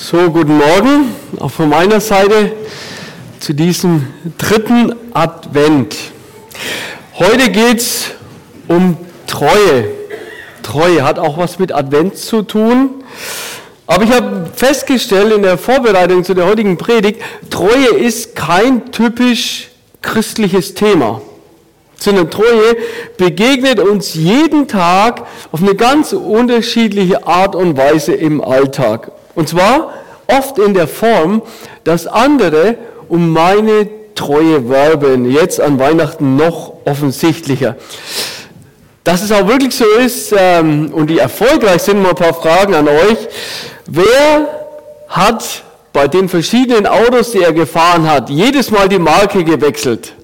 So, 0.00 0.30
guten 0.30 0.56
Morgen 0.56 1.12
auch 1.40 1.50
von 1.50 1.70
meiner 1.70 2.00
Seite 2.00 2.52
zu 3.40 3.52
diesem 3.52 4.06
dritten 4.38 4.94
Advent. 5.12 5.96
Heute 7.14 7.50
geht 7.50 7.78
es 7.78 8.10
um 8.68 8.96
Treue. 9.26 9.90
Treue 10.62 11.02
hat 11.02 11.18
auch 11.18 11.36
was 11.36 11.58
mit 11.58 11.74
Advent 11.74 12.16
zu 12.16 12.42
tun. 12.42 13.02
Aber 13.88 14.04
ich 14.04 14.12
habe 14.12 14.48
festgestellt 14.54 15.32
in 15.32 15.42
der 15.42 15.58
Vorbereitung 15.58 16.22
zu 16.22 16.32
der 16.32 16.46
heutigen 16.46 16.78
Predigt, 16.78 17.20
Treue 17.50 17.88
ist 17.88 18.36
kein 18.36 18.92
typisch 18.92 19.68
christliches 20.00 20.74
Thema, 20.74 21.20
sondern 21.98 22.30
Treue 22.30 22.76
begegnet 23.16 23.80
uns 23.80 24.14
jeden 24.14 24.68
Tag 24.68 25.26
auf 25.50 25.60
eine 25.60 25.74
ganz 25.74 26.12
unterschiedliche 26.12 27.26
Art 27.26 27.56
und 27.56 27.76
Weise 27.76 28.12
im 28.12 28.40
Alltag. 28.40 29.10
Und 29.38 29.48
zwar 29.48 29.92
oft 30.26 30.58
in 30.58 30.74
der 30.74 30.88
Form, 30.88 31.42
dass 31.84 32.08
andere 32.08 32.74
um 33.08 33.32
meine 33.32 33.88
Treue 34.16 34.68
werben. 34.68 35.30
Jetzt 35.30 35.60
an 35.60 35.78
Weihnachten 35.78 36.34
noch 36.34 36.72
offensichtlicher. 36.84 37.76
Dass 39.04 39.22
es 39.22 39.30
auch 39.30 39.46
wirklich 39.46 39.76
so 39.76 39.84
ist 39.84 40.34
ähm, 40.36 40.92
und 40.92 41.08
die 41.08 41.20
erfolgreich 41.20 41.82
sind, 41.82 42.02
mal 42.02 42.08
ein 42.08 42.14
paar 42.16 42.34
Fragen 42.34 42.74
an 42.74 42.88
euch. 42.88 43.28
Wer 43.86 44.48
hat 45.08 45.62
bei 45.92 46.08
den 46.08 46.28
verschiedenen 46.28 46.88
Autos, 46.88 47.30
die 47.30 47.42
er 47.42 47.52
gefahren 47.52 48.10
hat, 48.10 48.30
jedes 48.30 48.72
Mal 48.72 48.88
die 48.88 48.98
Marke 48.98 49.44
gewechselt? 49.44 50.14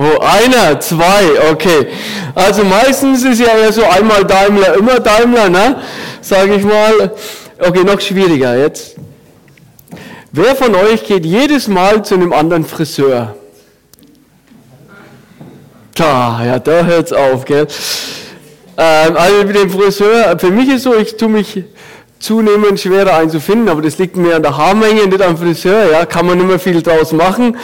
Oh, 0.00 0.20
einer, 0.20 0.78
zwei, 0.78 1.50
okay. 1.50 1.88
Also 2.32 2.62
meistens 2.62 3.24
ist 3.24 3.40
ja 3.40 3.48
eher 3.58 3.72
so 3.72 3.82
einmal 3.82 4.24
Daimler, 4.24 4.76
immer 4.76 5.00
Daimler, 5.00 5.48
ne? 5.48 5.82
Sage 6.20 6.54
ich 6.54 6.62
mal. 6.62 7.16
Okay, 7.58 7.82
noch 7.82 8.00
schwieriger 8.00 8.56
jetzt. 8.56 8.94
Wer 10.30 10.54
von 10.54 10.72
euch 10.76 11.04
geht 11.04 11.26
jedes 11.26 11.66
Mal 11.66 12.04
zu 12.04 12.14
einem 12.14 12.32
anderen 12.32 12.64
Friseur? 12.64 13.34
Da, 15.96 16.44
ja, 16.44 16.60
da 16.60 16.84
hört's 16.84 17.12
auf, 17.12 17.44
gell? 17.44 17.66
Ähm, 18.76 19.16
also 19.16 19.44
mit 19.44 19.56
dem 19.56 19.68
Friseur, 19.68 20.38
für 20.38 20.52
mich 20.52 20.68
ist 20.68 20.84
so, 20.84 20.94
ich 20.96 21.16
tue 21.16 21.28
mich 21.28 21.64
zunehmend 22.20 22.78
schwerer 22.78 23.16
einzufinden, 23.16 23.68
aber 23.68 23.82
das 23.82 23.98
liegt 23.98 24.16
mir 24.16 24.36
an 24.36 24.44
der 24.44 24.56
Haarmenge, 24.56 25.08
nicht 25.08 25.22
am 25.22 25.36
Friseur, 25.36 25.90
ja, 25.90 26.06
kann 26.06 26.24
man 26.24 26.38
nicht 26.38 26.46
mehr 26.46 26.60
viel 26.60 26.82
draus 26.82 27.10
machen. 27.10 27.56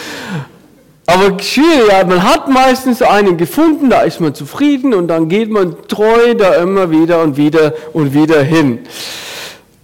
Aber 1.06 1.38
schwierig, 1.40 1.88
ja, 1.88 2.04
man 2.04 2.22
hat 2.22 2.48
meistens 2.48 3.02
einen 3.02 3.36
gefunden, 3.36 3.90
da 3.90 4.00
ist 4.02 4.20
man 4.20 4.34
zufrieden 4.34 4.94
und 4.94 5.08
dann 5.08 5.28
geht 5.28 5.50
man 5.50 5.76
treu 5.86 6.34
da 6.34 6.54
immer 6.54 6.90
wieder 6.90 7.22
und 7.22 7.36
wieder 7.36 7.74
und 7.92 8.14
wieder 8.14 8.42
hin. 8.42 8.80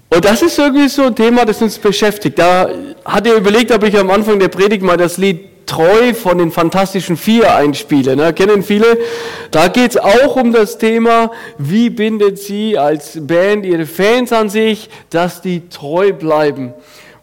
Und 0.09 0.25
das 0.25 0.43
ist 0.43 0.59
irgendwie 0.59 0.89
so 0.89 1.05
ein 1.05 1.15
Thema, 1.15 1.45
das 1.45 1.61
uns 1.63 1.79
beschäftigt. 1.79 2.39
Da 2.39 2.71
hatte 3.05 3.29
ich 3.29 3.37
überlegt, 3.37 3.71
ob 3.71 3.85
ich 3.85 3.97
am 3.99 4.11
Anfang 4.11 4.39
der 4.41 4.49
Predigt 4.49 4.83
mal 4.83 4.97
das 4.97 5.19
Lied 5.19 5.51
Treu 5.67 6.15
von 6.15 6.39
den 6.39 6.51
Fantastischen 6.51 7.17
Vier 7.17 7.55
einspiele. 7.55 8.17
Ne? 8.17 8.33
Kennen 8.33 8.65
viele? 8.65 8.99
Da 9.53 9.69
geht 9.69 9.93
es 9.93 9.97
auch 9.99 10.35
um 10.35 10.53
das 10.53 10.79
Thema, 10.79 11.31
wie 11.59 11.91
bindet 11.91 12.39
sie 12.41 12.77
als 12.77 13.25
Band 13.25 13.65
ihre 13.65 13.87
Fans 13.87 14.33
an 14.33 14.49
sich, 14.49 14.91
dass 15.11 15.43
die 15.43 15.69
treu 15.69 16.13
bleiben. 16.13 16.75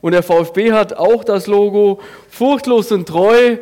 Und 0.02 0.12
der 0.12 0.23
VfB 0.23 0.73
hat 0.73 0.94
auch 0.94 1.23
das 1.23 1.48
Logo 1.48 2.00
furchtlos 2.30 2.92
und 2.92 3.08
treu. 3.08 3.58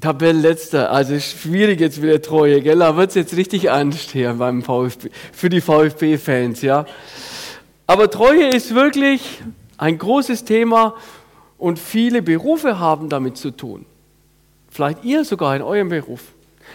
Tabellenletzter, 0.00 0.90
also 0.90 1.18
schwierig 1.18 1.80
jetzt 1.80 2.02
wieder 2.02 2.20
Treue, 2.20 2.60
gell? 2.60 2.78
Da 2.78 2.96
wird 2.96 3.10
es 3.10 3.14
jetzt 3.14 3.36
richtig 3.36 3.62
hier 3.62 4.34
beim 4.34 4.62
VfB, 4.62 5.08
für 5.32 5.48
die 5.48 5.62
VfB-Fans, 5.62 6.60
ja. 6.62 6.84
Aber 7.86 8.10
Treue 8.10 8.48
ist 8.48 8.74
wirklich 8.74 9.42
ein 9.78 9.96
großes 9.96 10.44
Thema 10.44 10.94
und 11.56 11.78
viele 11.78 12.20
Berufe 12.20 12.78
haben 12.78 13.08
damit 13.08 13.38
zu 13.38 13.50
tun. 13.50 13.86
Vielleicht 14.68 15.04
ihr 15.04 15.24
sogar 15.24 15.56
in 15.56 15.62
eurem 15.62 15.88
Beruf 15.88 16.20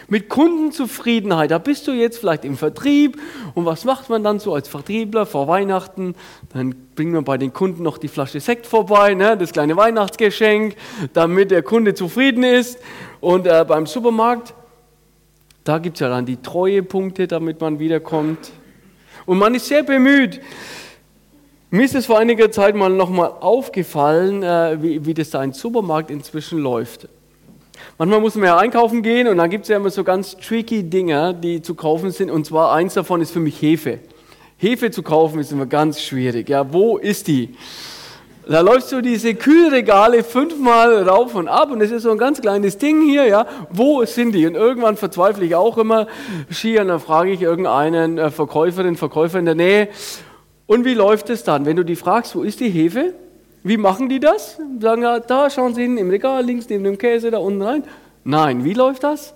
mit 0.08 0.28
Kundenzufriedenheit. 0.28 1.50
Da 1.50 1.58
bist 1.58 1.86
du 1.86 1.92
jetzt 1.92 2.18
vielleicht 2.18 2.44
im 2.44 2.56
Vertrieb 2.56 3.20
und 3.54 3.64
was 3.66 3.84
macht 3.84 4.10
man 4.10 4.22
dann 4.22 4.38
so 4.38 4.54
als 4.54 4.68
Vertriebler 4.68 5.26
vor 5.26 5.48
Weihnachten? 5.48 6.14
Dann 6.52 6.74
bringt 6.94 7.12
man 7.12 7.24
bei 7.24 7.38
den 7.38 7.52
Kunden 7.52 7.82
noch 7.82 7.98
die 7.98 8.08
Flasche 8.08 8.40
Sekt 8.40 8.66
vorbei, 8.66 9.14
ne? 9.14 9.36
das 9.36 9.52
kleine 9.52 9.76
Weihnachtsgeschenk, 9.76 10.76
damit 11.12 11.50
der 11.50 11.62
Kunde 11.62 11.94
zufrieden 11.94 12.44
ist. 12.44 12.78
Und 13.20 13.46
äh, 13.46 13.64
beim 13.66 13.86
Supermarkt, 13.86 14.54
da 15.64 15.78
gibt 15.78 15.96
es 15.96 16.00
ja 16.00 16.08
dann 16.08 16.26
die 16.26 16.36
Treuepunkte, 16.36 17.26
damit 17.26 17.60
man 17.60 17.78
wiederkommt. 17.78 18.52
Und 19.26 19.38
man 19.38 19.54
ist 19.54 19.66
sehr 19.66 19.82
bemüht. 19.82 20.40
Mir 21.70 21.84
ist 21.84 21.94
es 21.94 22.06
vor 22.06 22.18
einiger 22.18 22.50
Zeit 22.50 22.74
mal 22.74 22.90
nochmal 22.90 23.32
aufgefallen, 23.40 24.42
äh, 24.42 24.82
wie, 24.82 25.06
wie 25.06 25.14
das 25.14 25.30
da 25.30 25.42
im 25.42 25.52
Supermarkt 25.52 26.10
inzwischen 26.10 26.58
läuft. 26.58 27.08
Manchmal 27.98 28.20
muss 28.20 28.34
man 28.34 28.44
ja 28.44 28.58
einkaufen 28.58 29.02
gehen 29.02 29.28
und 29.28 29.38
dann 29.38 29.50
gibt 29.50 29.64
es 29.64 29.68
ja 29.68 29.76
immer 29.76 29.90
so 29.90 30.04
ganz 30.04 30.36
tricky 30.36 30.82
Dinge, 30.82 31.34
die 31.34 31.62
zu 31.62 31.74
kaufen 31.74 32.10
sind. 32.10 32.30
Und 32.30 32.46
zwar 32.46 32.72
eins 32.72 32.94
davon 32.94 33.20
ist 33.20 33.30
für 33.30 33.40
mich 33.40 33.60
Hefe. 33.60 33.98
Hefe 34.56 34.90
zu 34.90 35.02
kaufen 35.02 35.40
ist 35.40 35.52
immer 35.52 35.66
ganz 35.66 36.00
schwierig. 36.00 36.48
Ja, 36.48 36.72
wo 36.72 36.96
ist 36.96 37.26
die? 37.26 37.56
Da 38.48 38.60
läufst 38.60 38.90
du 38.90 39.00
diese 39.00 39.34
Kühlregale 39.36 40.24
fünfmal 40.24 41.08
rauf 41.08 41.36
und 41.36 41.46
ab 41.46 41.70
und 41.70 41.80
es 41.80 41.92
ist 41.92 42.02
so 42.02 42.10
ein 42.10 42.18
ganz 42.18 42.40
kleines 42.40 42.76
Ding 42.76 43.02
hier, 43.02 43.26
ja. 43.26 43.46
Wo 43.70 44.04
sind 44.04 44.32
die? 44.32 44.46
Und 44.46 44.56
irgendwann 44.56 44.96
verzweifle 44.96 45.44
ich 45.44 45.54
auch 45.54 45.78
immer 45.78 46.08
schier 46.50 46.80
und 46.80 46.88
dann 46.88 46.98
frage 46.98 47.30
ich 47.30 47.40
irgendeinen 47.40 48.18
äh, 48.18 48.30
Verkäuferin, 48.30 48.96
Verkäufer 48.96 49.38
in 49.38 49.44
der 49.44 49.54
Nähe. 49.54 49.88
Und 50.66 50.84
wie 50.84 50.94
läuft 50.94 51.30
es 51.30 51.44
dann? 51.44 51.66
Wenn 51.66 51.76
du 51.76 51.84
die 51.84 51.94
fragst, 51.94 52.34
wo 52.34 52.42
ist 52.42 52.58
die 52.58 52.68
Hefe? 52.68 53.14
Wie 53.62 53.76
machen 53.76 54.08
die 54.08 54.18
das? 54.20 54.58
Sagen 54.80 55.02
ja, 55.02 55.20
da 55.20 55.48
schauen 55.48 55.74
sie 55.74 55.82
hin, 55.82 55.96
im 55.96 56.10
Regal 56.10 56.44
links 56.44 56.68
neben 56.68 56.84
dem 56.84 56.98
Käse 56.98 57.30
da 57.30 57.38
unten 57.38 57.62
rein. 57.62 57.84
Nein, 58.24 58.64
wie 58.64 58.74
läuft 58.74 59.04
das? 59.04 59.34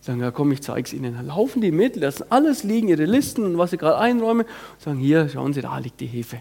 Sagen 0.00 0.20
ja, 0.20 0.30
komm, 0.30 0.52
ich 0.52 0.62
zeige 0.62 0.82
es 0.82 0.92
ihnen. 0.92 1.14
Dann 1.14 1.26
laufen 1.26 1.60
die 1.60 1.70
mit, 1.70 1.96
lassen 1.96 2.24
alles 2.30 2.64
liegen, 2.64 2.88
ihre 2.88 3.04
Listen 3.04 3.44
und 3.44 3.58
was 3.58 3.70
sie 3.70 3.76
gerade 3.76 3.98
einräumen. 3.98 4.46
Sagen, 4.78 4.98
hier, 4.98 5.28
schauen 5.28 5.52
Sie, 5.52 5.60
da 5.60 5.78
liegt 5.78 6.00
die 6.00 6.06
Hefe. 6.06 6.40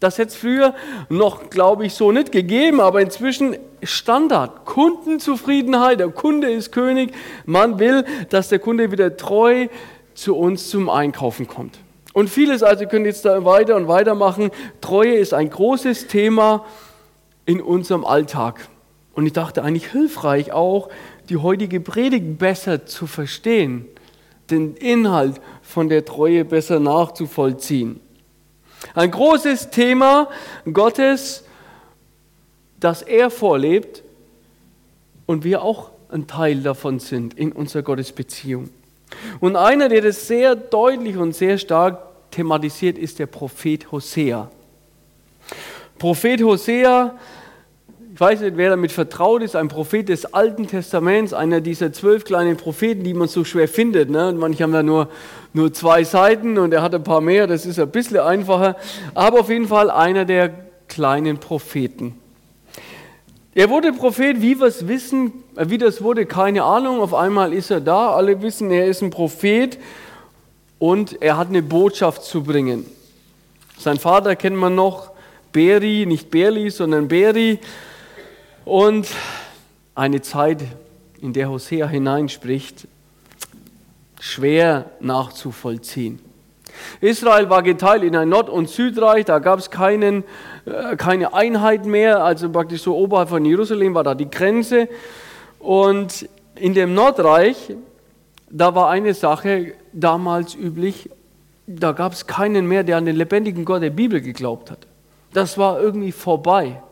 Das 0.00 0.18
hätte 0.18 0.30
es 0.30 0.36
früher 0.36 0.74
noch, 1.08 1.48
glaube 1.48 1.86
ich, 1.86 1.94
so 1.94 2.10
nicht 2.10 2.32
gegeben, 2.32 2.80
aber 2.80 3.00
inzwischen 3.00 3.56
Standard. 3.82 4.64
Kundenzufriedenheit, 4.64 6.00
der 6.00 6.08
Kunde 6.08 6.50
ist 6.50 6.72
König. 6.72 7.12
Man 7.46 7.78
will, 7.78 8.04
dass 8.28 8.48
der 8.48 8.58
Kunde 8.58 8.90
wieder 8.90 9.16
treu 9.16 9.68
zu 10.14 10.36
uns 10.36 10.70
zum 10.70 10.90
Einkaufen 10.90 11.46
kommt. 11.46 11.78
Und 12.12 12.28
vieles, 12.28 12.62
also 12.62 12.86
können 12.86 13.06
jetzt 13.06 13.24
da 13.24 13.44
weiter 13.44 13.76
und 13.76 13.88
weiter 13.88 14.14
machen. 14.14 14.50
Treue 14.80 15.14
ist 15.14 15.32
ein 15.32 15.48
großes 15.48 16.08
Thema 16.08 16.66
in 17.46 17.60
unserem 17.60 18.04
Alltag. 18.04 18.68
Und 19.14 19.26
ich 19.26 19.32
dachte 19.32 19.62
eigentlich 19.62 19.90
hilfreich 19.90 20.52
auch, 20.52 20.88
die 21.28 21.36
heutige 21.36 21.80
Predigt 21.80 22.38
besser 22.38 22.86
zu 22.86 23.06
verstehen, 23.06 23.86
den 24.50 24.74
Inhalt 24.76 25.40
von 25.62 25.88
der 25.88 26.04
Treue 26.04 26.44
besser 26.44 26.80
nachzuvollziehen. 26.80 28.00
Ein 28.94 29.10
großes 29.10 29.70
Thema 29.70 30.28
Gottes, 30.70 31.44
das 32.80 33.02
er 33.02 33.30
vorlebt 33.30 34.02
und 35.26 35.44
wir 35.44 35.62
auch 35.62 35.90
ein 36.10 36.26
Teil 36.26 36.62
davon 36.62 36.98
sind 36.98 37.34
in 37.34 37.52
unserer 37.52 37.82
Gottesbeziehung. 37.82 38.68
Und 39.40 39.56
einer, 39.56 39.88
der 39.88 40.02
das 40.02 40.26
sehr 40.26 40.54
deutlich 40.54 41.16
und 41.16 41.34
sehr 41.34 41.58
stark 41.58 41.98
thematisiert, 42.30 42.98
ist 42.98 43.18
der 43.18 43.26
Prophet 43.26 43.90
Hosea. 43.92 44.50
Prophet 45.98 46.42
Hosea, 46.42 47.14
ich 48.14 48.20
weiß 48.20 48.40
nicht, 48.40 48.56
wer 48.56 48.70
damit 48.70 48.92
vertraut 48.92 49.42
ist, 49.42 49.56
ein 49.56 49.68
Prophet 49.68 50.08
des 50.08 50.34
Alten 50.34 50.66
Testaments, 50.66 51.32
einer 51.32 51.60
dieser 51.60 51.92
zwölf 51.92 52.24
kleinen 52.24 52.56
Propheten, 52.56 53.04
die 53.04 53.14
man 53.14 53.28
so 53.28 53.44
schwer 53.44 53.68
findet. 53.68 54.10
Ne? 54.10 54.34
Manche 54.36 54.64
haben 54.64 54.74
ja 54.74 54.82
nur, 54.82 55.08
nur 55.52 55.72
zwei 55.72 56.04
Seiten 56.04 56.58
und 56.58 56.74
er 56.74 56.82
hat 56.82 56.94
ein 56.94 57.04
paar 57.04 57.20
mehr, 57.20 57.46
das 57.46 57.64
ist 57.64 57.78
ein 57.78 57.90
bisschen 57.90 58.18
einfacher. 58.18 58.76
Aber 59.14 59.40
auf 59.40 59.48
jeden 59.48 59.68
Fall 59.68 59.90
einer 59.90 60.24
der 60.24 60.50
kleinen 60.88 61.38
Propheten. 61.38 62.21
Er 63.54 63.68
wurde 63.68 63.92
Prophet, 63.92 64.40
wie 64.40 64.58
wir 64.58 64.66
es 64.66 64.88
wissen, 64.88 65.44
äh, 65.56 65.68
wie 65.68 65.78
das 65.78 66.02
wurde, 66.02 66.24
keine 66.24 66.62
Ahnung. 66.64 67.00
Auf 67.00 67.12
einmal 67.12 67.52
ist 67.52 67.70
er 67.70 67.80
da. 67.80 68.12
Alle 68.12 68.40
wissen, 68.40 68.70
er 68.70 68.86
ist 68.86 69.02
ein 69.02 69.10
Prophet 69.10 69.78
und 70.78 71.20
er 71.20 71.36
hat 71.36 71.48
eine 71.48 71.62
Botschaft 71.62 72.24
zu 72.24 72.42
bringen. 72.42 72.86
Sein 73.78 73.98
Vater 73.98 74.36
kennt 74.36 74.56
man 74.56 74.74
noch, 74.74 75.10
Beri, 75.52 76.06
nicht 76.06 76.30
Berli, 76.30 76.70
sondern 76.70 77.08
Beri. 77.08 77.58
Und 78.64 79.08
eine 79.94 80.22
Zeit, 80.22 80.62
in 81.20 81.34
der 81.34 81.50
Hosea 81.50 81.86
hineinspricht, 81.86 82.88
schwer 84.18 84.90
nachzuvollziehen. 85.00 86.20
Israel 87.00 87.50
war 87.50 87.62
geteilt 87.62 88.02
in 88.02 88.16
ein 88.16 88.28
Nord- 88.28 88.50
und 88.50 88.68
Südreich, 88.68 89.24
da 89.24 89.38
gab 89.38 89.58
es 89.58 89.70
keinen, 89.70 90.24
äh, 90.64 90.96
keine 90.96 91.34
Einheit 91.34 91.84
mehr, 91.86 92.24
also 92.24 92.50
praktisch 92.50 92.82
so 92.82 92.96
oberhalb 92.96 93.28
von 93.28 93.44
Jerusalem 93.44 93.94
war 93.94 94.04
da 94.04 94.14
die 94.14 94.30
Grenze. 94.30 94.88
Und 95.58 96.28
in 96.56 96.74
dem 96.74 96.94
Nordreich, 96.94 97.74
da 98.50 98.74
war 98.74 98.90
eine 98.90 99.14
Sache 99.14 99.72
damals 99.92 100.54
üblich, 100.54 101.08
da 101.66 101.92
gab 101.92 102.12
es 102.12 102.26
keinen 102.26 102.66
mehr, 102.66 102.84
der 102.84 102.96
an 102.96 103.06
den 103.06 103.16
lebendigen 103.16 103.64
Gott 103.64 103.82
der 103.82 103.90
Bibel 103.90 104.20
geglaubt 104.20 104.70
hat. 104.70 104.86
Das 105.32 105.56
war 105.56 105.80
irgendwie 105.80 106.12
vorbei. 106.12 106.82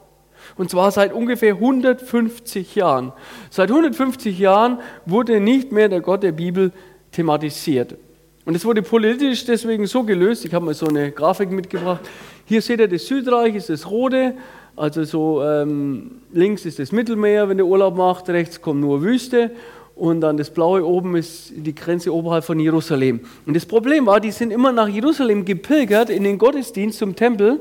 Und 0.56 0.70
zwar 0.70 0.90
seit 0.90 1.12
ungefähr 1.12 1.54
150 1.54 2.74
Jahren. 2.74 3.12
Seit 3.50 3.70
150 3.70 4.38
Jahren 4.38 4.80
wurde 5.06 5.40
nicht 5.40 5.72
mehr 5.72 5.88
der 5.88 6.00
Gott 6.00 6.22
der 6.22 6.32
Bibel 6.32 6.72
thematisiert. 7.12 7.96
Und 8.46 8.54
es 8.54 8.64
wurde 8.64 8.82
politisch 8.82 9.44
deswegen 9.44 9.86
so 9.86 10.02
gelöst. 10.02 10.44
Ich 10.44 10.54
habe 10.54 10.64
mal 10.64 10.74
so 10.74 10.86
eine 10.86 11.12
Grafik 11.12 11.50
mitgebracht. 11.50 12.00
Hier 12.46 12.62
seht 12.62 12.80
ihr 12.80 12.88
das 12.88 13.06
Südreich, 13.06 13.54
ist 13.54 13.68
das 13.68 13.90
rote. 13.90 14.34
Also 14.76 15.04
so 15.04 15.42
ähm, 15.42 16.22
links 16.32 16.64
ist 16.64 16.78
das 16.78 16.90
Mittelmeer, 16.90 17.48
wenn 17.48 17.58
der 17.58 17.66
Urlaub 17.66 17.96
macht. 17.96 18.28
Rechts 18.30 18.62
kommt 18.62 18.80
nur 18.80 19.02
Wüste. 19.02 19.50
Und 19.94 20.22
dann 20.22 20.38
das 20.38 20.48
Blaue 20.48 20.86
oben 20.86 21.16
ist 21.16 21.52
die 21.54 21.74
Grenze 21.74 22.14
oberhalb 22.14 22.42
von 22.42 22.58
Jerusalem. 22.58 23.20
Und 23.44 23.54
das 23.54 23.66
Problem 23.66 24.06
war, 24.06 24.20
die 24.20 24.30
sind 24.30 24.50
immer 24.50 24.72
nach 24.72 24.88
Jerusalem 24.88 25.44
gepilgert 25.44 26.08
in 26.08 26.24
den 26.24 26.38
Gottesdienst 26.38 26.98
zum 26.98 27.14
Tempel. 27.14 27.60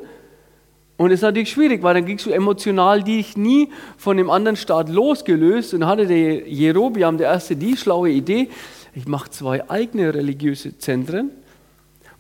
Und 0.96 1.12
es 1.12 1.16
ist 1.16 1.24
natürlich 1.24 1.50
schwierig, 1.50 1.84
weil 1.84 1.96
dann 1.96 2.06
kriegst 2.06 2.26
du 2.26 2.32
emotional 2.32 3.04
dich 3.04 3.36
nie 3.36 3.70
von 3.98 4.16
dem 4.16 4.30
anderen 4.30 4.56
Staat 4.56 4.88
losgelöst. 4.88 5.74
Und 5.74 5.86
hatte 5.86 6.08
der 6.08 6.48
Jerobiam, 6.48 7.18
der 7.18 7.28
erste, 7.32 7.58
die 7.58 7.76
schlaue 7.76 8.10
Idee, 8.10 8.48
ich 8.94 9.08
mache 9.08 9.30
zwei 9.30 9.70
eigene 9.70 10.14
religiöse 10.14 10.78
Zentren. 10.78 11.32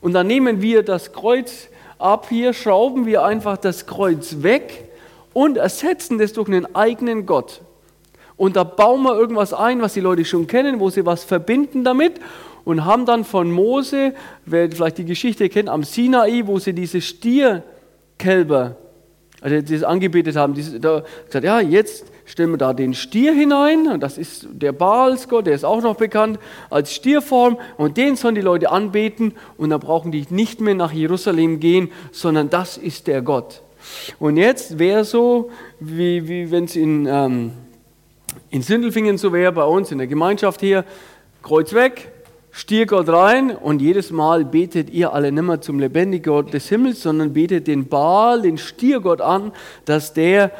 Und 0.01 0.13
dann 0.13 0.27
nehmen 0.27 0.61
wir 0.61 0.83
das 0.83 1.13
Kreuz 1.13 1.69
ab 1.97 2.27
hier, 2.29 2.53
schrauben 2.53 3.05
wir 3.05 3.23
einfach 3.23 3.57
das 3.57 3.85
Kreuz 3.85 4.37
weg 4.41 4.89
und 5.33 5.57
ersetzen 5.57 6.17
das 6.17 6.33
durch 6.33 6.47
einen 6.47 6.73
eigenen 6.75 7.25
Gott. 7.25 7.61
Und 8.37 8.55
da 8.55 8.63
bauen 8.63 9.03
wir 9.03 9.15
irgendwas 9.17 9.53
ein, 9.53 9.81
was 9.81 9.93
die 9.93 9.99
Leute 9.99 10.23
schon 10.23 10.47
kennen, 10.47 10.79
wo 10.79 10.89
sie 10.89 11.05
was 11.05 11.25
verbinden 11.25 11.83
damit 11.83 12.13
und 12.63 12.85
haben 12.85 13.05
dann 13.05 13.25
von 13.25 13.51
Mose, 13.51 14.13
wer 14.45 14.71
vielleicht 14.71 14.97
die 14.97 15.05
Geschichte 15.05 15.49
kennt, 15.49 15.67
am 15.67 15.83
Sinai, 15.83 16.43
wo 16.45 16.59
sie 16.59 16.73
diese 16.73 17.01
Stierkälber, 17.01 18.77
also 19.41 19.61
die 19.61 19.73
das 19.73 19.83
angebetet 19.83 20.35
haben, 20.35 20.53
die, 20.53 20.79
da 20.79 21.03
gesagt, 21.25 21.43
ja, 21.43 21.59
jetzt 21.59 22.05
stellen 22.29 22.51
wir 22.51 22.57
da 22.57 22.73
den 22.73 22.93
Stier 22.93 23.33
hinein, 23.33 23.87
und 23.87 24.01
das 24.01 24.17
ist 24.17 24.47
der 24.51 24.71
Baalsgott, 24.71 25.47
der 25.47 25.55
ist 25.55 25.65
auch 25.65 25.81
noch 25.81 25.95
bekannt 25.95 26.39
als 26.69 26.93
Stierform, 26.93 27.57
und 27.77 27.97
den 27.97 28.15
sollen 28.15 28.35
die 28.35 28.41
Leute 28.41 28.71
anbeten, 28.71 29.33
und 29.57 29.71
dann 29.71 29.79
brauchen 29.79 30.11
die 30.11 30.25
nicht 30.29 30.61
mehr 30.61 30.75
nach 30.75 30.93
Jerusalem 30.93 31.59
gehen, 31.59 31.91
sondern 32.11 32.49
das 32.49 32.77
ist 32.77 33.07
der 33.07 33.21
Gott. 33.21 33.61
Und 34.19 34.37
jetzt 34.37 34.77
wäre 34.77 35.03
so, 35.03 35.49
wie, 35.79 36.27
wie 36.27 36.51
wenn 36.51 36.65
es 36.65 36.75
in... 36.75 37.05
Ähm, 37.05 37.51
in 38.51 38.61
Sindelfingen 38.61 39.17
so 39.17 39.33
wäre 39.33 39.51
bei 39.51 39.63
uns 39.63 39.91
in 39.91 39.97
der 39.97 40.07
Gemeinschaft 40.07 40.59
hier, 40.59 40.85
Kreuz 41.41 41.73
weg, 41.73 42.11
Stiergott 42.51 43.07
rein 43.07 43.51
und 43.51 43.81
jedes 43.81 44.11
Mal 44.11 44.43
betet 44.43 44.89
ihr 44.89 45.13
alle 45.13 45.31
nicht 45.31 45.43
mehr 45.43 45.61
zum 45.61 45.79
lebendigen 45.79 46.33
Gott 46.33 46.53
des 46.53 46.67
Himmels, 46.69 47.03
sondern 47.03 47.33
betet 47.33 47.67
den 47.67 47.87
Baal, 47.87 48.41
den 48.41 48.57
Stiergott 48.57 49.21
an, 49.21 49.51
dass 49.85 50.13
der, 50.13 50.51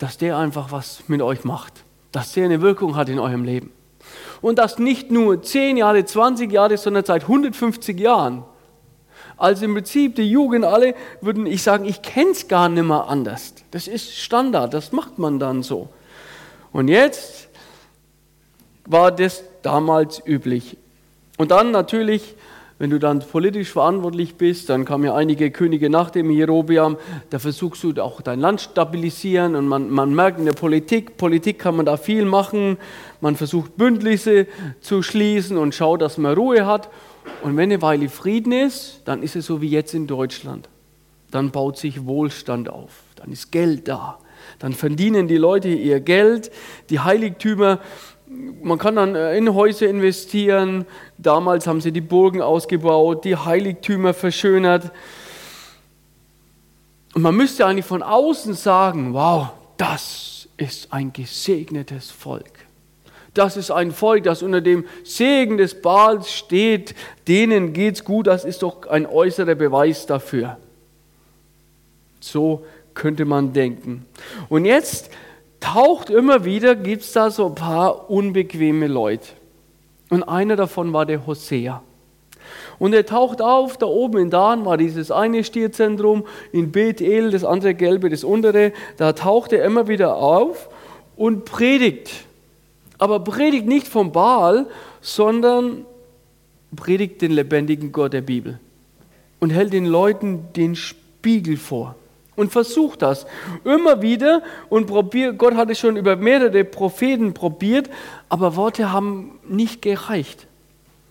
dass 0.00 0.18
der 0.18 0.36
einfach 0.38 0.72
was 0.72 1.04
mit 1.06 1.22
euch 1.22 1.44
macht, 1.44 1.84
dass 2.10 2.32
der 2.32 2.46
eine 2.46 2.60
Wirkung 2.60 2.96
hat 2.96 3.08
in 3.08 3.20
eurem 3.20 3.44
Leben. 3.44 3.70
Und 4.40 4.58
das 4.58 4.78
nicht 4.78 5.10
nur 5.10 5.42
10 5.42 5.76
Jahre, 5.76 6.04
20 6.04 6.50
Jahre, 6.50 6.76
sondern 6.78 7.04
seit 7.04 7.22
150 7.22 8.00
Jahren. 8.00 8.42
Also 9.36 9.66
im 9.66 9.74
Prinzip 9.74 10.16
die 10.16 10.30
Jugend 10.30 10.64
alle 10.64 10.94
würden 11.20 11.46
ich 11.46 11.62
sagen, 11.62 11.84
ich 11.84 12.00
kenne 12.02 12.30
es 12.30 12.48
gar 12.48 12.68
nicht 12.68 12.82
mehr 12.82 13.08
anders. 13.08 13.54
Das 13.70 13.86
ist 13.88 14.16
Standard, 14.16 14.74
das 14.74 14.90
macht 14.92 15.18
man 15.18 15.38
dann 15.38 15.62
so. 15.62 15.90
Und 16.72 16.88
jetzt 16.88 17.48
war 18.86 19.12
das 19.12 19.44
damals 19.62 20.22
üblich. 20.26 20.78
Und 21.36 21.50
dann 21.50 21.70
natürlich, 21.72 22.36
wenn 22.80 22.88
du 22.88 22.98
dann 22.98 23.18
politisch 23.18 23.72
verantwortlich 23.72 24.36
bist, 24.36 24.70
dann 24.70 24.86
kamen 24.86 25.04
ja 25.04 25.14
einige 25.14 25.50
Könige 25.50 25.90
nach 25.90 26.08
dem 26.08 26.30
Jerobiam, 26.30 26.96
da 27.28 27.38
versuchst 27.38 27.84
du 27.84 27.92
auch 28.02 28.22
dein 28.22 28.40
Land 28.40 28.62
stabilisieren 28.62 29.54
und 29.54 29.68
man, 29.68 29.90
man 29.90 30.14
merkt 30.14 30.38
in 30.38 30.46
der 30.46 30.54
Politik, 30.54 31.18
Politik 31.18 31.58
kann 31.58 31.76
man 31.76 31.84
da 31.84 31.98
viel 31.98 32.24
machen, 32.24 32.78
man 33.20 33.36
versucht 33.36 33.76
Bündnisse 33.76 34.46
zu 34.80 35.02
schließen 35.02 35.58
und 35.58 35.74
schaut, 35.74 36.00
dass 36.00 36.16
man 36.16 36.32
Ruhe 36.32 36.64
hat. 36.64 36.88
Und 37.42 37.58
wenn 37.58 37.70
eine 37.70 37.82
Weile 37.82 38.08
Frieden 38.08 38.52
ist, 38.52 39.02
dann 39.04 39.22
ist 39.22 39.36
es 39.36 39.44
so 39.44 39.60
wie 39.60 39.68
jetzt 39.68 39.92
in 39.92 40.06
Deutschland. 40.06 40.70
Dann 41.30 41.50
baut 41.50 41.76
sich 41.76 42.06
Wohlstand 42.06 42.70
auf, 42.70 43.02
dann 43.16 43.30
ist 43.30 43.52
Geld 43.52 43.88
da 43.88 44.18
dann 44.58 44.72
verdienen 44.72 45.28
die 45.28 45.36
Leute 45.36 45.68
ihr 45.68 46.00
Geld. 46.00 46.50
Die 46.90 47.00
Heiligtümer, 47.00 47.80
man 48.62 48.78
kann 48.78 48.96
dann 48.96 49.14
äh, 49.14 49.36
in 49.36 49.52
Häuser 49.54 49.88
investieren. 49.88 50.86
Damals 51.18 51.66
haben 51.66 51.80
sie 51.80 51.92
die 51.92 52.00
Burgen 52.00 52.42
ausgebaut, 52.42 53.24
die 53.24 53.36
Heiligtümer 53.36 54.14
verschönert. 54.14 54.92
Und 57.14 57.22
man 57.22 57.34
müsste 57.34 57.66
eigentlich 57.66 57.86
von 57.86 58.02
außen 58.02 58.54
sagen, 58.54 59.14
wow, 59.14 59.48
das 59.76 60.48
ist 60.56 60.92
ein 60.92 61.12
gesegnetes 61.12 62.10
Volk. 62.10 62.50
Das 63.34 63.56
ist 63.56 63.70
ein 63.70 63.92
Volk, 63.92 64.24
das 64.24 64.42
unter 64.42 64.60
dem 64.60 64.84
Segen 65.04 65.56
des 65.56 65.80
Baals 65.80 66.32
steht. 66.32 66.94
Denen 67.26 67.72
geht's 67.72 68.04
gut. 68.04 68.26
Das 68.26 68.44
ist 68.44 68.62
doch 68.62 68.86
ein 68.86 69.06
äußerer 69.06 69.54
Beweis 69.54 70.06
dafür. 70.06 70.58
So 72.20 72.64
könnte 72.94 73.24
man 73.24 73.52
denken. 73.52 74.06
Und 74.48 74.64
jetzt 74.64 75.10
taucht 75.60 76.10
immer 76.10 76.44
wieder, 76.44 76.74
gibt 76.74 77.02
es 77.02 77.12
da 77.12 77.30
so 77.30 77.46
ein 77.46 77.54
paar 77.54 78.10
unbequeme 78.10 78.86
Leute. 78.86 79.28
Und 80.08 80.24
einer 80.24 80.56
davon 80.56 80.92
war 80.92 81.06
der 81.06 81.26
Hosea. 81.26 81.82
Und 82.78 82.94
er 82.94 83.06
taucht 83.06 83.42
auf, 83.42 83.76
da 83.76 83.86
oben 83.86 84.18
in 84.18 84.30
Dan 84.30 84.64
war 84.64 84.76
dieses 84.76 85.10
eine 85.10 85.44
Stierzentrum, 85.44 86.26
in 86.50 86.72
Bethel, 86.72 87.30
das 87.30 87.44
andere 87.44 87.74
gelbe, 87.74 88.08
das 88.08 88.24
untere, 88.24 88.72
da 88.96 89.12
taucht 89.12 89.52
er 89.52 89.64
immer 89.64 89.86
wieder 89.86 90.16
auf 90.16 90.68
und 91.16 91.44
predigt. 91.44 92.10
Aber 92.98 93.20
predigt 93.20 93.66
nicht 93.66 93.86
vom 93.86 94.12
Baal, 94.12 94.66
sondern 95.00 95.84
predigt 96.74 97.22
den 97.22 97.32
lebendigen 97.32 97.92
Gott 97.92 98.12
der 98.12 98.22
Bibel 98.22 98.58
und 99.38 99.50
hält 99.50 99.72
den 99.72 99.86
Leuten 99.86 100.48
den 100.56 100.74
Spiegel 100.74 101.56
vor 101.56 101.94
und 102.40 102.50
versuch 102.50 102.96
das 102.96 103.26
immer 103.64 104.00
wieder 104.00 104.42
und 104.70 104.86
probier. 104.86 105.34
Gott 105.34 105.54
hat 105.56 105.68
es 105.68 105.78
schon 105.78 105.96
über 105.96 106.16
mehrere 106.16 106.64
Propheten 106.64 107.34
probiert, 107.34 107.90
aber 108.30 108.56
Worte 108.56 108.90
haben 108.90 109.38
nicht 109.46 109.82
gereicht. 109.82 110.46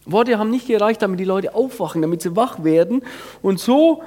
Worte 0.06 0.40
haben 0.40 0.50
nicht 0.50 0.66
gereicht, 0.66 1.04
damit 1.04 1.20
die 1.20 1.26
Leute 1.26 1.54
aufwachen, 1.54 2.02
damit 2.02 2.24
sie 2.24 2.36
wach 2.36 2.64
werden. 2.64 3.04
Und 3.44 3.60
so 3.60 4.02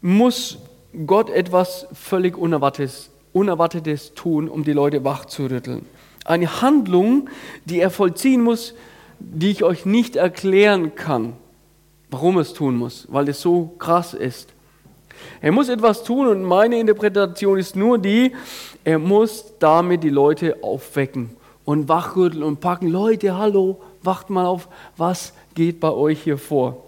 muss 0.00 0.58
Gott 1.06 1.30
etwas 1.30 1.86
völlig 1.92 2.36
Unerwartetes, 2.36 3.10
Unerwartetes 3.32 4.14
tun, 4.14 4.48
um 4.48 4.64
die 4.64 4.72
Leute 4.72 5.04
wach 5.04 5.26
zu 5.26 5.46
rütteln. 5.46 5.86
Eine 6.24 6.60
Handlung, 6.60 7.28
die 7.66 7.78
er 7.78 7.90
vollziehen 7.90 8.42
muss, 8.42 8.74
die 9.20 9.52
ich 9.52 9.62
euch 9.62 9.86
nicht 9.86 10.16
erklären 10.16 10.96
kann, 10.96 11.34
warum 12.10 12.36
er 12.36 12.40
es 12.42 12.52
tun 12.52 12.76
muss, 12.76 13.06
weil 13.10 13.28
es 13.28 13.40
so 13.40 13.74
krass 13.78 14.12
ist. 14.12 14.53
Er 15.40 15.52
muss 15.52 15.68
etwas 15.68 16.04
tun 16.04 16.28
und 16.28 16.42
meine 16.42 16.78
Interpretation 16.78 17.58
ist 17.58 17.76
nur 17.76 17.98
die, 17.98 18.32
er 18.84 18.98
muss 18.98 19.54
damit 19.58 20.02
die 20.02 20.10
Leute 20.10 20.58
aufwecken 20.62 21.36
und 21.64 21.88
wachrütteln 21.88 22.42
und 22.42 22.60
packen. 22.60 22.88
Leute, 22.88 23.36
hallo, 23.36 23.80
wacht 24.02 24.30
mal 24.30 24.46
auf, 24.46 24.68
was 24.96 25.32
geht 25.54 25.80
bei 25.80 25.90
euch 25.90 26.22
hier 26.22 26.38
vor? 26.38 26.84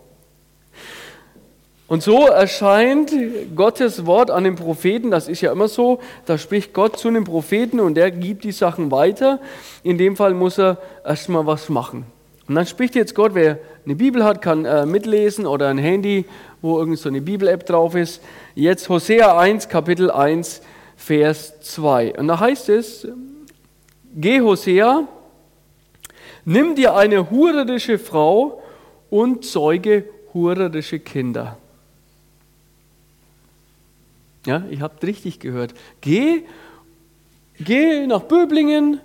Und 1.89 2.03
so 2.03 2.27
erscheint 2.27 3.13
Gottes 3.55 4.07
Wort 4.07 4.31
an 4.31 4.43
den 4.43 4.57
Propheten, 4.57 5.11
das 5.13 5.29
ist 5.29 5.41
ja 5.41 5.53
immer 5.53 5.69
so, 5.69 6.01
da 6.25 6.37
spricht 6.37 6.73
Gott 6.73 6.99
zu 6.99 7.11
den 7.11 7.23
Propheten 7.23 7.79
und 7.79 7.95
der 7.95 8.11
gibt 8.11 8.43
die 8.43 8.53
Sachen 8.53 8.91
weiter. 8.91 9.39
In 9.85 9.97
dem 9.97 10.17
Fall 10.17 10.35
muss 10.35 10.59
er 10.59 10.79
erstmal 11.05 11.47
was 11.47 11.69
machen. 11.69 12.05
Und 12.49 12.55
dann 12.55 12.67
spricht 12.67 12.95
jetzt 12.95 13.15
Gott, 13.15 13.35
wer 13.35 13.59
eine 13.85 13.97
Bibel 13.97 14.25
hat, 14.25 14.41
kann 14.41 14.65
äh, 14.65 14.87
mitlesen 14.87 15.47
oder 15.47 15.69
ein 15.69 15.79
Handy 15.79 16.27
wo 16.67 16.79
irgend 16.79 16.99
so 16.99 17.09
eine 17.09 17.21
Bibel-App 17.21 17.65
drauf 17.65 17.95
ist. 17.95 18.21
Jetzt 18.55 18.89
Hosea 18.89 19.39
1, 19.39 19.69
Kapitel 19.69 20.11
1, 20.11 20.63
Vers 20.97 21.61
2. 21.61 22.19
Und 22.19 22.29
da 22.29 22.41
heißt 22.41 22.69
es, 22.71 23.07
geh 24.15 24.41
Hosea, 24.41 25.07
nimm 26.45 26.75
dir 26.75 26.97
eine 26.97 27.31
hurerische 27.31 27.99
Frau 27.99 28.63
und 29.11 29.45
zeuge 29.45 30.05
hurerische 30.35 30.99
Kinder. 30.99 31.57
Ja, 34.45 34.65
ihr 34.71 34.81
habt 34.81 35.05
richtig 35.05 35.39
gehört. 35.39 35.73
Geh, 36.01 36.43
geh 37.59 38.07
nach 38.07 38.23
Böblingen 38.23 39.01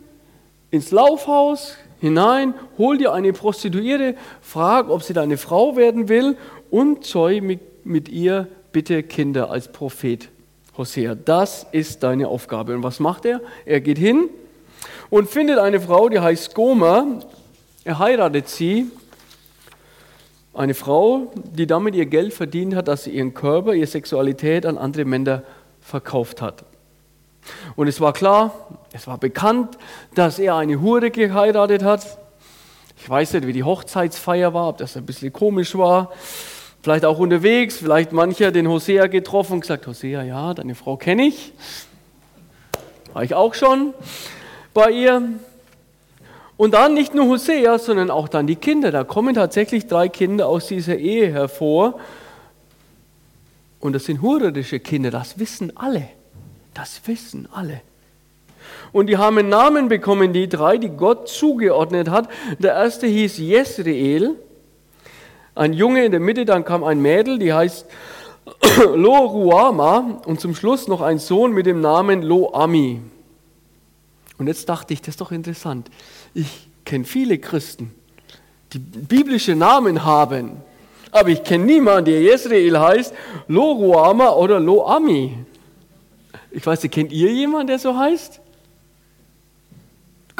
ins 0.71 0.91
Laufhaus 0.91 1.77
hinein, 2.01 2.53
hol 2.77 2.97
dir 2.97 3.13
eine 3.13 3.31
Prostituierte, 3.31 4.15
frag, 4.41 4.89
ob 4.89 5.03
sie 5.03 5.13
deine 5.13 5.37
Frau 5.37 5.77
werden 5.77 6.09
will 6.09 6.35
und 6.69 7.05
zeu 7.05 7.41
mit, 7.41 7.85
mit 7.85 8.09
ihr 8.09 8.47
bitte 8.71 9.03
Kinder 9.03 9.51
als 9.51 9.71
Prophet 9.71 10.29
Hosea. 10.77 11.15
Das 11.15 11.67
ist 11.71 12.03
deine 12.03 12.27
Aufgabe. 12.27 12.73
Und 12.75 12.83
was 12.83 12.99
macht 12.99 13.25
er? 13.25 13.41
Er 13.65 13.81
geht 13.81 13.97
hin 13.97 14.29
und 15.09 15.29
findet 15.29 15.59
eine 15.59 15.79
Frau, 15.79 16.09
die 16.09 16.19
heißt 16.19 16.55
Gomer. 16.55 17.19
Er 17.83 17.99
heiratet 17.99 18.49
sie. 18.49 18.87
Eine 20.53 20.73
Frau, 20.73 21.31
die 21.35 21.67
damit 21.67 21.95
ihr 21.95 22.07
Geld 22.07 22.33
verdient 22.33 22.75
hat, 22.75 22.87
dass 22.87 23.05
sie 23.05 23.11
ihren 23.11 23.33
Körper, 23.33 23.73
ihre 23.73 23.87
Sexualität 23.87 24.65
an 24.65 24.77
andere 24.77 25.05
Männer 25.05 25.43
verkauft 25.79 26.41
hat. 26.41 26.65
Und 27.75 27.87
es 27.87 28.01
war 28.01 28.13
klar, 28.13 28.53
es 28.93 29.07
war 29.07 29.17
bekannt, 29.17 29.77
dass 30.15 30.37
er 30.39 30.55
eine 30.55 30.81
Hure 30.81 31.11
geheiratet 31.11 31.83
hat. 31.83 32.17
Ich 32.97 33.09
weiß 33.09 33.33
nicht, 33.33 33.47
wie 33.47 33.53
die 33.53 33.63
Hochzeitsfeier 33.63 34.53
war, 34.53 34.67
ob 34.69 34.77
das 34.77 34.97
ein 34.97 35.05
bisschen 35.05 35.31
komisch 35.31 35.75
war. 35.75 36.11
Vielleicht 36.83 37.05
auch 37.05 37.19
unterwegs, 37.19 37.77
vielleicht 37.77 38.11
mancher 38.11 38.51
den 38.51 38.67
Hosea 38.67 39.07
getroffen 39.07 39.53
und 39.53 39.61
gesagt, 39.61 39.87
Hosea, 39.87 40.23
ja, 40.23 40.53
deine 40.53 40.75
Frau 40.75 40.97
kenne 40.97 41.27
ich. 41.27 41.53
War 43.13 43.23
ich 43.23 43.33
auch 43.33 43.53
schon 43.53 43.93
bei 44.73 44.91
ihr. 44.91 45.21
Und 46.57 46.73
dann 46.73 46.93
nicht 46.93 47.15
nur 47.15 47.25
Hosea, 47.27 47.79
sondern 47.79 48.11
auch 48.11 48.27
dann 48.27 48.45
die 48.45 48.55
Kinder. 48.55 48.91
Da 48.91 49.03
kommen 49.03 49.35
tatsächlich 49.35 49.87
drei 49.87 50.09
Kinder 50.09 50.47
aus 50.47 50.67
dieser 50.67 50.97
Ehe 50.97 51.31
hervor. 51.31 51.99
Und 53.79 53.93
das 53.93 54.05
sind 54.05 54.21
hurerische 54.21 54.79
Kinder, 54.79 55.11
das 55.11 55.39
wissen 55.39 55.75
alle. 55.75 56.07
Das 56.73 57.01
wissen 57.05 57.47
alle. 57.51 57.81
Und 58.91 59.07
die 59.07 59.17
haben 59.17 59.47
Namen 59.47 59.87
bekommen, 59.87 60.33
die 60.33 60.49
drei, 60.49 60.77
die 60.77 60.89
Gott 60.89 61.29
zugeordnet 61.29 62.09
hat. 62.09 62.27
Der 62.59 62.73
erste 62.73 63.07
hieß 63.07 63.37
Jesreel, 63.37 64.35
ein 65.55 65.73
Junge 65.73 66.05
in 66.05 66.11
der 66.11 66.19
Mitte, 66.19 66.45
dann 66.45 66.65
kam 66.65 66.83
ein 66.83 67.01
Mädel, 67.01 67.39
die 67.39 67.53
heißt 67.53 67.85
Lo-Ruama 68.95 70.21
und 70.25 70.39
zum 70.39 70.55
Schluss 70.55 70.87
noch 70.87 71.01
ein 71.01 71.19
Sohn 71.19 71.53
mit 71.53 71.65
dem 71.65 71.81
Namen 71.81 72.21
Lo-Ami. 72.21 73.01
Und 74.37 74.47
jetzt 74.47 74.67
dachte 74.67 74.93
ich, 74.93 75.01
das 75.01 75.09
ist 75.09 75.21
doch 75.21 75.31
interessant. 75.31 75.89
Ich 76.33 76.67
kenne 76.83 77.05
viele 77.05 77.37
Christen, 77.37 77.93
die 78.73 78.79
biblische 78.79 79.55
Namen 79.55 80.03
haben, 80.03 80.57
aber 81.11 81.29
ich 81.29 81.43
kenne 81.43 81.65
niemanden, 81.65 82.05
der 82.05 82.21
Jesreel 82.21 82.79
heißt, 82.79 83.13
Lo-Ruama 83.47 84.31
oder 84.31 84.59
Lo-Ami. 84.59 85.37
Ich 86.51 86.65
weiß 86.65 86.83
nicht, 86.83 86.93
kennt 86.93 87.11
ihr 87.11 87.31
jemanden, 87.31 87.67
der 87.67 87.79
so 87.79 87.95
heißt? 87.95 88.40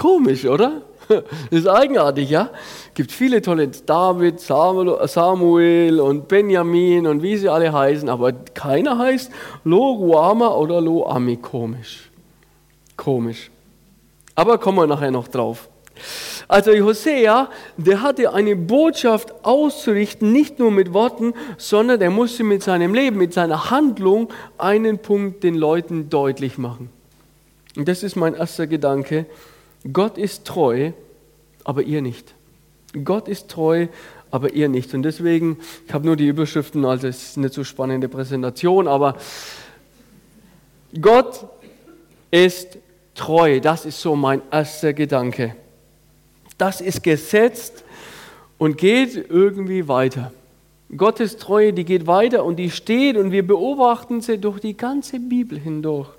Komisch, 0.02 0.48
oder? 0.48 0.82
Das 1.08 1.24
ist 1.52 1.68
eigenartig, 1.68 2.28
ja? 2.32 2.50
Gibt 2.96 3.12
viele 3.12 3.40
tolle 3.40 3.68
David, 3.68 4.40
Samuel 4.40 6.00
und 6.00 6.28
Benjamin 6.28 7.06
und 7.06 7.22
wie 7.22 7.38
sie 7.38 7.48
alle 7.48 7.72
heißen, 7.72 8.10
aber 8.10 8.32
keiner 8.32 8.98
heißt 8.98 9.32
Lo 9.64 9.92
Ruama 9.92 10.56
oder 10.56 10.82
Lo 10.82 11.06
Ami. 11.06 11.38
Komisch. 11.38 12.10
Komisch. 12.98 13.52
Aber 14.34 14.58
kommen 14.58 14.80
wir 14.80 14.88
nachher 14.88 15.12
noch 15.12 15.28
drauf. 15.28 15.70
Also 16.48 16.72
Hosea, 16.72 17.50
der 17.78 18.02
hatte 18.02 18.34
eine 18.34 18.56
Botschaft 18.56 19.46
auszurichten, 19.46 20.32
nicht 20.32 20.58
nur 20.58 20.72
mit 20.72 20.94
Worten, 20.94 21.36
sondern 21.58 22.02
er 22.02 22.10
musste 22.10 22.44
mit 22.44 22.64
seinem 22.64 22.96
Leben, 22.96 23.20
mit 23.20 23.36
seiner 23.36 23.70
Handlung 23.70 24.30
einen 24.58 24.98
Punkt 24.98 25.44
den 25.44 25.54
Leuten 25.54 26.10
deutlich 26.10 26.58
machen. 26.58 26.90
Und 27.78 27.88
das 27.88 28.02
ist 28.02 28.16
mein 28.16 28.34
erster 28.34 28.66
Gedanke. 28.66 29.28
Gott 29.92 30.18
ist 30.18 30.46
treu, 30.46 30.92
aber 31.64 31.84
ihr 31.84 32.02
nicht. 32.02 32.34
Gott 33.04 33.28
ist 33.28 33.50
treu, 33.50 33.88
aber 34.30 34.54
ihr 34.54 34.70
nicht. 34.70 34.94
Und 34.94 35.04
deswegen, 35.04 35.58
ich 35.88 35.94
habe 35.94 36.06
nur 36.06 36.16
die 36.16 36.28
Überschriften, 36.28 36.86
also 36.86 37.08
es 37.08 37.30
ist 37.30 37.38
eine 37.38 37.52
zu 37.52 37.64
spannende 37.64 38.08
Präsentation, 38.08 38.88
aber 38.88 39.18
Gott 41.00 41.46
ist 42.30 42.78
treu. 43.16 43.60
Das 43.60 43.86
ist 43.86 44.02
so 44.02 44.16
mein 44.16 44.42
erster 44.52 44.94
Gedanke. 44.94 45.56
Das 46.58 46.82
ist 46.82 47.04
gesetzt 47.04 47.84
und 48.58 48.78
geht 48.78 49.30
irgendwie 49.30 49.88
weiter. 49.88 50.32
Gottes 50.96 51.38
Treue, 51.38 51.72
die 51.72 51.86
geht 51.86 52.06
weiter 52.06 52.44
und 52.44 52.58
die 52.58 52.70
steht 52.70 53.16
und 53.16 53.32
wir 53.32 53.48
beobachten 53.48 54.22
sie 54.22 54.38
durch 54.38 54.60
die 54.60 54.76
ganze 54.76 55.20
Bibel 55.20 55.58
hindurch. 55.58 56.10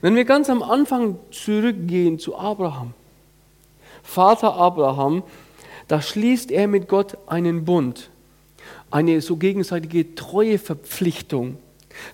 Wenn 0.00 0.16
wir 0.16 0.24
ganz 0.24 0.50
am 0.50 0.62
Anfang 0.62 1.18
zurückgehen 1.30 2.18
zu 2.18 2.36
Abraham, 2.36 2.94
Vater 4.02 4.54
Abraham, 4.54 5.22
da 5.86 6.00
schließt 6.00 6.50
er 6.50 6.66
mit 6.68 6.88
Gott 6.88 7.16
einen 7.26 7.64
Bund, 7.64 8.10
eine 8.90 9.20
so 9.20 9.36
gegenseitige 9.36 10.14
Treueverpflichtung. 10.14 11.58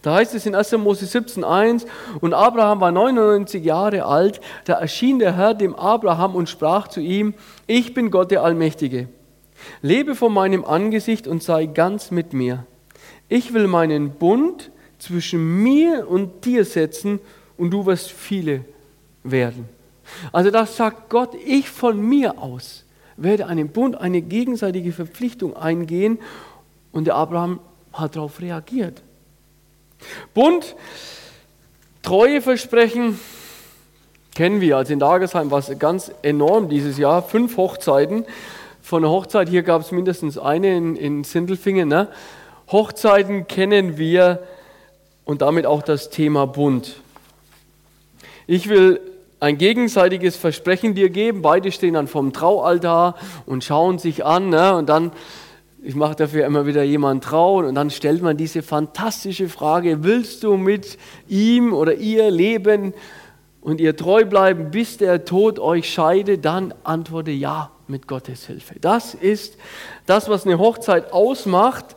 Da 0.03 0.15
heißt 0.15 0.35
es 0.35 0.47
in 0.47 0.55
1. 0.55 0.73
Mose 0.79 1.05
17,1, 1.05 1.87
und 2.21 2.33
Abraham 2.33 2.81
war 2.81 2.93
99 2.93 3.65
Jahre 3.65 4.05
alt, 4.05 4.41
da 4.65 4.75
erschien 4.75 5.19
der 5.19 5.37
Herr 5.37 5.55
dem 5.55 5.75
Abraham 5.75 6.35
und 6.35 6.49
sprach 6.49 6.89
zu 6.89 7.01
ihm, 7.01 7.35
ich 7.67 7.95
bin 7.95 8.11
Gott 8.11 8.31
der 8.31 8.43
Allmächtige. 8.43 9.09
Lebe 9.83 10.15
vor 10.15 10.31
meinem 10.31 10.65
Angesicht 10.65 11.27
und 11.27 11.43
sei 11.43 11.67
ganz 11.67 12.11
mit 12.11 12.33
mir. 12.33 12.67
Ich 13.29 13.55
will 13.55 13.67
meinen 13.67 14.11
Bund 14.11 14.71
zwischen 14.99 15.63
mir 15.63 16.09
und 16.09 16.45
dir 16.45 16.65
setzen 16.65 17.21
und 17.57 17.71
du 17.71 17.87
wirst 17.87 18.11
viele 18.11 18.65
werden. 19.23 19.69
Also 20.33 20.51
das 20.51 20.77
sagt 20.77 21.09
Gott, 21.09 21.35
ich 21.35 21.69
von 21.71 22.01
mir 22.01 22.39
aus 22.39 22.85
werde 23.17 23.47
einen 23.47 23.69
Bund, 23.69 24.01
eine 24.01 24.23
gegenseitige 24.23 24.93
Verpflichtung 24.93 25.57
eingehen 25.57 26.19
und 26.93 27.07
der 27.07 27.15
Abraham 27.15 27.61
hat 27.93 28.17
darauf 28.17 28.41
reagiert. 28.41 29.03
Bund, 30.35 30.75
Treueversprechen 32.03 33.19
kennen 34.35 34.61
wir. 34.61 34.77
Also 34.77 34.93
in 34.93 34.99
Dagesheim 34.99 35.51
war 35.51 35.61
es 35.61 35.79
ganz 35.79 36.13
enorm 36.23 36.69
dieses 36.69 36.99
Jahr. 36.99 37.23
Fünf 37.23 37.57
Hochzeiten. 37.57 38.25
Von 38.83 39.03
der 39.03 39.11
Hochzeit 39.11 39.49
hier 39.49 39.63
gab 39.63 39.81
es 39.81 39.93
mindestens 39.93 40.37
eine 40.37 40.77
in, 40.77 40.97
in 40.97 41.25
Sindelfingen. 41.25 41.89
Ne? 41.89 42.09
Hochzeiten 42.71 43.47
kennen 43.47 43.97
wir 43.97 44.43
und 45.25 45.41
damit 45.41 45.65
auch 45.65 45.83
das 45.83 46.11
Thema 46.11 46.47
Bund. 46.47 47.01
Ich 48.47 48.69
will 48.69 49.01
ein 49.41 49.59
gegenseitiges 49.59 50.37
Versprechen 50.37 50.95
dir 50.95 51.11
geben. 51.11 51.43
Beide 51.43 51.71
stehen 51.73 51.95
dann 51.95 52.09
vom 52.09 52.33
Traualtar 52.33 53.17
und 53.47 53.65
schauen 53.65 53.99
sich 53.99 54.25
an. 54.25 54.49
Ne? 54.49 54.75
Und 54.75 54.89
dann, 54.89 55.13
ich 55.83 55.95
mache 55.95 56.17
dafür 56.17 56.47
immer 56.47 56.67
wieder 56.67 56.83
jemanden 56.83 57.21
trauen. 57.21 57.67
Und 57.67 57.75
dann 57.75 57.91
stellt 57.91 58.23
man 58.23 58.37
diese 58.37 58.63
fantastische 58.63 59.49
Frage: 59.49 60.03
Willst 60.03 60.43
du 60.45 60.57
mit 60.57 60.99
ihm 61.29 61.73
oder 61.73 61.95
ihr 61.95 62.31
leben 62.31 62.95
und 63.61 63.81
ihr 63.81 63.97
treu 63.97 64.25
bleiben, 64.25 64.71
bis 64.71 64.97
der 64.97 65.25
Tod 65.25 65.59
euch 65.59 65.91
scheide? 65.91 66.39
Dann 66.39 66.73
antworte 66.83 67.31
ja 67.31 67.71
mit 67.87 68.07
Gottes 68.09 68.47
Hilfe. 68.47 68.77
Das 68.81 69.15
ist 69.15 69.57
das, 70.07 70.29
was 70.29 70.47
eine 70.47 70.59
Hochzeit 70.59 71.13
ausmacht. 71.13 71.97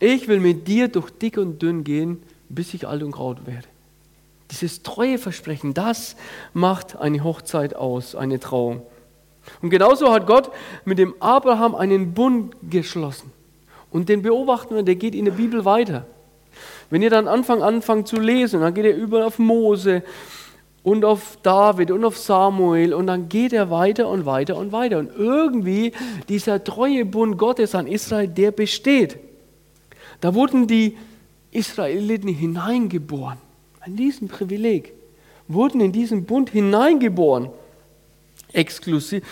Ich 0.00 0.28
will 0.28 0.40
mit 0.40 0.68
dir 0.68 0.88
durch 0.88 1.10
dick 1.10 1.38
und 1.38 1.60
dünn 1.60 1.84
gehen, 1.84 2.22
bis 2.48 2.74
ich 2.74 2.86
alt 2.86 3.02
und 3.02 3.12
graut 3.12 3.46
werde. 3.46 3.66
Dieses 4.50 4.82
treue 4.82 5.18
Versprechen, 5.18 5.74
das 5.74 6.16
macht 6.52 6.96
eine 6.96 7.22
Hochzeit 7.24 7.74
aus, 7.74 8.14
eine 8.14 8.38
Trauung. 8.38 8.82
Und 9.62 9.70
genauso 9.70 10.12
hat 10.12 10.26
Gott 10.26 10.50
mit 10.84 10.98
dem 10.98 11.14
Abraham 11.20 11.74
einen 11.74 12.14
Bund 12.14 12.54
geschlossen. 12.70 13.32
Und 13.90 14.08
den 14.08 14.22
beobachten 14.22 14.74
wir, 14.74 14.82
der 14.82 14.96
geht 14.96 15.14
in 15.14 15.24
der 15.24 15.32
Bibel 15.32 15.64
weiter. 15.64 16.06
Wenn 16.90 17.02
ihr 17.02 17.10
dann 17.10 17.28
anfangt, 17.28 17.62
anfangt 17.62 18.08
zu 18.08 18.16
lesen, 18.16 18.60
dann 18.60 18.74
geht 18.74 18.84
er 18.84 18.96
über 18.96 19.26
auf 19.26 19.38
Mose 19.38 20.02
und 20.82 21.04
auf 21.04 21.38
David 21.42 21.90
und 21.90 22.04
auf 22.04 22.16
Samuel 22.16 22.94
und 22.94 23.08
dann 23.08 23.28
geht 23.28 23.52
er 23.52 23.70
weiter 23.70 24.08
und 24.08 24.24
weiter 24.24 24.56
und 24.56 24.70
weiter. 24.70 24.98
Und 24.98 25.10
irgendwie 25.16 25.92
dieser 26.28 26.62
treue 26.62 27.04
Bund 27.04 27.38
Gottes 27.38 27.74
an 27.74 27.86
Israel, 27.86 28.28
der 28.28 28.52
besteht. 28.52 29.18
Da 30.20 30.34
wurden 30.34 30.66
die 30.66 30.96
Israeliten 31.50 32.28
hineingeboren 32.28 33.45
an 33.86 33.96
diesem 33.96 34.28
Privileg, 34.28 34.92
wurden 35.48 35.80
in 35.80 35.92
diesen 35.92 36.24
Bund 36.24 36.50
hineingeboren, 36.50 37.50
exklusiv. 38.52 39.22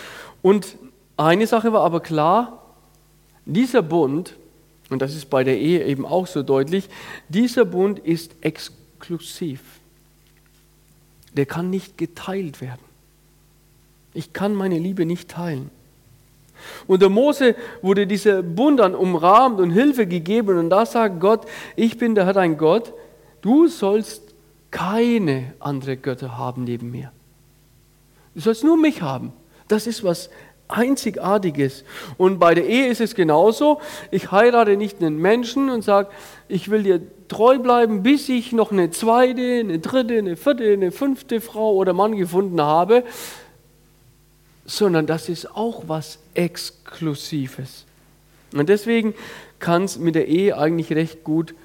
Und 0.41 0.77
eine 1.17 1.45
Sache 1.45 1.73
war 1.73 1.83
aber 1.83 1.99
klar, 1.99 2.63
dieser 3.45 3.81
Bund, 3.81 4.35
und 4.89 5.01
das 5.01 5.13
ist 5.13 5.29
bei 5.29 5.43
der 5.43 5.59
Ehe 5.59 5.85
eben 5.85 6.05
auch 6.05 6.25
so 6.25 6.41
deutlich, 6.41 6.89
dieser 7.27 7.65
Bund 7.65 7.99
ist 7.99 8.31
exklusiv. 8.41 9.61
Der 11.33 11.45
kann 11.45 11.69
nicht 11.69 11.97
geteilt 11.97 12.61
werden. 12.61 12.79
Ich 14.13 14.31
kann 14.31 14.55
meine 14.55 14.79
Liebe 14.79 15.05
nicht 15.05 15.29
teilen. 15.29 15.69
Unter 16.87 17.09
Mose 17.09 17.55
wurde 17.81 18.07
dieser 18.07 18.41
Bund 18.41 18.79
dann 18.79 18.95
umrahmt 18.95 19.59
und 19.59 19.71
Hilfe 19.71 20.07
gegeben 20.07 20.57
und 20.57 20.69
da 20.69 20.85
sagt 20.85 21.19
Gott, 21.19 21.45
ich 21.75 21.97
bin 21.97 22.15
der 22.15 22.25
Herr 22.25 22.33
dein 22.33 22.57
Gott, 22.57 22.93
du 23.41 23.67
sollst 23.67 24.24
keine 24.75 25.53
andere 25.61 25.95
Götter 25.95 26.37
haben 26.37 26.65
neben 26.65 26.91
mir. 26.91 27.13
Du 28.33 28.41
sollst 28.41 28.65
nur 28.65 28.75
mich 28.75 29.01
haben. 29.01 29.31
Das 29.69 29.87
ist 29.87 30.03
was 30.03 30.29
Einzigartiges. 30.67 31.85
Und 32.17 32.39
bei 32.39 32.55
der 32.55 32.67
Ehe 32.67 32.87
ist 32.87 32.99
es 32.99 33.15
genauso. 33.15 33.79
Ich 34.11 34.33
heirate 34.33 34.75
nicht 34.75 35.01
einen 35.01 35.17
Menschen 35.17 35.69
und 35.69 35.81
sage, 35.81 36.09
ich 36.49 36.69
will 36.69 36.83
dir 36.83 37.01
treu 37.29 37.57
bleiben, 37.57 38.03
bis 38.03 38.27
ich 38.27 38.51
noch 38.51 38.73
eine 38.73 38.91
zweite, 38.91 39.61
eine 39.61 39.79
dritte, 39.79 40.17
eine 40.17 40.35
vierte, 40.35 40.65
eine 40.73 40.91
fünfte 40.91 41.39
Frau 41.39 41.73
oder 41.75 41.93
Mann 41.93 42.17
gefunden 42.17 42.59
habe, 42.59 43.05
sondern 44.65 45.07
das 45.07 45.29
ist 45.29 45.55
auch 45.55 45.83
was 45.87 46.19
Exklusives. 46.33 47.85
Und 48.53 48.67
deswegen 48.67 49.13
kann 49.59 49.85
es 49.85 49.97
mit 49.97 50.15
der 50.15 50.27
Ehe 50.27 50.57
eigentlich 50.57 50.91
recht 50.91 51.23
gut 51.23 51.55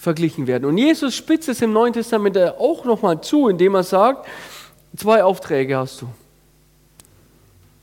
verglichen 0.00 0.46
werden. 0.46 0.64
Und 0.64 0.78
Jesus 0.78 1.14
spitzt 1.14 1.50
es 1.50 1.60
im 1.60 1.74
Neuen 1.74 1.92
Testament 1.92 2.38
auch 2.38 2.86
nochmal 2.86 3.20
zu, 3.20 3.48
indem 3.48 3.74
er 3.74 3.82
sagt, 3.82 4.26
zwei 4.96 5.22
Aufträge 5.22 5.76
hast 5.76 6.00
du 6.00 6.08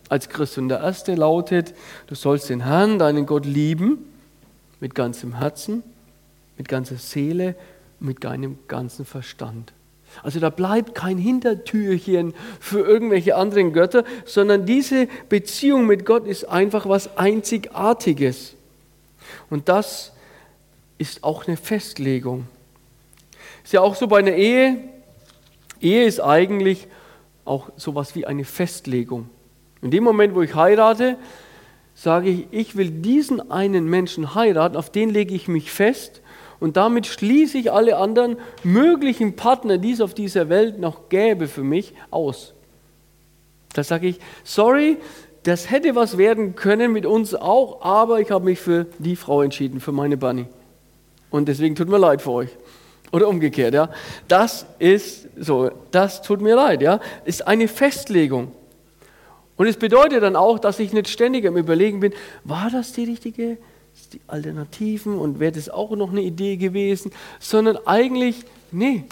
als 0.09 0.27
Christ. 0.27 0.57
Und 0.57 0.69
der 0.69 0.79
erste 0.79 1.13
lautet, 1.13 1.75
du 2.07 2.15
sollst 2.15 2.50
den 2.50 2.62
Herrn, 2.62 2.97
deinen 2.97 3.27
Gott 3.27 3.45
lieben, 3.45 4.00
mit 4.79 4.95
ganzem 4.95 5.38
Herzen, 5.38 5.83
mit 6.57 6.67
ganzer 6.67 6.95
Seele, 6.95 7.53
mit 8.00 8.24
deinem 8.24 8.57
ganzen 8.67 9.05
Verstand. 9.05 9.74
Also 10.24 10.39
da 10.39 10.50
bleibt 10.50 10.95
kein 10.95 11.19
Hintertürchen 11.19 12.33
für 12.59 12.79
irgendwelche 12.79 13.36
anderen 13.36 13.74
Götter, 13.74 14.03
sondern 14.25 14.65
diese 14.65 15.07
Beziehung 15.29 15.86
mit 15.86 16.03
Gott 16.03 16.25
ist 16.25 16.45
einfach 16.45 16.89
was 16.89 17.15
Einzigartiges. 17.15 18.55
Und 19.51 19.69
das 19.69 20.13
ist 20.98 21.24
auch 21.24 21.48
eine 21.48 21.58
Festlegung. 21.58 22.48
Ist 23.63 23.74
ja 23.74 23.82
auch 23.82 23.96
so 23.96 24.08
bei 24.08 24.20
einer 24.20 24.34
Ehe. 24.34 24.77
Ehe 25.80 26.06
ist 26.06 26.20
eigentlich 26.20 26.88
auch 27.46 27.70
sowas 27.75 28.16
wie 28.16 28.25
eine 28.25 28.46
Festlegung. 28.46 29.30
In 29.82 29.92
dem 29.92 30.04
Moment, 30.04 30.36
wo 30.36 30.42
ich 30.42 30.56
heirate, 30.56 31.18
sage 31.94 32.30
ich, 32.30 32.48
ich 32.51 32.75
will 32.75 32.92
diesen 32.92 33.51
einen 33.51 33.86
Menschen 33.86 34.36
heiraten, 34.36 34.75
auf 34.75 34.92
den 34.92 35.10
lege 35.10 35.34
ich 35.34 35.48
mich 35.48 35.72
fest 35.72 36.22
und 36.60 36.77
damit 36.77 37.08
schließe 37.08 37.58
ich 37.58 37.72
alle 37.72 37.98
anderen 37.98 38.38
möglichen 38.63 39.36
Partner, 39.36 39.77
die 39.77 39.92
es 39.92 40.01
auf 40.01 40.13
dieser 40.13 40.50
Welt 40.50 40.80
noch 40.80 41.10
gäbe 41.10 41.48
für 41.48 41.63
mich, 41.63 41.94
aus. 42.12 42.54
Da 43.74 43.84
sage 43.84 44.08
ich, 44.08 44.20
sorry, 44.44 44.98
das 45.44 45.70
hätte 45.70 45.96
was 45.96 46.18
werden 46.18 46.56
können 46.56 46.92
mit 46.92 47.06
uns 47.06 47.36
auch, 47.36 47.82
aber 47.82 48.20
ich 48.20 48.32
habe 48.32 48.46
mich 48.46 48.60
für 48.60 48.88
die 49.00 49.16
Frau 49.16 49.44
entschieden, 49.44 49.80
für 49.80 49.92
meine 49.92 50.18
Bunny. 50.18 50.46
Und 51.38 51.48
deswegen 51.48 51.75
tut 51.75 51.88
mir 51.88 51.98
leid 51.98 52.22
für 52.22 52.32
euch. 52.32 52.50
Oder 53.12 53.27
umgekehrt, 53.27 53.74
ja. 53.74 53.89
Das 54.27 54.65
ist 54.79 55.29
so, 55.38 55.72
das 55.91 56.22
tut 56.22 56.41
mir 56.41 56.56
leid, 56.56 56.82
ja. 56.82 57.00
Ist 57.24 57.48
eine 57.48 57.67
Festlegung. 57.67 58.51
Und 59.56 59.67
es 59.67 59.77
bedeutet 59.77 60.24
dann 60.24 60.36
auch, 60.36 60.60
dass 60.60 60.79
ich 60.79 60.94
nicht 60.94 61.08
ständig 61.08 61.48
am 61.48 61.58
Überlegen 61.58 62.00
bin, 62.00 62.13
war 62.44 62.70
das 62.70 62.91
die 62.91 63.06
richtige 63.06 63.58
die 64.13 64.22
Alternativen 64.27 65.17
und 65.17 65.39
wäre 65.39 65.51
das 65.51 65.70
auch 65.70 65.91
noch 65.91 66.12
eine 66.12 66.22
Idee 66.22 66.58
gewesen, 66.58 67.12
sondern 67.39 67.77
eigentlich, 67.86 68.46
nee, 68.72 69.03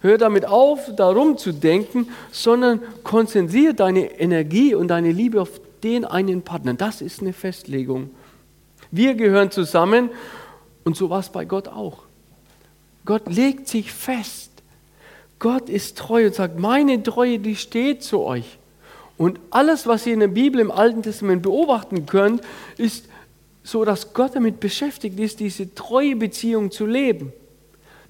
hör 0.00 0.18
damit 0.18 0.44
auf, 0.44 0.94
darum 0.94 1.36
zu 1.36 1.52
denken, 1.52 2.08
sondern 2.30 2.80
konzentriere 3.02 3.74
deine 3.74 4.20
Energie 4.20 4.74
und 4.74 4.88
deine 4.88 5.10
Liebe 5.10 5.40
auf 5.40 5.60
den 5.82 6.04
einen 6.04 6.42
Partner. 6.42 6.74
Das 6.74 7.00
ist 7.00 7.20
eine 7.20 7.32
Festlegung. 7.32 8.10
Wir 8.90 9.14
gehören 9.14 9.50
zusammen 9.50 10.10
und 10.84 10.96
so 10.96 11.10
war 11.10 11.20
es 11.20 11.28
bei 11.28 11.44
Gott 11.44 11.68
auch. 11.68 12.04
Gott 13.04 13.26
legt 13.26 13.68
sich 13.68 13.92
fest. 13.92 14.50
Gott 15.38 15.68
ist 15.68 15.98
treu 15.98 16.26
und 16.26 16.34
sagt, 16.34 16.58
meine 16.58 17.02
Treue, 17.02 17.38
die 17.38 17.56
steht 17.56 18.02
zu 18.02 18.20
euch. 18.20 18.58
Und 19.16 19.38
alles, 19.50 19.86
was 19.86 20.06
ihr 20.06 20.14
in 20.14 20.20
der 20.20 20.28
Bibel 20.28 20.60
im 20.60 20.70
Alten 20.70 21.02
Testament 21.02 21.42
beobachten 21.42 22.06
könnt, 22.06 22.42
ist 22.78 23.08
so 23.64 23.84
dass 23.84 24.12
Gott 24.12 24.36
damit 24.36 24.60
beschäftigt 24.60 25.18
ist, 25.18 25.40
diese 25.40 25.74
treue 25.74 26.16
Beziehung 26.16 26.70
zu 26.70 26.86
leben, 26.86 27.32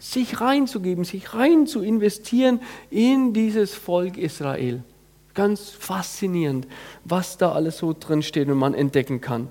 sich 0.00 0.40
reinzugeben, 0.40 1.04
sich 1.04 1.32
rein 1.32 1.66
zu 1.66 1.80
investieren 1.80 2.60
in 2.90 3.32
dieses 3.32 3.72
Volk 3.72 4.18
Israel. 4.18 4.82
Ganz 5.32 5.70
faszinierend, 5.70 6.66
was 7.04 7.38
da 7.38 7.52
alles 7.52 7.78
so 7.78 7.94
drin 7.98 8.22
steht 8.22 8.48
und 8.48 8.58
man 8.58 8.74
entdecken 8.74 9.20
kann. 9.20 9.48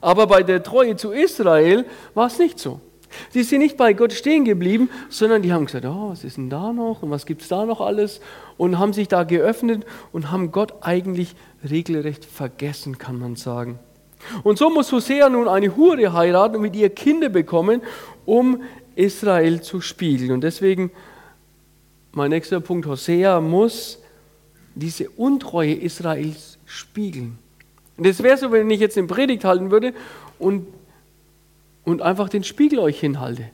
Aber 0.00 0.26
bei 0.26 0.42
der 0.42 0.62
Treue 0.62 0.96
zu 0.96 1.12
Israel 1.12 1.84
war 2.14 2.26
es 2.26 2.38
nicht 2.38 2.58
so. 2.58 2.80
Sie 3.30 3.42
sind 3.42 3.60
nicht 3.60 3.76
bei 3.76 3.92
Gott 3.92 4.12
stehen 4.12 4.44
geblieben, 4.44 4.90
sondern 5.08 5.42
die 5.42 5.52
haben 5.52 5.66
gesagt, 5.66 5.84
oh, 5.84 6.10
was 6.10 6.24
ist 6.24 6.36
denn 6.36 6.50
da 6.50 6.72
noch 6.72 7.02
und 7.02 7.10
was 7.10 7.26
gibt 7.26 7.42
es 7.42 7.48
da 7.48 7.66
noch 7.66 7.80
alles 7.80 8.20
und 8.56 8.78
haben 8.78 8.92
sich 8.92 9.08
da 9.08 9.24
geöffnet 9.24 9.84
und 10.12 10.30
haben 10.30 10.50
Gott 10.50 10.74
eigentlich 10.80 11.34
regelrecht 11.68 12.24
vergessen, 12.24 12.98
kann 12.98 13.18
man 13.18 13.36
sagen. 13.36 13.78
Und 14.42 14.58
so 14.58 14.70
muss 14.70 14.92
Hosea 14.92 15.28
nun 15.28 15.48
eine 15.48 15.76
Hure 15.76 16.12
heiraten 16.12 16.56
und 16.56 16.62
mit 16.62 16.76
ihr 16.76 16.90
Kinder 16.90 17.28
bekommen, 17.28 17.82
um 18.24 18.62
Israel 18.94 19.60
zu 19.62 19.80
spiegeln. 19.80 20.30
Und 20.30 20.42
deswegen, 20.42 20.90
mein 22.12 22.30
nächster 22.30 22.60
Punkt, 22.60 22.86
Hosea 22.86 23.40
muss 23.40 23.98
diese 24.74 25.10
Untreue 25.10 25.74
Israels 25.74 26.58
spiegeln. 26.66 27.38
Und 27.96 28.06
das 28.06 28.22
wäre 28.22 28.36
so, 28.36 28.52
wenn 28.52 28.70
ich 28.70 28.80
jetzt 28.80 28.96
eine 28.96 29.06
Predigt 29.06 29.44
halten 29.44 29.70
würde 29.70 29.92
und, 30.38 30.66
und 31.84 32.02
einfach 32.02 32.28
den 32.28 32.44
Spiegel 32.44 32.78
euch 32.78 32.98
hinhalte. 32.98 33.44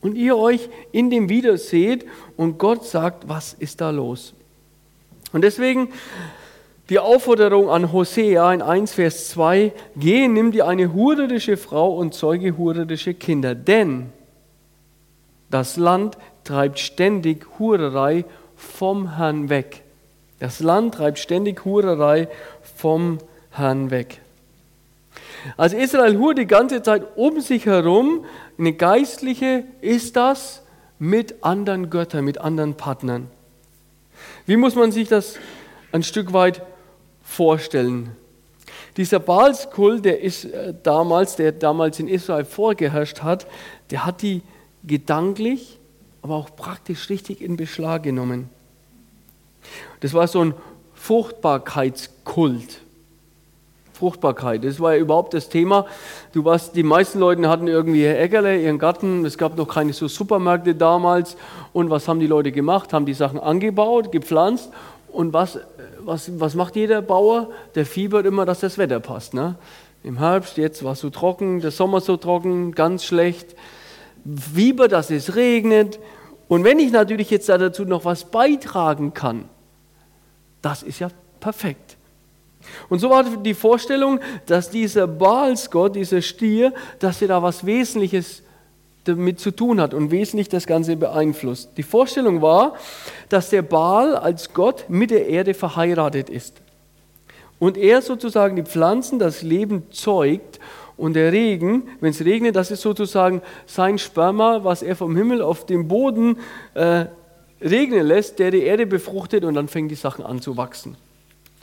Und 0.00 0.14
ihr 0.14 0.36
euch 0.36 0.68
in 0.92 1.10
dem 1.10 1.28
wieder 1.28 1.58
seht 1.58 2.06
und 2.36 2.58
Gott 2.58 2.84
sagt, 2.84 3.28
was 3.28 3.52
ist 3.52 3.80
da 3.80 3.90
los? 3.90 4.32
Und 5.32 5.42
deswegen 5.42 5.88
die 6.88 6.98
Aufforderung 6.98 7.68
an 7.68 7.92
Hosea 7.92 8.52
in 8.54 8.62
1, 8.62 8.92
Vers 8.92 9.28
2, 9.30 9.72
geh, 9.96 10.28
nimm 10.28 10.52
dir 10.52 10.66
eine 10.66 10.94
hurerische 10.94 11.56
Frau 11.56 11.94
und 11.94 12.14
zeuge 12.14 12.56
hurerische 12.56 13.12
Kinder, 13.12 13.54
denn 13.54 14.10
das 15.50 15.76
Land 15.76 16.16
treibt 16.44 16.78
ständig 16.78 17.46
Hurerei 17.58 18.24
vom 18.56 19.16
Herrn 19.16 19.50
weg. 19.50 19.82
Das 20.38 20.60
Land 20.60 20.94
treibt 20.94 21.18
ständig 21.18 21.64
Hurerei 21.64 22.28
vom 22.76 23.18
Herrn 23.18 23.28
weg. 23.58 24.20
Als 25.56 25.72
Israel 25.72 26.18
hurt 26.18 26.38
die 26.38 26.46
ganze 26.46 26.82
Zeit 26.82 27.04
um 27.16 27.40
sich 27.40 27.66
herum, 27.66 28.24
eine 28.58 28.72
geistliche 28.72 29.64
ist 29.80 30.16
das 30.16 30.62
mit 30.98 31.44
anderen 31.44 31.90
Göttern, 31.90 32.24
mit 32.24 32.38
anderen 32.38 32.74
Partnern. 32.74 33.28
Wie 34.46 34.56
muss 34.56 34.74
man 34.74 34.90
sich 34.92 35.08
das 35.08 35.38
ein 35.92 36.02
Stück 36.02 36.32
weit 36.32 36.62
vorstellen. 37.28 38.16
Dieser 38.96 39.20
Baalskult, 39.20 40.04
der 40.04 40.20
ist 40.20 40.46
äh, 40.46 40.74
damals, 40.82 41.36
der 41.36 41.52
damals 41.52 42.00
in 42.00 42.08
Israel 42.08 42.44
vorgeherrscht 42.44 43.22
hat, 43.22 43.46
der 43.90 44.04
hat 44.04 44.22
die 44.22 44.42
gedanklich, 44.84 45.78
aber 46.22 46.34
auch 46.34 46.56
praktisch 46.56 47.08
richtig 47.10 47.40
in 47.40 47.56
Beschlag 47.56 48.02
genommen. 48.02 48.48
Das 50.00 50.14
war 50.14 50.26
so 50.26 50.42
ein 50.42 50.54
Fruchtbarkeitskult. 50.94 52.80
Fruchtbarkeit, 53.98 54.64
das 54.64 54.80
war 54.80 54.94
ja 54.94 55.00
überhaupt 55.00 55.34
das 55.34 55.48
Thema. 55.48 55.86
Du 56.32 56.44
warst, 56.44 56.76
die 56.76 56.82
meisten 56.82 57.18
Leute 57.18 57.48
hatten 57.48 57.66
irgendwie 57.66 58.02
ihr 58.02 58.18
Äckerle, 58.18 58.60
ihren 58.60 58.78
Garten, 58.78 59.24
es 59.24 59.36
gab 59.36 59.56
noch 59.56 59.68
keine 59.68 59.92
so 59.92 60.08
Supermärkte 60.08 60.74
damals. 60.74 61.36
Und 61.72 61.90
was 61.90 62.08
haben 62.08 62.20
die 62.20 62.26
Leute 62.26 62.52
gemacht? 62.52 62.92
Haben 62.92 63.06
die 63.06 63.14
Sachen 63.14 63.38
angebaut, 63.38 64.12
gepflanzt 64.12 64.70
und 65.12 65.32
was 65.32 65.58
was, 66.08 66.40
was 66.40 66.54
macht 66.54 66.74
jeder 66.74 67.02
Bauer? 67.02 67.50
Der 67.74 67.86
fiebert 67.86 68.26
immer, 68.26 68.46
dass 68.46 68.60
das 68.60 68.78
Wetter 68.78 68.98
passt. 68.98 69.34
Ne? 69.34 69.56
Im 70.02 70.18
Herbst, 70.18 70.56
jetzt 70.56 70.82
war 70.82 70.92
es 70.92 71.00
so 71.00 71.10
trocken, 71.10 71.60
der 71.60 71.70
Sommer 71.70 72.00
so 72.00 72.16
trocken, 72.16 72.72
ganz 72.72 73.04
schlecht. 73.04 73.54
Fieber, 74.54 74.88
dass 74.88 75.10
es 75.10 75.36
regnet. 75.36 75.98
Und 76.48 76.64
wenn 76.64 76.78
ich 76.78 76.92
natürlich 76.92 77.30
jetzt 77.30 77.48
dazu 77.48 77.84
noch 77.84 78.04
was 78.04 78.24
beitragen 78.24 79.12
kann, 79.12 79.48
das 80.62 80.82
ist 80.82 80.98
ja 80.98 81.08
perfekt. 81.40 81.87
Und 82.88 82.98
so 82.98 83.10
war 83.10 83.24
die 83.24 83.54
Vorstellung, 83.54 84.20
dass 84.46 84.70
dieser 84.70 85.06
Baalsgott, 85.06 85.96
dieser 85.96 86.22
Stier, 86.22 86.72
dass 86.98 87.22
er 87.22 87.28
da 87.28 87.42
was 87.42 87.64
Wesentliches 87.66 88.42
damit 89.04 89.40
zu 89.40 89.50
tun 89.50 89.80
hat 89.80 89.94
und 89.94 90.10
wesentlich 90.10 90.48
das 90.48 90.66
Ganze 90.66 90.96
beeinflusst. 90.96 91.70
Die 91.76 91.82
Vorstellung 91.82 92.42
war, 92.42 92.74
dass 93.28 93.50
der 93.50 93.62
Baal 93.62 94.16
als 94.16 94.52
Gott 94.52 94.84
mit 94.88 95.10
der 95.10 95.26
Erde 95.26 95.54
verheiratet 95.54 96.28
ist. 96.28 96.60
Und 97.58 97.76
er 97.76 98.02
sozusagen 98.02 98.56
die 98.56 98.62
Pflanzen, 98.62 99.18
das 99.18 99.42
Leben 99.42 99.90
zeugt 99.90 100.60
und 100.96 101.14
der 101.14 101.32
Regen, 101.32 101.88
wenn 102.00 102.10
es 102.10 102.24
regnet, 102.24 102.54
das 102.54 102.70
ist 102.70 102.82
sozusagen 102.82 103.42
sein 103.66 103.98
Sperma, 103.98 104.62
was 104.62 104.82
er 104.82 104.94
vom 104.94 105.16
Himmel 105.16 105.42
auf 105.42 105.66
den 105.66 105.88
Boden 105.88 106.38
äh, 106.74 107.06
regnen 107.60 108.06
lässt, 108.06 108.38
der 108.38 108.50
die 108.50 108.62
Erde 108.62 108.86
befruchtet 108.86 109.44
und 109.44 109.54
dann 109.54 109.68
fängt 109.68 109.90
die 109.90 109.96
Sachen 109.96 110.24
an 110.24 110.40
zu 110.40 110.56
wachsen. 110.56 110.96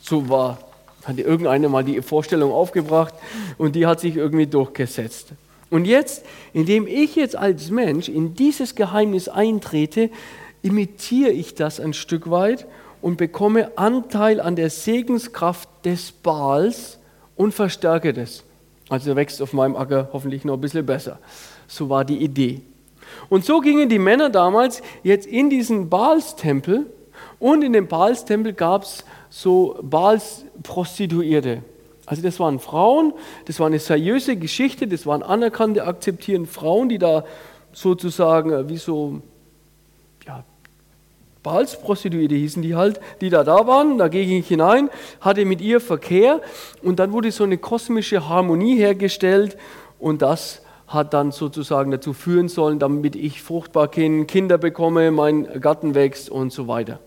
So 0.02 0.30
war, 0.30 0.58
hat 1.06 1.18
irgendeiner 1.18 1.70
mal 1.70 1.84
die 1.84 2.02
Vorstellung 2.02 2.52
aufgebracht 2.52 3.14
und 3.58 3.76
die 3.76 3.86
hat 3.86 4.00
sich 4.00 4.16
irgendwie 4.16 4.48
durchgesetzt. 4.48 5.30
Und 5.70 5.86
jetzt, 5.86 6.26
indem 6.54 6.88
ich 6.88 7.16
jetzt 7.16 7.36
als 7.36 7.70
Mensch 7.70 8.10
in 8.10 8.36
dieses 8.36 8.76
Geheimnis 8.76 9.28
eintrete, 9.28 10.10
imitiere 10.62 11.32
ich 11.32 11.56
das 11.56 11.80
ein 11.80 11.94
Stück 11.94 12.30
weit 12.30 12.66
und 13.02 13.18
bekomme 13.18 13.78
Anteil 13.78 14.40
an 14.40 14.56
der 14.56 14.70
Segenskraft 14.70 15.70
des 15.84 16.12
Baals 16.12 16.98
und 17.36 17.54
verstärke 17.54 18.14
das. 18.14 18.44
Also 18.90 19.16
wächst 19.16 19.42
auf 19.42 19.54
meinem 19.54 19.76
Acker 19.76 20.10
hoffentlich 20.14 20.46
noch 20.46 20.56
ein 20.56 20.62
bisschen 20.62 20.86
besser. 20.86 21.20
So 21.68 21.90
war 21.90 22.06
die 22.06 22.18
Idee. 22.18 22.62
Und 23.30 23.46
so 23.46 23.60
gingen 23.60 23.90
die 23.90 24.00
Männer 24.00 24.30
damals 24.30 24.82
jetzt 25.04 25.28
in 25.28 25.50
diesen 25.50 25.90
Baalstempel 25.90 26.86
und 27.40 27.64
in 27.64 27.74
dem 27.74 27.88
Baalstempel 27.88 28.54
gab 28.54 28.84
es 28.84 29.04
so 29.36 29.78
Baals 29.82 30.46
Prostituierte. 30.64 31.62
Also 32.06 32.22
das 32.22 32.40
waren 32.40 32.58
Frauen, 32.58 33.14
das 33.46 33.60
war 33.60 33.68
eine 33.68 33.80
seriöse 33.80 34.38
Geschichte, 34.38 34.88
das 34.88 35.06
waren 35.06 35.24
anerkannte, 35.24 35.86
akzeptierende 35.86 36.50
Frauen, 36.50 36.88
die 36.88 37.00
da 37.00 37.26
sozusagen 37.74 38.52
äh, 38.52 38.70
wie 38.70 38.78
so 38.78 39.22
ja, 40.26 40.46
Balsprostituierte 41.44 42.34
hießen 42.34 42.62
die 42.62 42.76
halt, 42.76 43.02
die 43.20 43.30
da 43.30 43.44
da 43.44 43.68
waren, 43.68 43.98
da 43.98 44.08
ging 44.08 44.30
ich 44.30 44.48
hinein, 44.48 44.90
hatte 45.20 45.44
mit 45.44 45.60
ihr 45.60 45.82
Verkehr 45.82 46.40
und 46.82 47.00
dann 47.00 47.12
wurde 47.12 47.30
so 47.32 47.44
eine 47.44 47.58
kosmische 47.58 48.30
Harmonie 48.30 48.78
hergestellt 48.78 49.58
und 50.00 50.22
das 50.22 50.62
hat 50.88 51.14
dann 51.14 51.34
sozusagen 51.34 51.92
dazu 51.92 52.14
führen 52.14 52.48
sollen, 52.48 52.80
damit 52.80 53.18
ich 53.18 53.42
fruchtbar 53.42 53.90
Kinder 53.90 54.58
bekomme, 54.58 55.12
mein 55.12 55.60
Garten 55.60 55.94
wächst 55.94 56.30
und 56.30 56.54
so 56.54 56.70
weiter. 56.70 57.02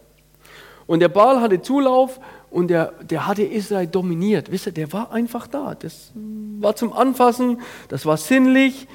Und 0.88 1.00
der 1.00 1.08
Baal 1.10 1.40
hatte 1.42 1.60
Zulauf 1.60 2.18
und 2.50 2.68
der, 2.68 2.92
der 3.02 3.26
hatte 3.26 3.42
Israel 3.42 3.86
dominiert. 3.86 4.50
Wisst 4.50 4.66
ihr, 4.66 4.72
der 4.72 4.90
war 4.90 5.12
einfach 5.12 5.46
da. 5.46 5.74
Das 5.74 6.12
war 6.14 6.74
zum 6.74 6.94
Anfassen, 6.94 7.60
das 7.88 8.06
war 8.06 8.16
sinnlich 8.16 8.88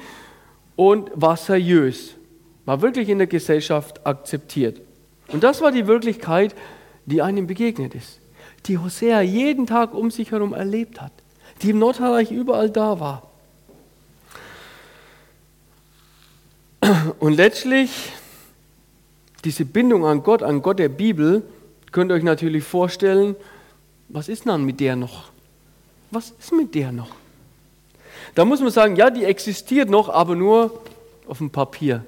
und 0.74 1.12
war 1.14 1.36
seriös. 1.36 2.16
War 2.64 2.82
wirklich 2.82 3.08
in 3.08 3.18
der 3.18 3.28
Gesellschaft 3.28 4.04
akzeptiert. 4.04 4.80
Und 5.28 5.44
das 5.44 5.60
war 5.60 5.70
die 5.70 5.86
Wirklichkeit, 5.86 6.56
die 7.06 7.22
einem 7.22 7.46
begegnet 7.46 7.94
ist. 7.94 8.18
Die 8.66 8.76
Hosea 8.76 9.20
jeden 9.20 9.66
Tag 9.66 9.94
um 9.94 10.10
sich 10.10 10.32
herum 10.32 10.52
erlebt 10.52 11.00
hat. 11.00 11.12
Die 11.62 11.70
im 11.70 11.78
Nordreich 11.78 12.32
überall 12.32 12.70
da 12.70 12.98
war. 12.98 13.30
Und 17.20 17.34
letztlich 17.34 18.10
diese 19.44 19.64
Bindung 19.64 20.04
an 20.04 20.24
Gott, 20.24 20.42
an 20.42 20.60
Gott 20.60 20.80
der 20.80 20.88
Bibel, 20.88 21.44
könnt 21.94 22.10
euch 22.10 22.24
natürlich 22.24 22.64
vorstellen, 22.64 23.36
was 24.08 24.28
ist 24.28 24.48
dann 24.48 24.64
mit 24.64 24.80
der 24.80 24.96
noch? 24.96 25.30
Was 26.10 26.32
ist 26.40 26.52
mit 26.52 26.74
der 26.74 26.90
noch? 26.90 27.10
Da 28.34 28.44
muss 28.44 28.60
man 28.60 28.72
sagen, 28.72 28.96
ja, 28.96 29.10
die 29.10 29.24
existiert 29.24 29.88
noch, 29.88 30.08
aber 30.08 30.34
nur 30.34 30.82
auf 31.28 31.38
dem 31.38 31.50
Papier. 31.50 32.04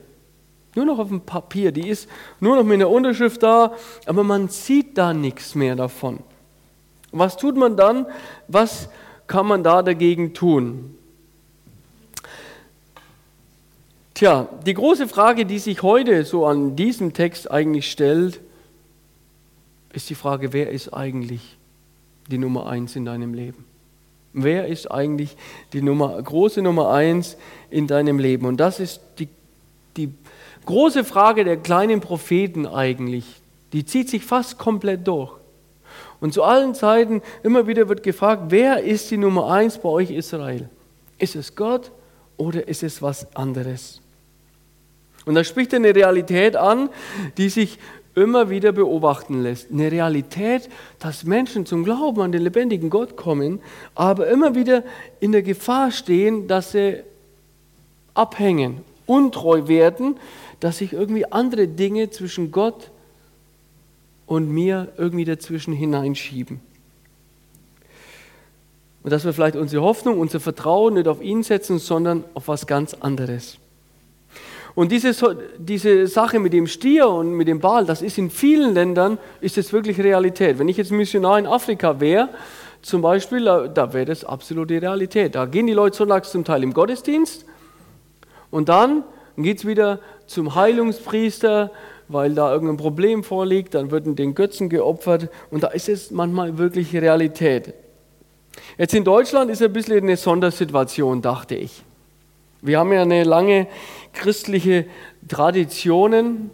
Nur 0.74 0.86
noch 0.86 0.98
auf 0.98 1.06
dem 1.06 1.20
Papier. 1.20 1.70
Die 1.70 1.88
ist 1.88 2.08
nur 2.40 2.56
noch 2.56 2.64
mit 2.64 2.74
einer 2.74 2.90
Unterschrift 2.90 3.44
da, 3.44 3.74
aber 4.06 4.24
man 4.24 4.48
sieht 4.48 4.98
da 4.98 5.14
nichts 5.14 5.54
mehr 5.54 5.76
davon. 5.76 6.18
Was 7.12 7.36
tut 7.36 7.56
man 7.56 7.76
dann? 7.76 8.06
Was 8.48 8.88
kann 9.28 9.46
man 9.46 9.62
da 9.62 9.82
dagegen 9.82 10.34
tun? 10.34 10.96
Tja, 14.14 14.48
die 14.66 14.74
große 14.74 15.06
Frage, 15.06 15.46
die 15.46 15.60
sich 15.60 15.82
heute 15.82 16.24
so 16.24 16.44
an 16.44 16.74
diesem 16.74 17.12
Text 17.12 17.48
eigentlich 17.48 17.88
stellt, 17.88 18.40
ist 19.96 20.10
die 20.10 20.14
Frage, 20.14 20.52
wer 20.52 20.70
ist 20.70 20.92
eigentlich 20.92 21.56
die 22.30 22.36
Nummer 22.36 22.66
eins 22.66 22.94
in 22.96 23.06
deinem 23.06 23.32
Leben? 23.32 23.64
Wer 24.34 24.66
ist 24.66 24.90
eigentlich 24.90 25.36
die 25.72 25.80
Nummer, 25.80 26.22
große 26.22 26.60
Nummer 26.60 26.90
eins 26.90 27.38
in 27.70 27.86
deinem 27.86 28.18
Leben? 28.18 28.44
Und 28.44 28.58
das 28.58 28.78
ist 28.78 29.00
die, 29.18 29.28
die 29.96 30.12
große 30.66 31.02
Frage 31.02 31.44
der 31.44 31.56
kleinen 31.56 32.02
Propheten 32.02 32.66
eigentlich. 32.66 33.24
Die 33.72 33.86
zieht 33.86 34.10
sich 34.10 34.22
fast 34.22 34.58
komplett 34.58 35.08
durch. 35.08 35.32
Und 36.20 36.34
zu 36.34 36.42
allen 36.42 36.74
Zeiten 36.74 37.22
immer 37.42 37.66
wieder 37.66 37.88
wird 37.88 38.02
gefragt, 38.02 38.44
wer 38.48 38.82
ist 38.82 39.10
die 39.10 39.16
Nummer 39.16 39.50
eins 39.50 39.78
bei 39.78 39.88
euch 39.88 40.10
Israel? 40.10 40.68
Ist 41.18 41.36
es 41.36 41.56
Gott 41.56 41.90
oder 42.36 42.68
ist 42.68 42.82
es 42.82 43.00
was 43.00 43.34
anderes? 43.34 44.02
Und 45.24 45.34
da 45.34 45.42
spricht 45.42 45.72
er 45.72 45.78
eine 45.78 45.94
Realität 45.94 46.54
an, 46.54 46.90
die 47.38 47.48
sich 47.48 47.78
immer 48.16 48.48
wieder 48.48 48.72
beobachten 48.72 49.42
lässt. 49.42 49.70
Eine 49.70 49.92
Realität, 49.92 50.68
dass 50.98 51.24
Menschen 51.24 51.66
zum 51.66 51.84
Glauben 51.84 52.22
an 52.22 52.32
den 52.32 52.42
lebendigen 52.42 52.90
Gott 52.90 53.16
kommen, 53.16 53.60
aber 53.94 54.26
immer 54.28 54.54
wieder 54.54 54.82
in 55.20 55.32
der 55.32 55.42
Gefahr 55.42 55.92
stehen, 55.92 56.48
dass 56.48 56.72
sie 56.72 57.02
abhängen, 58.14 58.80
untreu 59.04 59.68
werden, 59.68 60.16
dass 60.60 60.78
sich 60.78 60.94
irgendwie 60.94 61.30
andere 61.30 61.68
Dinge 61.68 62.08
zwischen 62.08 62.50
Gott 62.50 62.90
und 64.24 64.50
mir 64.50 64.92
irgendwie 64.96 65.26
dazwischen 65.26 65.74
hineinschieben. 65.74 66.60
Und 69.02 69.10
dass 69.10 69.26
wir 69.26 69.34
vielleicht 69.34 69.56
unsere 69.56 69.84
Hoffnung, 69.84 70.18
unser 70.18 70.40
Vertrauen 70.40 70.94
nicht 70.94 71.06
auf 71.06 71.20
ihn 71.20 71.42
setzen, 71.42 71.78
sondern 71.78 72.24
auf 72.32 72.48
was 72.48 72.66
ganz 72.66 72.94
anderes. 72.94 73.58
Und 74.76 74.92
diese, 74.92 75.12
diese 75.56 76.06
Sache 76.06 76.38
mit 76.38 76.52
dem 76.52 76.66
Stier 76.66 77.08
und 77.08 77.32
mit 77.32 77.48
dem 77.48 77.60
Ball, 77.60 77.86
das 77.86 78.02
ist 78.02 78.18
in 78.18 78.28
vielen 78.28 78.74
Ländern, 78.74 79.16
ist 79.40 79.56
es 79.56 79.72
wirklich 79.72 79.98
Realität. 79.98 80.58
Wenn 80.58 80.68
ich 80.68 80.76
jetzt 80.76 80.92
Missionar 80.92 81.38
in 81.38 81.46
Afrika 81.46 81.98
wäre, 81.98 82.28
zum 82.82 83.00
Beispiel, 83.00 83.46
da 83.46 83.94
wäre 83.94 84.04
das 84.04 84.22
absolute 84.22 84.80
Realität. 84.80 85.34
Da 85.34 85.46
gehen 85.46 85.66
die 85.66 85.72
Leute 85.72 85.96
sonntags 85.96 86.30
zum 86.30 86.44
Teil 86.44 86.62
im 86.62 86.74
Gottesdienst 86.74 87.46
und 88.50 88.68
dann 88.68 89.02
geht 89.38 89.58
es 89.58 89.66
wieder 89.66 89.98
zum 90.26 90.54
Heilungspriester, 90.54 91.72
weil 92.08 92.34
da 92.34 92.52
irgendein 92.52 92.76
Problem 92.76 93.24
vorliegt, 93.24 93.74
dann 93.74 93.90
wird 93.90 94.06
den 94.18 94.34
Götzen 94.34 94.68
geopfert 94.68 95.30
und 95.50 95.62
da 95.62 95.68
ist 95.68 95.88
es 95.88 96.10
manchmal 96.10 96.58
wirklich 96.58 96.94
Realität. 96.94 97.72
Jetzt 98.76 98.92
in 98.92 99.04
Deutschland 99.04 99.50
ist 99.50 99.62
ein 99.62 99.72
bisschen 99.72 100.02
eine 100.02 100.18
Sondersituation, 100.18 101.22
dachte 101.22 101.54
ich. 101.54 101.82
Wir 102.66 102.80
haben 102.80 102.92
ja 102.92 103.02
eine 103.02 103.22
lange 103.22 103.68
christliche 104.12 104.86
Traditionen 105.28 106.50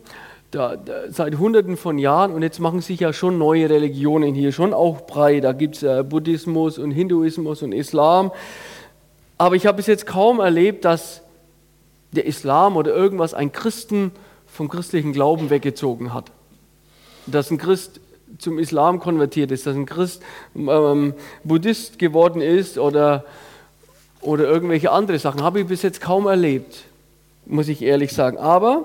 da, 0.50 0.76
da, 0.76 1.10
seit 1.10 1.38
Hunderten 1.38 1.78
von 1.78 1.96
Jahren 1.96 2.34
und 2.34 2.42
jetzt 2.42 2.60
machen 2.60 2.82
sich 2.82 3.00
ja 3.00 3.14
schon 3.14 3.38
neue 3.38 3.70
Religionen 3.70 4.34
hier 4.34 4.52
schon 4.52 4.74
auch 4.74 5.06
breit. 5.06 5.44
Da 5.44 5.52
gibt 5.52 5.76
es 5.76 5.82
äh, 5.82 6.04
Buddhismus 6.06 6.78
und 6.78 6.90
Hinduismus 6.90 7.62
und 7.62 7.72
Islam. 7.72 8.30
Aber 9.38 9.56
ich 9.56 9.64
habe 9.64 9.78
bis 9.78 9.86
jetzt 9.86 10.06
kaum 10.06 10.40
erlebt, 10.40 10.84
dass 10.84 11.22
der 12.10 12.26
Islam 12.26 12.76
oder 12.76 12.94
irgendwas 12.94 13.32
ein 13.32 13.50
Christen 13.50 14.12
vom 14.46 14.68
christlichen 14.68 15.14
Glauben 15.14 15.48
weggezogen 15.48 16.12
hat. 16.12 16.30
Dass 17.26 17.50
ein 17.50 17.56
Christ 17.56 18.02
zum 18.36 18.58
Islam 18.58 19.00
konvertiert 19.00 19.50
ist, 19.50 19.66
dass 19.66 19.74
ein 19.74 19.86
Christ 19.86 20.22
ähm, 20.54 21.14
Buddhist 21.42 21.98
geworden 21.98 22.42
ist 22.42 22.76
oder, 22.76 23.24
oder 24.22 24.44
irgendwelche 24.44 24.90
andere 24.90 25.18
Sachen. 25.18 25.42
Habe 25.42 25.60
ich 25.60 25.66
bis 25.66 25.82
jetzt 25.82 26.00
kaum 26.00 26.26
erlebt 26.26 26.84
muss 27.46 27.68
ich 27.68 27.82
ehrlich 27.82 28.12
sagen. 28.12 28.38
Aber 28.38 28.84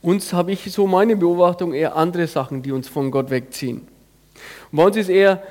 uns 0.00 0.32
habe 0.32 0.52
ich 0.52 0.72
so 0.72 0.86
meine 0.86 1.16
Beobachtung 1.16 1.72
eher 1.72 1.96
andere 1.96 2.26
Sachen, 2.26 2.62
die 2.62 2.72
uns 2.72 2.88
von 2.88 3.10
Gott 3.10 3.30
wegziehen. 3.30 3.82
Und 4.70 4.76
bei 4.76 4.84
uns 4.84 4.96
ist 4.96 5.08
eher 5.08 5.42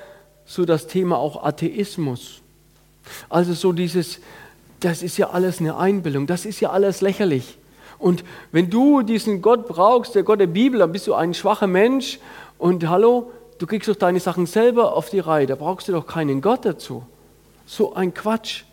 so 0.46 0.66
das 0.66 0.88
Thema 0.88 1.18
auch 1.18 1.44
Atheismus. 1.44 2.42
Also 3.30 3.54
so 3.54 3.72
dieses, 3.72 4.20
das 4.80 5.02
ist 5.04 5.18
ja 5.18 5.30
alles 5.30 5.60
eine 5.60 5.78
Einbildung, 5.78 6.28
das 6.28 6.46
ist 6.46 6.60
ja 6.60 6.72
alles 6.72 7.02
lächerlich. 7.02 7.58
Und 7.98 8.24
wenn 8.52 8.70
du 8.70 9.04
diesen 9.04 9.42
Gott 9.42 9.68
brauchst, 9.68 10.16
der 10.16 10.24
Gott 10.24 10.40
der 10.40 10.48
Bibel, 10.48 10.80
dann 10.80 10.92
bist 10.92 11.08
du 11.08 11.14
ein 11.14 11.34
schwacher 11.34 11.68
Mensch 11.68 12.20
und 12.58 12.88
hallo, 12.90 13.32
du 13.60 13.68
kriegst 13.68 13.88
doch 13.88 13.96
deine 13.96 14.20
Sachen 14.20 14.48
selber 14.48 14.96
auf 14.96 15.10
die 15.10 15.20
Reihe, 15.20 15.46
da 15.46 15.56
brauchst 15.56 15.88
du 15.88 15.92
doch 15.92 16.08
keinen 16.08 16.42
Gott 16.42 16.66
dazu. 16.66 17.04
So 17.72 17.94
ein 17.94 18.14
Quatsch. 18.14 18.64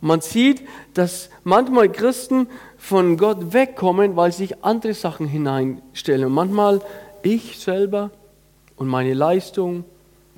Man 0.00 0.22
sieht, 0.22 0.62
dass 0.94 1.28
manchmal 1.44 1.92
Christen 1.92 2.48
von 2.78 3.18
Gott 3.18 3.52
wegkommen, 3.52 4.16
weil 4.16 4.32
sich 4.32 4.64
andere 4.64 4.94
Sachen 4.94 5.26
hineinstellen. 5.26 6.24
Und 6.24 6.32
manchmal 6.32 6.80
ich 7.22 7.58
selber 7.58 8.10
und 8.76 8.88
meine 8.88 9.12
Leistung 9.12 9.84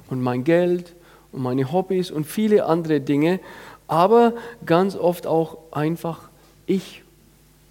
und 0.09 0.21
mein 0.21 0.43
Geld 0.43 0.93
und 1.31 1.43
meine 1.43 1.71
Hobbys 1.71 2.11
und 2.11 2.25
viele 2.25 2.67
andere 2.67 3.01
Dinge, 3.01 3.39
aber 3.87 4.33
ganz 4.67 4.97
oft 4.97 5.29
auch 5.29 5.59
einfach 5.71 6.31
ich, 6.67 7.05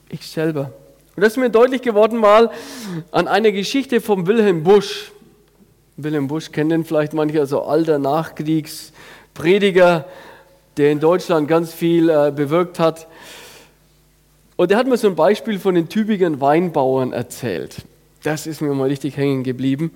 ich 0.07 0.25
selber. 0.25 0.71
Und 1.17 1.23
das 1.23 1.33
ist 1.33 1.37
mir 1.37 1.49
deutlich 1.49 1.81
geworden 1.81 2.17
mal 2.17 2.49
an 3.11 3.27
einer 3.27 3.51
Geschichte 3.51 3.99
von 3.99 4.25
Wilhelm 4.25 4.63
Busch. 4.63 5.11
Wilhelm 5.97 6.29
Busch 6.29 6.49
kennen 6.53 6.85
vielleicht 6.85 7.13
manche, 7.13 7.41
also 7.41 7.63
alter 7.63 7.99
Nachkriegsprediger, 9.39 10.05
der 10.77 10.91
in 10.91 10.99
Deutschland 10.99 11.47
ganz 11.47 11.73
viel 11.73 12.09
äh, 12.09 12.31
bewirkt 12.35 12.77
hat. 12.77 13.07
Und 14.57 14.71
er 14.71 14.77
hat 14.77 14.87
mir 14.87 14.97
so 14.97 15.07
ein 15.07 15.15
Beispiel 15.15 15.59
von 15.59 15.75
den 15.75 15.87
Tübingen 15.87 16.41
Weinbauern 16.41 17.13
erzählt. 17.13 17.85
Das 18.23 18.45
ist 18.45 18.61
mir 18.61 18.73
mal 18.73 18.89
richtig 18.89 19.15
hängen 19.15 19.43
geblieben. 19.43 19.91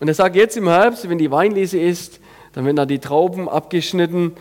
Und 0.00 0.08
er 0.08 0.14
sagt, 0.14 0.36
jetzt 0.36 0.56
im 0.56 0.68
Herbst, 0.68 1.08
wenn 1.08 1.18
die 1.18 1.30
Weinlese 1.30 1.78
ist, 1.78 2.20
dann 2.52 2.66
werden 2.66 2.76
da 2.76 2.84
die 2.84 2.98
Trauben 2.98 3.48
abgeschnitten 3.48 4.32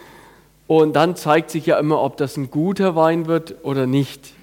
und 0.67 0.95
dann 0.95 1.15
zeigt 1.15 1.49
sich 1.49 1.65
ja 1.65 1.79
immer, 1.79 2.01
ob 2.01 2.17
das 2.17 2.35
ein 2.35 2.51
guter 2.51 2.95
Wein 2.95 3.27
wird 3.27 3.63
oder 3.63 3.87
nicht. 3.87 4.33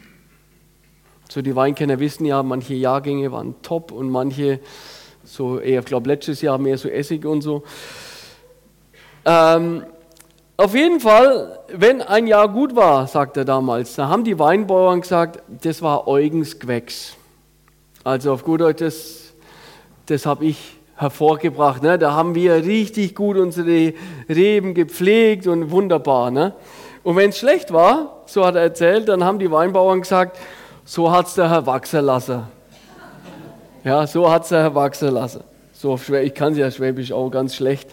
So 1.29 1.43
die 1.43 1.55
Weinkenner 1.55 2.01
wissen 2.01 2.25
ja, 2.25 2.43
manche 2.43 2.75
Jahrgänge 2.75 3.31
waren 3.33 3.55
top 3.63 3.93
und 3.93 4.11
manche 4.11 4.61
so 5.25 5.59
eher, 5.59 5.81
ich 5.81 5.87
glaube 5.87 6.09
letztes 6.09 6.41
Jahr 6.41 6.57
mehr 6.59 6.79
so 6.79 6.89
Essig 6.89 7.27
und 7.27 7.43
so. 7.43 7.65
Ähm, 9.25 9.85
auf 10.57 10.75
jeden 10.75 11.01
Fall, 11.01 11.59
wenn 11.69 12.01
ein 12.03 12.27
Jahr 12.27 12.49
gut 12.49 12.77
war, 12.77 13.07
sagt 13.07 13.37
er 13.37 13.45
damals, 13.45 13.97
da 13.97 14.09
haben 14.09 14.23
die 14.23 14.39
Weinbauern 14.39 15.01
gesagt, 15.01 15.43
das 15.63 15.83
war 15.83 16.07
Eugens 16.07 16.59
Gewächs. 16.59 17.17
Also 18.05 18.33
auf 18.33 18.45
gut 18.45 18.61
Deutsch, 18.61 18.81
das, 18.81 19.33
das 20.07 20.27
habe 20.27 20.45
ich 20.45 20.77
hervorgebracht. 20.97 21.83
Ne? 21.83 21.99
Da 21.99 22.13
haben 22.13 22.35
wir 22.35 22.55
richtig 22.57 23.15
gut 23.15 23.37
unsere 23.37 23.95
Reben 24.29 24.75
gepflegt 24.75 25.47
und 25.47 25.71
wunderbar. 25.71 26.31
Ne? 26.31 26.55
Und 27.03 27.17
wenn 27.17 27.31
es 27.31 27.39
schlecht 27.39 27.73
war, 27.73 28.23
so 28.27 28.47
hat 28.47 28.55
er 28.55 28.63
erzählt, 28.63 29.09
dann 29.09 29.25
haben 29.25 29.39
die 29.39 29.51
Weinbauern 29.51 30.03
gesagt, 30.03 30.39
so 30.85 31.11
hat 31.11 31.27
es 31.27 31.35
der 31.35 31.51
Herr 31.51 31.67
wachsen 31.67 32.05
lassen. 32.05 32.43
Ja, 33.83 34.07
so 34.07 34.31
hat 34.31 34.45
es 34.45 34.51
der 34.51 34.63
Herr 34.63 34.75
wachsen 34.75 35.09
lassen. 35.09 35.43
So, 35.73 35.99
ich 36.23 36.35
kann 36.35 36.53
es 36.53 36.59
ja 36.59 36.71
Schwäbisch 36.71 37.11
auch 37.11 37.31
ganz 37.31 37.55
schlecht. 37.57 37.91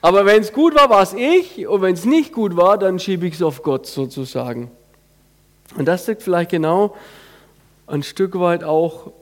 Aber 0.00 0.26
wenn 0.26 0.40
es 0.40 0.52
gut 0.52 0.74
war, 0.74 0.90
war 0.90 1.02
es 1.02 1.14
ich. 1.14 1.66
Und 1.66 1.82
wenn 1.82 1.94
es 1.94 2.04
nicht 2.04 2.32
gut 2.32 2.56
war, 2.56 2.78
dann 2.78 2.98
schiebe 2.98 3.26
ich 3.26 3.34
es 3.34 3.42
auf 3.42 3.62
Gott 3.62 3.86
sozusagen. 3.86 4.70
Und 5.76 5.86
das 5.86 6.06
sagt 6.06 6.22
vielleicht 6.22 6.50
genau 6.50 6.94
ein 7.86 8.02
Stück 8.02 8.38
weit 8.38 8.64
auch, 8.64 9.12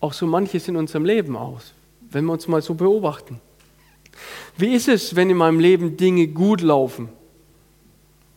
auch 0.00 0.12
so 0.12 0.26
manches 0.26 0.68
in 0.68 0.76
unserem 0.76 1.04
Leben 1.04 1.36
aus, 1.36 1.72
wenn 2.10 2.24
wir 2.24 2.32
uns 2.32 2.48
mal 2.48 2.62
so 2.62 2.74
beobachten. 2.74 3.40
Wie 4.56 4.74
ist 4.74 4.88
es, 4.88 5.16
wenn 5.16 5.30
in 5.30 5.36
meinem 5.36 5.58
Leben 5.58 5.96
Dinge 5.96 6.28
gut 6.28 6.60
laufen? 6.60 7.08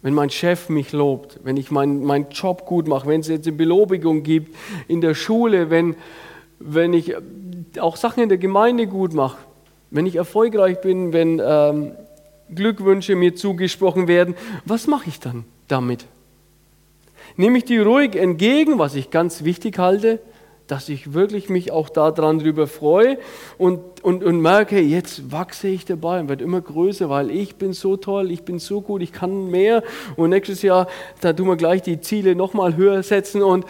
Wenn 0.02 0.14
mein 0.14 0.30
Chef 0.30 0.70
mich 0.70 0.92
lobt, 0.92 1.40
wenn 1.44 1.58
ich 1.58 1.72
meinen 1.72 2.04
mein 2.04 2.30
Job 2.30 2.66
gut 2.66 2.88
mache, 2.88 3.08
wenn 3.08 3.22
es 3.22 3.28
jetzt 3.28 3.48
eine 3.48 3.58
Belobigung 3.58 4.24
gibt 4.24 4.56
in 4.88 5.02
der 5.02 5.16
Schule, 5.16 5.70
wenn, 5.70 5.96
wenn 6.60 6.94
ich 6.94 7.16
auch 7.80 7.98
Sachen 7.98 8.24
in 8.24 8.30
der 8.30 8.38
Gemeinde 8.38 8.88
gut 8.88 9.14
mache, 9.14 9.38
wenn 9.90 10.06
ich 10.06 10.16
erfolgreich 10.16 10.82
bin, 10.82 11.14
wenn 11.14 11.42
ähm, 11.44 11.92
Glückwünsche 12.54 13.16
mir 13.16 13.36
zugesprochen 13.36 14.08
werden, 14.08 14.36
was 14.66 14.88
mache 14.88 15.10
ich 15.10 15.20
dann 15.20 15.46
damit? 15.68 16.06
Nehme 17.36 17.58
ich 17.58 17.66
die 17.66 17.78
ruhig 17.78 18.16
entgegen, 18.16 18.80
was 18.80 18.96
ich 18.96 19.12
ganz 19.12 19.44
wichtig 19.44 19.78
halte, 19.78 20.20
dass 20.68 20.90
ich 20.90 21.14
wirklich 21.14 21.50
mich 21.50 21.72
auch 21.72 21.90
daran 21.90 22.40
drüber 22.40 22.68
freue 22.68 23.18
und, 23.58 24.04
und, 24.04 24.24
und 24.24 24.42
merke, 24.42 24.80
jetzt 24.80 25.32
wachse 25.32 25.68
ich 25.68 25.86
dabei 25.86 26.20
und 26.20 26.30
werde 26.30 26.44
immer 26.44 26.62
größer, 26.62 27.10
weil 27.10 27.32
ich 27.32 27.56
bin 27.56 27.74
so 27.74 27.96
toll, 27.96 28.32
ich 28.32 28.44
bin 28.44 28.60
so 28.60 28.82
gut, 28.82 29.02
ich 29.02 29.14
kann 29.14 29.50
mehr 29.50 29.84
und 30.16 30.30
nächstes 30.30 30.62
Jahr, 30.62 30.88
da 31.22 31.32
tun 31.32 31.48
wir 31.48 31.56
gleich 31.56 31.82
die 31.84 32.02
Ziele 32.02 32.36
nochmal 32.36 32.76
höher 32.76 33.02
setzen 33.04 33.42
und 33.42 33.66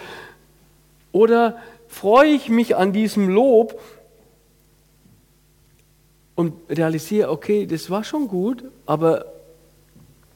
oder 1.11 1.57
freue 1.87 2.29
ich 2.29 2.49
mich 2.49 2.75
an 2.75 2.93
diesem 2.93 3.29
Lob 3.29 3.79
und 6.37 6.53
realisiere, 6.69 7.31
okay, 7.31 7.65
das 7.65 7.89
war 7.89 8.03
schon 8.03 8.27
gut, 8.27 8.63
aber 8.85 9.25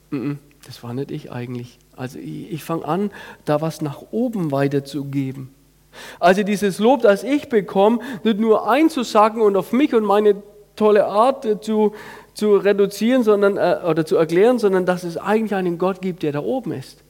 mm, 0.10 0.34
das 0.66 0.82
war 0.84 0.96
nicht 0.96 1.12
ich 1.12 1.32
eigentlich. 1.32 1.78
Also 1.96 2.18
ich, 2.18 2.52
ich 2.52 2.64
fange 2.64 2.86
an, 2.86 3.12
da 3.46 3.62
was 3.62 3.82
nach 3.82 4.02
oben 4.10 4.52
weiterzugeben. 4.52 5.52
Also 6.20 6.42
dieses 6.42 6.80
Lob, 6.80 7.04
das 7.04 7.24
ich 7.24 7.50
bekomme, 7.50 8.00
nicht 8.24 8.40
nur 8.40 8.68
einzusagen 8.68 9.44
und 9.44 9.56
auf 9.56 9.74
mich 9.74 9.94
und 9.94 10.04
meine 10.04 10.42
tolle 10.76 11.06
Art 11.06 11.64
zu, 11.64 11.94
zu 12.34 12.56
reduzieren 12.56 13.24
sondern, 13.24 13.58
äh, 13.58 13.82
oder 13.88 14.04
zu 14.04 14.16
erklären, 14.16 14.58
sondern 14.58 14.88
dass 14.88 15.04
es 15.04 15.18
eigentlich 15.18 15.54
einen 15.54 15.78
Gott 15.78 16.02
gibt, 16.02 16.24
der 16.24 16.32
da 16.32 16.40
oben 16.40 16.72
ist. 16.72 17.04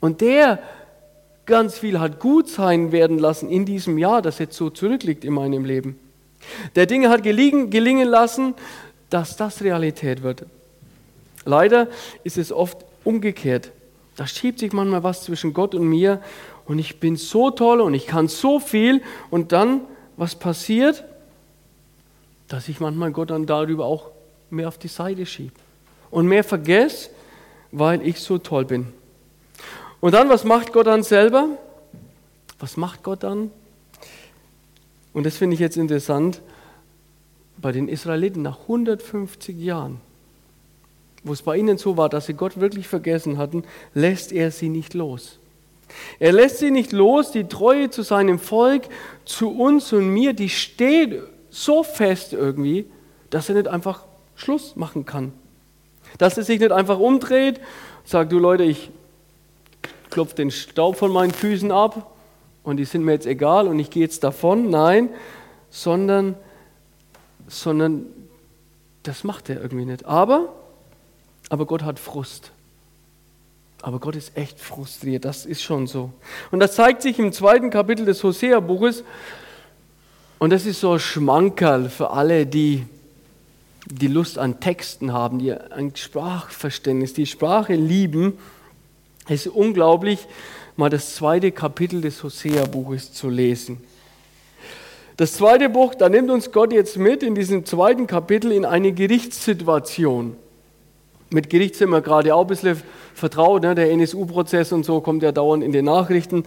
Und 0.00 0.20
der 0.20 0.58
ganz 1.46 1.78
viel 1.78 1.98
hat 1.98 2.20
gut 2.20 2.48
sein 2.48 2.92
werden 2.92 3.18
lassen 3.18 3.48
in 3.48 3.64
diesem 3.64 3.96
Jahr, 3.96 4.20
das 4.20 4.38
jetzt 4.38 4.56
so 4.56 4.68
zurückliegt 4.68 5.24
in 5.24 5.32
meinem 5.32 5.64
Leben. 5.64 5.98
Der 6.74 6.86
Dinge 6.86 7.08
hat 7.10 7.22
gelingen, 7.22 7.70
gelingen 7.70 8.08
lassen, 8.08 8.54
dass 9.10 9.36
das 9.36 9.62
Realität 9.62 10.22
wird. 10.22 10.46
Leider 11.44 11.88
ist 12.24 12.38
es 12.38 12.52
oft 12.52 12.78
umgekehrt. 13.04 13.72
Da 14.16 14.26
schiebt 14.26 14.58
sich 14.58 14.72
manchmal 14.72 15.02
was 15.02 15.24
zwischen 15.24 15.52
Gott 15.54 15.74
und 15.74 15.86
mir 15.86 16.20
und 16.66 16.78
ich 16.78 17.00
bin 17.00 17.16
so 17.16 17.50
toll 17.50 17.80
und 17.80 17.94
ich 17.94 18.06
kann 18.06 18.28
so 18.28 18.60
viel 18.60 19.02
und 19.30 19.52
dann, 19.52 19.82
was 20.16 20.34
passiert? 20.34 21.04
Dass 22.48 22.68
ich 22.68 22.80
manchmal 22.80 23.12
Gott 23.12 23.30
dann 23.30 23.46
darüber 23.46 23.86
auch 23.86 24.10
mehr 24.50 24.68
auf 24.68 24.78
die 24.78 24.88
Seite 24.88 25.24
schiebe 25.24 25.54
und 26.10 26.26
mehr 26.26 26.44
vergesse, 26.44 27.10
weil 27.72 28.06
ich 28.06 28.20
so 28.20 28.38
toll 28.38 28.64
bin. 28.64 28.92
Und 30.00 30.12
dann, 30.12 30.28
was 30.28 30.44
macht 30.44 30.72
Gott 30.72 30.86
dann 30.86 31.02
selber? 31.02 31.48
Was 32.58 32.76
macht 32.76 33.02
Gott 33.02 33.22
dann? 33.22 33.50
Und 35.12 35.26
das 35.26 35.36
finde 35.36 35.54
ich 35.54 35.60
jetzt 35.60 35.76
interessant 35.76 36.40
bei 37.58 37.72
den 37.72 37.88
Israeliten 37.88 38.42
nach 38.42 38.60
150 38.62 39.58
Jahren, 39.58 40.00
wo 41.24 41.32
es 41.32 41.42
bei 41.42 41.56
ihnen 41.56 41.78
so 41.78 41.96
war, 41.96 42.08
dass 42.08 42.26
sie 42.26 42.34
Gott 42.34 42.60
wirklich 42.60 42.88
vergessen 42.88 43.38
hatten, 43.38 43.64
lässt 43.94 44.32
er 44.32 44.50
sie 44.50 44.68
nicht 44.68 44.94
los. 44.94 45.38
Er 46.18 46.32
lässt 46.32 46.58
sie 46.58 46.70
nicht 46.70 46.92
los, 46.92 47.32
die 47.32 47.44
Treue 47.44 47.90
zu 47.90 48.02
seinem 48.02 48.38
Volk, 48.38 48.84
zu 49.24 49.50
uns 49.50 49.92
und 49.92 50.08
mir, 50.08 50.32
die 50.32 50.48
steht 50.48 51.20
so 51.50 51.82
fest 51.82 52.32
irgendwie, 52.32 52.86
dass 53.30 53.48
er 53.48 53.56
nicht 53.56 53.68
einfach 53.68 54.04
Schluss 54.36 54.76
machen 54.76 55.04
kann. 55.04 55.32
Dass 56.18 56.38
er 56.38 56.44
sich 56.44 56.60
nicht 56.60 56.72
einfach 56.72 56.98
umdreht, 56.98 57.60
sagt, 58.04 58.32
du 58.32 58.38
Leute, 58.38 58.62
ich 58.62 58.90
klopfe 60.10 60.36
den 60.36 60.50
Staub 60.50 60.96
von 60.96 61.12
meinen 61.12 61.32
Füßen 61.32 61.72
ab 61.72 62.14
und 62.62 62.76
die 62.76 62.84
sind 62.84 63.04
mir 63.04 63.12
jetzt 63.12 63.26
egal 63.26 63.68
und 63.68 63.78
ich 63.78 63.90
gehe 63.90 64.02
jetzt 64.02 64.22
davon. 64.24 64.70
Nein, 64.70 65.08
sondern, 65.70 66.34
sondern 67.48 68.06
das 69.02 69.24
macht 69.24 69.48
er 69.48 69.60
irgendwie 69.60 69.86
nicht. 69.86 70.04
Aber, 70.04 70.52
aber 71.48 71.66
Gott 71.66 71.82
hat 71.82 71.98
Frust. 71.98 72.52
Aber 73.82 73.98
Gott 73.98 74.14
ist 74.14 74.36
echt 74.36 74.60
frustriert, 74.60 75.24
das 75.24 75.46
ist 75.46 75.62
schon 75.62 75.86
so. 75.86 76.12
Und 76.50 76.60
das 76.60 76.74
zeigt 76.74 77.00
sich 77.00 77.18
im 77.18 77.32
zweiten 77.32 77.70
Kapitel 77.70 78.04
des 78.04 78.22
Hosea-Buches. 78.22 79.04
Und 80.38 80.50
das 80.50 80.66
ist 80.66 80.80
so 80.80 80.92
ein 80.92 81.00
Schmankerl 81.00 81.88
für 81.88 82.10
alle, 82.10 82.46
die 82.46 82.84
die 83.86 84.06
Lust 84.06 84.38
an 84.38 84.60
Texten 84.60 85.12
haben, 85.12 85.38
die 85.38 85.52
ein 85.52 85.96
Sprachverständnis, 85.96 87.14
die 87.14 87.26
Sprache 87.26 87.74
lieben. 87.74 88.38
Es 89.28 89.46
ist 89.46 89.54
unglaublich, 89.54 90.26
mal 90.76 90.90
das 90.90 91.14
zweite 91.14 91.52
Kapitel 91.52 92.00
des 92.00 92.22
Hosea-Buches 92.22 93.12
zu 93.12 93.28
lesen. 93.28 93.82
Das 95.16 95.34
zweite 95.34 95.68
Buch, 95.68 95.94
da 95.94 96.08
nimmt 96.08 96.30
uns 96.30 96.50
Gott 96.50 96.72
jetzt 96.72 96.96
mit 96.96 97.22
in 97.22 97.34
diesem 97.34 97.66
zweiten 97.66 98.06
Kapitel 98.06 98.52
in 98.52 98.64
eine 98.64 98.92
Gerichtssituation. 98.92 100.36
Mit 101.28 101.50
Gericht 101.50 101.76
sind 101.76 101.90
wir 101.90 102.00
gerade 102.00 102.34
auch 102.34 102.40
ein 102.40 102.46
bisschen 102.46 102.80
vertraut, 103.14 103.62
ne? 103.62 103.74
der 103.74 103.90
NSU-Prozess 103.92 104.72
und 104.72 104.84
so 104.84 105.00
kommt 105.00 105.22
ja 105.22 105.30
dauernd 105.30 105.62
in 105.62 105.72
den 105.72 105.84
Nachrichten. 105.84 106.44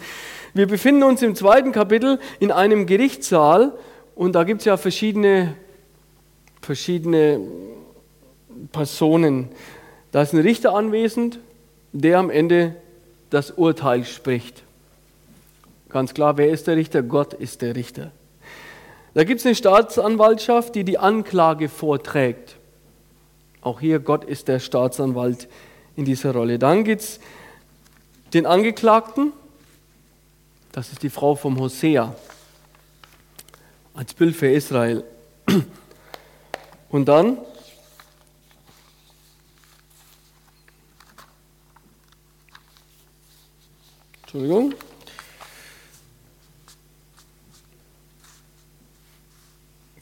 Wir 0.53 0.67
befinden 0.67 1.03
uns 1.03 1.21
im 1.21 1.36
zweiten 1.36 1.71
Kapitel 1.71 2.19
in 2.39 2.51
einem 2.51 2.86
Gerichtssaal 2.86 3.73
und 4.15 4.33
da 4.33 4.43
gibt 4.43 4.62
es 4.62 4.65
ja 4.65 4.75
verschiedene, 4.75 5.55
verschiedene 6.62 7.39
Personen. 8.71 9.49
Da 10.12 10.21
ist 10.21 10.33
ein 10.33 10.41
Richter 10.41 10.75
anwesend, 10.75 11.39
der 11.91 12.19
am 12.19 12.29
Ende 12.29 12.75
das 13.34 13.50
Urteil 13.50 14.06
spricht. 14.06 14.62
Ganz 15.89 16.13
klar, 16.13 16.38
wer 16.38 16.50
ist 16.50 16.67
der 16.67 16.76
Richter? 16.76 17.02
Gott 17.02 17.34
ist 17.34 17.63
der 17.63 17.76
Richter. 17.76 18.12
Da 19.15 19.24
gibt 19.24 19.39
es 19.39 19.46
eine 19.46 19.56
Staatsanwaltschaft, 19.56 20.76
die 20.76 20.84
die 20.84 21.00
Anklage 21.00 21.67
vorträgt. 21.67 22.58
Auch 23.62 23.80
hier, 23.80 24.00
Gott 24.00 24.24
ist 24.24 24.48
der 24.48 24.60
Staatsanwalt 24.60 25.48
in 25.96 26.06
dieser 26.06 26.34
Rolle. 26.34 26.60
Dann 26.60 26.84
gibt 26.84 27.02
es 27.02 27.19
den 28.34 28.46
Angeklagten, 28.46 29.34
das 30.72 30.91
ist 30.91 31.02
die 31.02 31.10
Frau 31.10 31.34
vom 31.36 31.60
Hosea, 31.60 32.15
als 33.96 34.13
Bild 34.13 34.36
für 34.36 34.52
Israel. 34.52 35.04
Und 36.89 37.06
dann 37.08 37.38
Entschuldigung. 44.34 44.74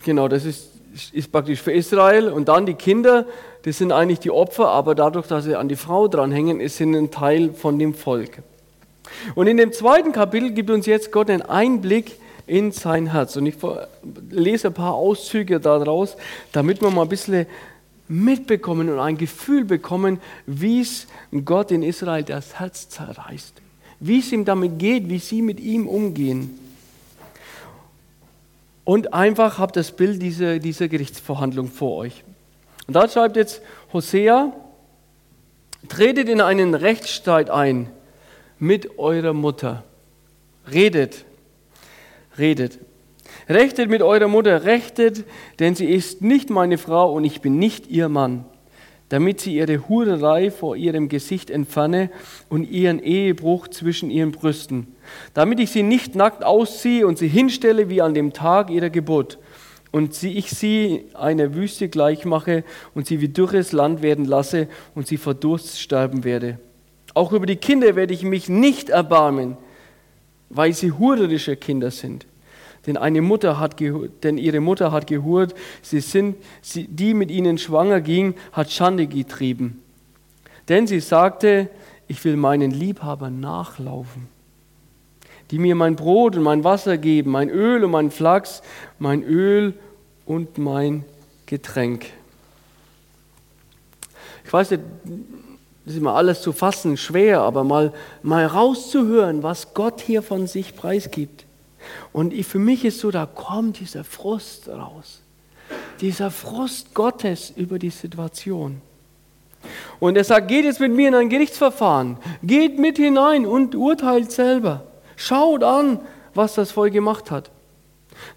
Genau, 0.06 0.30
das 0.30 0.46
ist, 0.46 0.70
ist 1.12 1.32
praktisch 1.34 1.62
für 1.62 1.74
Israel. 1.74 2.30
Und 2.30 2.48
dann 2.48 2.66
die 2.66 2.74
Kinder, 2.74 3.26
das 3.64 3.78
sind 3.78 3.92
eigentlich 3.92 4.20
die 4.20 4.32
Opfer, 4.32 4.70
aber 4.70 4.96
dadurch, 4.96 5.28
dass 5.28 5.44
sie 5.44 5.56
an 5.56 5.68
die 5.68 5.76
Frau 5.76 6.08
dranhängen, 6.08 6.62
ist 6.62 6.78
sie 6.78 6.86
ein 6.86 7.12
Teil 7.12 7.54
von 7.54 7.78
dem 7.78 7.94
Volk. 7.94 8.42
Und 9.36 9.48
in 9.48 9.58
dem 9.58 9.74
zweiten 9.74 10.14
Kapitel 10.14 10.52
gibt 10.52 10.70
uns 10.70 10.86
jetzt 10.86 11.12
Gott 11.12 11.30
einen 11.30 11.42
Einblick 11.42 12.18
in 12.48 12.72
sein 12.72 13.12
Herz. 13.12 13.36
Und 13.36 13.48
ich 13.48 13.56
lese 14.30 14.68
ein 14.68 14.74
paar 14.74 14.94
Auszüge 14.94 15.60
daraus, 15.60 16.16
damit 16.54 16.82
wir 16.82 16.90
mal 16.90 17.02
ein 17.02 17.10
bisschen 17.10 17.48
mitbekommen 18.08 18.90
und 18.90 19.00
ein 19.00 19.18
Gefühl 19.18 19.66
bekommen, 19.66 20.22
wie 20.46 20.80
es 20.80 21.08
Gott 21.44 21.70
in 21.72 21.84
Israel 21.84 22.24
das 22.24 22.60
Herz 22.60 22.88
zerreißt 22.88 23.61
wie 24.02 24.20
es 24.20 24.32
ihm 24.32 24.44
damit 24.44 24.80
geht, 24.80 25.08
wie 25.08 25.20
sie 25.20 25.42
mit 25.42 25.60
ihm 25.60 25.88
umgehen. 25.88 26.60
Und 28.84 29.14
einfach 29.14 29.60
habt 29.60 29.78
das 29.78 29.92
Bild 29.92 30.22
dieser, 30.22 30.60
dieser 30.60 30.88
Gerichtsverhandlung 30.88 31.68
vor 31.68 31.98
euch. 31.98 32.24
Und 32.88 32.96
da 32.96 33.08
schreibt 33.08 33.38
jetzt 33.38 33.62
Hosea, 33.94 34.52
tretet 35.88 36.28
in 36.30 36.42
einen 36.42 36.74
Rechtsstreit 36.74 37.52
ein 37.52 37.90
mit 38.58 38.98
eurer 38.98 39.34
Mutter. 39.34 39.84
Redet, 40.72 41.24
redet. 42.40 42.80
Rechtet 43.48 43.90
mit 43.90 44.02
eurer 44.02 44.28
Mutter, 44.28 44.64
rechtet, 44.64 45.26
denn 45.60 45.76
sie 45.76 45.86
ist 45.86 46.22
nicht 46.24 46.50
meine 46.50 46.80
Frau 46.80 47.14
und 47.14 47.24
ich 47.24 47.42
bin 47.42 47.60
nicht 47.60 47.88
ihr 47.88 48.10
Mann, 48.10 48.46
damit 49.12 49.42
sie 49.42 49.58
ihre 49.58 49.90
Hurerei 49.90 50.50
vor 50.52 50.78
ihrem 50.78 51.10
Gesicht 51.10 51.50
entferne 51.50 52.10
und 52.48 52.64
ihren 52.64 53.00
Ehebruch 53.04 53.68
zwischen 53.68 54.10
ihren 54.10 54.32
Brüsten, 54.32 54.88
damit 55.34 55.60
ich 55.60 55.70
sie 55.72 55.84
nicht 55.84 56.16
nackt 56.16 56.46
ausziehe 56.46 57.06
und 57.06 57.18
sie 57.18 57.28
hinstelle 57.28 57.90
wie 57.90 58.02
an 58.02 58.14
dem 58.14 58.32
Tag 58.32 58.70
ihrer 58.70 58.90
Geburt 58.90 59.38
und 59.92 60.14
sie, 60.14 60.38
ich 60.38 60.50
sie 60.52 61.04
einer 61.14 61.54
Wüste 61.56 61.90
gleichmache 61.90 62.64
und 62.96 63.06
sie 63.06 63.20
wie 63.20 63.28
dürres 63.28 63.74
Land 63.74 64.02
werden 64.02 64.24
lasse 64.24 64.70
und 64.96 65.08
sie 65.08 65.18
vor 65.18 65.34
Durst 65.34 65.82
sterben 65.82 66.24
werde. 66.24 66.58
Auch 67.14 67.34
über 67.34 67.46
die 67.46 67.58
Kinder 67.58 67.98
werde 67.98 68.14
ich 68.14 68.24
mich 68.24 68.48
nicht 68.48 68.90
erbarmen, 68.90 69.58
weil 70.50 70.72
sie 70.72 70.94
hurerische 70.94 71.58
Kinder 71.58 71.92
sind. 71.92 72.26
Denn, 72.88 72.98
eine 72.98 73.22
Mutter 73.22 73.60
hat 73.60 73.80
denn 73.80 74.38
ihre 74.38 74.60
Mutter 74.60 74.92
hat 74.92 75.08
gehurt, 75.08 75.54
sie 75.82 76.00
sind, 76.00 76.36
sie, 76.62 76.88
die 76.88 77.14
mit 77.14 77.30
ihnen 77.30 77.58
schwanger 77.58 78.02
ging, 78.02 78.34
hat 78.52 78.72
Schande 78.72 79.06
getrieben. 79.06 79.82
Denn 80.68 80.88
sie 80.88 81.00
sagte, 81.00 81.70
ich 82.08 82.24
will 82.26 82.38
meinen 82.38 82.72
Liebhaber 82.72 83.30
nachlaufen, 83.30 84.28
die 85.52 85.60
mir 85.60 85.76
mein 85.76 85.96
Brot 85.96 86.36
und 86.36 86.44
mein 86.44 86.64
Wasser 86.64 86.98
geben, 86.98 87.32
mein 87.32 87.50
Öl 87.50 87.84
und 87.84 87.92
mein 87.92 88.10
Flachs, 88.10 88.64
mein 88.98 89.24
Öl 89.24 89.76
und 90.26 90.58
mein 90.58 91.06
Getränk. 91.46 92.08
Ich 94.44 94.52
weiß 94.52 94.72
nicht, 94.72 94.84
das 95.86 95.94
ist 95.94 96.00
immer 96.00 96.16
alles 96.16 96.42
zu 96.42 96.52
fassen, 96.52 96.98
schwer, 96.98 97.42
aber 97.42 97.64
mal, 97.64 97.94
mal 98.24 98.46
rauszuhören, 98.46 99.44
was 99.44 99.74
Gott 99.74 100.02
hier 100.02 100.22
von 100.22 100.48
sich 100.48 100.76
preisgibt. 100.76 101.46
Und 102.14 102.34
ich, 102.34 102.48
für 102.48 102.60
mich 102.60 102.86
ist 102.86 103.00
so, 103.00 103.12
da 103.12 103.26
kommt 103.26 103.80
dieser 103.80 104.04
Frust 104.04 104.70
raus. 104.70 105.22
Dieser 106.02 106.32
Frust 106.32 106.94
Gottes 106.94 107.52
über 107.56 107.80
die 107.80 107.90
Situation. 107.90 108.82
Und 110.00 110.18
er 110.18 110.24
sagt, 110.24 110.48
geht 110.48 110.66
jetzt 110.66 110.80
mit 110.80 110.92
mir 110.92 111.08
in 111.08 111.16
ein 111.16 111.30
Gerichtsverfahren. 111.30 112.18
Geht 112.42 112.80
mit 112.80 112.98
hinein 112.98 113.46
und 113.46 113.76
urteilt 113.76 114.32
selber. 114.32 114.86
Schaut 115.16 115.64
an, 115.64 116.00
was 116.34 116.56
das 116.56 116.72
Volk 116.72 116.94
gemacht 116.94 117.30
hat. 117.30 117.52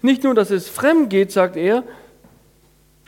Nicht 0.01 0.23
nur, 0.23 0.35
dass 0.35 0.51
es 0.51 0.69
fremd 0.69 1.09
geht, 1.09 1.31
sagt 1.31 1.57
er, 1.57 1.83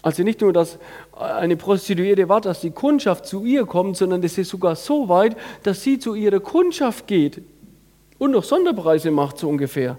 also 0.01 0.23
nicht 0.23 0.41
nur, 0.41 0.53
dass 0.53 0.77
eine 1.11 1.57
Prostituierte 1.57 2.29
war, 2.29 2.41
dass 2.41 2.61
die 2.61 2.71
Kundschaft 2.71 3.25
zu 3.25 3.43
ihr 3.43 3.65
kommt, 3.65 3.97
sondern 3.97 4.23
es 4.23 4.37
ist 4.37 4.49
sogar 4.49 4.75
so 4.75 5.09
weit, 5.09 5.35
dass 5.63 5.83
sie 5.83 5.99
zu 5.99 6.15
ihrer 6.15 6.39
Kundschaft 6.39 7.07
geht 7.07 7.41
und 8.17 8.31
noch 8.31 8.43
Sonderpreise 8.43 9.11
macht, 9.11 9.37
so 9.37 9.49
ungefähr. 9.49 9.97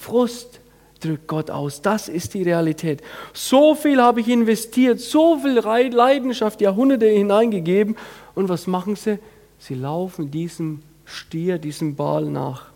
Frust 0.00 0.60
drückt 1.00 1.26
Gott 1.26 1.50
aus. 1.50 1.82
Das 1.82 2.08
ist 2.08 2.32
die 2.32 2.42
Realität. 2.42 3.02
So 3.34 3.74
viel 3.74 4.00
habe 4.00 4.20
ich 4.20 4.28
investiert, 4.28 4.98
so 4.98 5.38
viel 5.38 5.58
Leidenschaft, 5.60 6.62
Jahrhunderte 6.62 7.06
hineingegeben. 7.06 7.96
Und 8.34 8.48
was 8.48 8.66
machen 8.66 8.96
sie? 8.96 9.18
Sie 9.58 9.74
laufen 9.74 10.30
diesem 10.30 10.80
Stier, 11.04 11.58
diesem 11.58 11.96
Ball 11.96 12.24
nach. 12.24 12.70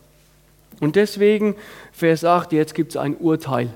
Und 0.81 0.97
deswegen, 0.97 1.57
Vers 1.93 2.27
8, 2.27 2.53
jetzt 2.53 2.75
gibt 2.75 2.91
es 2.91 2.99
ein 2.99 3.17
Urteil. 3.17 3.71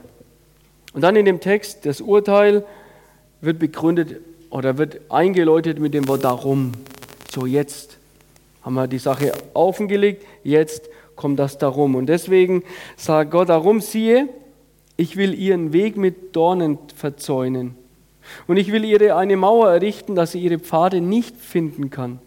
Und 0.92 1.00
dann 1.00 1.16
in 1.16 1.24
dem 1.24 1.40
Text, 1.40 1.87
das 1.87 2.02
Urteil 2.02 2.66
wird 3.40 3.58
begründet 3.58 4.20
oder 4.50 4.76
wird 4.76 5.00
eingeläutet 5.11 5.78
mit 5.78 5.94
dem 5.94 6.06
Wort 6.06 6.24
darum. 6.24 6.72
So, 7.32 7.46
jetzt 7.46 7.96
haben 8.62 8.74
wir 8.74 8.88
die 8.88 8.98
Sache 8.98 9.32
offengelegt, 9.54 10.26
jetzt 10.44 10.90
kommt 11.18 11.38
das 11.38 11.59
darum. 11.59 11.94
Und 11.94 12.07
deswegen 12.07 12.62
sagt 12.96 13.33
Gott 13.33 13.50
darum, 13.50 13.83
siehe, 13.83 14.31
ich 14.96 15.16
will 15.16 15.35
ihren 15.35 15.74
Weg 15.74 15.98
mit 15.98 16.35
Dornen 16.35 16.78
verzäunen. 16.94 17.74
Und 18.46 18.57
ich 18.57 18.72
will 18.72 18.85
ihr 18.85 19.16
eine 19.16 19.37
Mauer 19.37 19.70
errichten, 19.70 20.14
dass 20.14 20.33
sie 20.33 20.40
ihre 20.40 20.59
Pfade 20.59 21.00
nicht 21.00 21.37
finden 21.37 21.90
kann. 21.90 22.20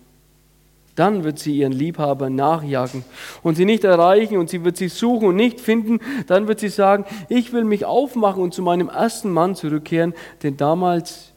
Dann 0.96 1.24
wird 1.24 1.40
sie 1.40 1.58
ihren 1.58 1.72
Liebhaber 1.72 2.30
nachjagen 2.30 3.04
und 3.44 3.56
sie 3.56 3.66
nicht 3.66 3.84
erreichen 3.84 4.38
und 4.38 4.50
sie 4.50 4.64
wird 4.64 4.78
sie 4.78 4.90
suchen 4.90 5.30
und 5.30 5.36
nicht 5.36 5.62
finden. 5.62 6.00
Dann 6.28 6.48
wird 6.48 6.60
sie 6.60 6.70
sagen, 6.70 7.06
ich 7.30 7.54
will 7.54 7.64
mich 7.64 7.86
aufmachen 7.86 8.44
und 8.44 8.54
zu 8.54 8.62
meinem 8.62 8.90
ersten 8.90 9.32
Mann 9.32 9.56
zurückkehren, 9.56 10.14
denn 10.44 10.58
damals 10.58 11.32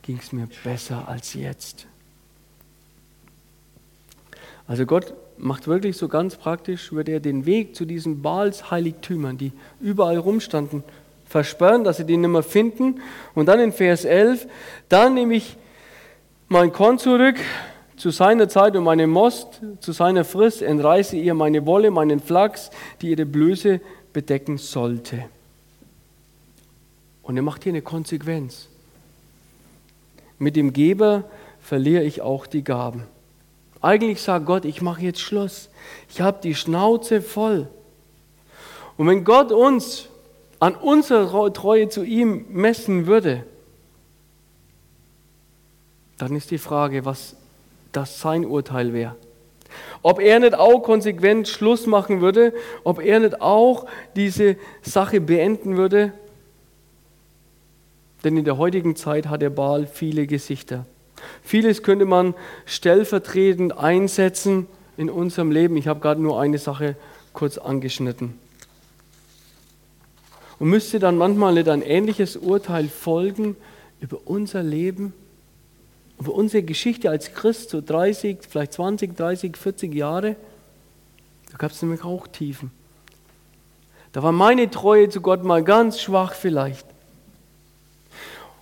ging 0.00 0.18
es 0.18 0.32
mir 0.32 0.48
besser 0.64 1.06
als 1.06 1.34
jetzt. 1.34 1.86
Also 4.66 4.86
Gott 4.86 5.12
macht 5.42 5.66
wirklich 5.66 5.96
so 5.96 6.06
ganz 6.08 6.36
praktisch, 6.36 6.92
wird 6.92 7.08
er 7.08 7.18
den 7.18 7.46
Weg 7.46 7.74
zu 7.74 7.84
diesen 7.84 8.22
Baals 8.22 8.70
Heiligtümern, 8.70 9.36
die 9.36 9.52
überall 9.80 10.16
rumstanden, 10.16 10.84
versperren, 11.26 11.82
dass 11.82 11.96
sie 11.96 12.06
die 12.06 12.16
nicht 12.16 12.30
mehr 12.30 12.44
finden. 12.44 13.00
Und 13.34 13.46
dann 13.46 13.58
in 13.58 13.72
Vers 13.72 14.04
11, 14.04 14.46
dann 14.88 15.14
nehme 15.14 15.34
ich 15.34 15.56
mein 16.48 16.72
Korn 16.72 16.98
zurück 16.98 17.36
zu 17.96 18.10
seiner 18.10 18.48
Zeit 18.48 18.76
und 18.76 18.84
meinen 18.84 19.10
Most, 19.10 19.60
zu 19.80 19.92
seiner 19.92 20.24
Frist 20.24 20.62
entreiße 20.62 21.16
ihr 21.16 21.34
meine 21.34 21.66
Wolle, 21.66 21.90
meinen 21.90 22.20
Flachs, 22.20 22.70
die 23.00 23.10
ihre 23.10 23.26
Blöße 23.26 23.80
bedecken 24.12 24.58
sollte. 24.58 25.24
Und 27.22 27.36
er 27.36 27.42
macht 27.42 27.64
hier 27.64 27.72
eine 27.72 27.82
Konsequenz. 27.82 28.68
Mit 30.38 30.54
dem 30.54 30.72
Geber 30.72 31.24
verliere 31.60 32.04
ich 32.04 32.20
auch 32.20 32.46
die 32.46 32.62
Gaben. 32.62 33.04
Eigentlich 33.82 34.22
sagt 34.22 34.46
Gott, 34.46 34.64
ich 34.64 34.80
mache 34.80 35.02
jetzt 35.02 35.20
Schluss. 35.20 35.68
Ich 36.08 36.20
habe 36.20 36.38
die 36.40 36.54
Schnauze 36.54 37.20
voll. 37.20 37.68
Und 38.96 39.08
wenn 39.08 39.24
Gott 39.24 39.50
uns 39.50 40.08
an 40.60 40.76
unserer 40.76 41.52
Treue 41.52 41.88
zu 41.88 42.04
ihm 42.04 42.46
messen 42.50 43.08
würde, 43.08 43.44
dann 46.18 46.36
ist 46.36 46.52
die 46.52 46.58
Frage, 46.58 47.04
was 47.04 47.34
das 47.90 48.20
sein 48.20 48.44
Urteil 48.44 48.92
wäre. 48.92 49.16
Ob 50.02 50.20
er 50.20 50.38
nicht 50.38 50.54
auch 50.54 50.80
konsequent 50.80 51.48
Schluss 51.48 51.86
machen 51.86 52.20
würde, 52.20 52.54
ob 52.84 53.00
er 53.00 53.18
nicht 53.18 53.40
auch 53.40 53.86
diese 54.14 54.56
Sache 54.82 55.20
beenden 55.20 55.76
würde. 55.76 56.12
Denn 58.22 58.36
in 58.36 58.44
der 58.44 58.58
heutigen 58.58 58.94
Zeit 58.94 59.26
hat 59.26 59.42
der 59.42 59.50
Baal 59.50 59.88
viele 59.88 60.28
Gesichter. 60.28 60.86
Vieles 61.42 61.82
könnte 61.82 62.04
man 62.04 62.34
stellvertretend 62.66 63.76
einsetzen 63.76 64.66
in 64.96 65.10
unserem 65.10 65.50
Leben. 65.50 65.76
Ich 65.76 65.88
habe 65.88 66.00
gerade 66.00 66.20
nur 66.20 66.40
eine 66.40 66.58
Sache 66.58 66.96
kurz 67.32 67.58
angeschnitten. 67.58 68.38
Und 70.58 70.68
müsste 70.68 70.98
dann 70.98 71.18
manchmal 71.18 71.54
nicht 71.54 71.68
ein 71.68 71.82
ähnliches 71.82 72.36
Urteil 72.36 72.88
folgen 72.88 73.56
über 74.00 74.18
unser 74.24 74.62
Leben, 74.62 75.12
über 76.20 76.34
unsere 76.34 76.62
Geschichte 76.62 77.10
als 77.10 77.34
Christ, 77.34 77.70
so 77.70 77.80
30, 77.80 78.38
vielleicht 78.48 78.74
20, 78.74 79.16
30, 79.16 79.56
40 79.56 79.94
Jahre? 79.94 80.36
Da 81.50 81.58
gab 81.58 81.72
es 81.72 81.82
nämlich 81.82 82.04
auch 82.04 82.26
Tiefen. 82.28 82.70
Da 84.12 84.22
war 84.22 84.32
meine 84.32 84.70
Treue 84.70 85.08
zu 85.08 85.20
Gott 85.20 85.42
mal 85.42 85.64
ganz 85.64 86.00
schwach 86.00 86.34
vielleicht. 86.34 86.86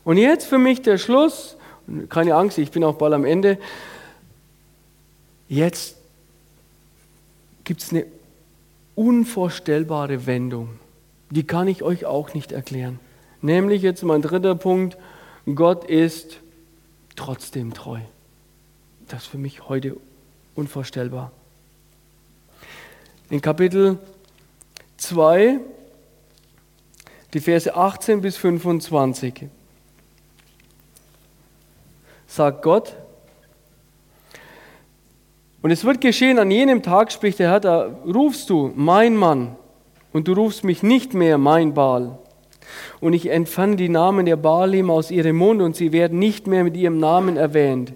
Und 0.04 0.16
jetzt 0.16 0.46
für 0.46 0.58
mich 0.58 0.80
der 0.82 0.96
Schluss, 0.96 1.56
keine 2.08 2.34
Angst, 2.34 2.58
ich 2.58 2.70
bin 2.70 2.84
auch 2.84 2.96
bald 2.96 3.14
am 3.14 3.24
Ende. 3.24 3.58
Jetzt 5.48 5.96
gibt 7.64 7.82
es 7.82 7.90
eine 7.90 8.06
unvorstellbare 8.94 10.26
Wendung. 10.26 10.70
Die 11.30 11.44
kann 11.44 11.68
ich 11.68 11.82
euch 11.82 12.04
auch 12.06 12.34
nicht 12.34 12.52
erklären. 12.52 12.98
Nämlich 13.42 13.82
jetzt 13.82 14.02
mein 14.02 14.22
dritter 14.22 14.54
Punkt, 14.54 14.96
Gott 15.54 15.84
ist 15.84 16.38
trotzdem 17.16 17.72
treu. 17.72 18.00
Das 19.08 19.22
ist 19.22 19.28
für 19.28 19.38
mich 19.38 19.68
heute 19.68 19.96
unvorstellbar. 20.54 21.32
In 23.30 23.40
Kapitel 23.40 23.98
2, 24.98 25.60
die 27.32 27.40
Verse 27.40 27.74
18 27.74 28.20
bis 28.20 28.36
25 28.36 29.48
sagt 32.30 32.62
Gott. 32.62 32.94
Und 35.62 35.72
es 35.72 35.84
wird 35.84 36.00
geschehen 36.00 36.38
an 36.38 36.50
jenem 36.50 36.82
Tag, 36.82 37.12
spricht 37.12 37.38
der 37.40 37.50
Herr, 37.50 37.60
da 37.60 37.90
rufst 38.06 38.48
du, 38.48 38.72
mein 38.74 39.16
Mann, 39.16 39.56
und 40.12 40.28
du 40.28 40.32
rufst 40.32 40.64
mich 40.64 40.82
nicht 40.82 41.12
mehr, 41.12 41.38
mein 41.38 41.74
Baal. 41.74 42.18
Und 43.00 43.12
ich 43.12 43.30
entferne 43.30 43.76
die 43.76 43.88
Namen 43.88 44.26
der 44.26 44.36
Baalim 44.36 44.90
aus 44.90 45.10
ihrem 45.10 45.36
Mund, 45.36 45.60
und 45.60 45.76
sie 45.76 45.92
werden 45.92 46.18
nicht 46.18 46.46
mehr 46.46 46.64
mit 46.64 46.76
ihrem 46.76 46.98
Namen 46.98 47.36
erwähnt. 47.36 47.92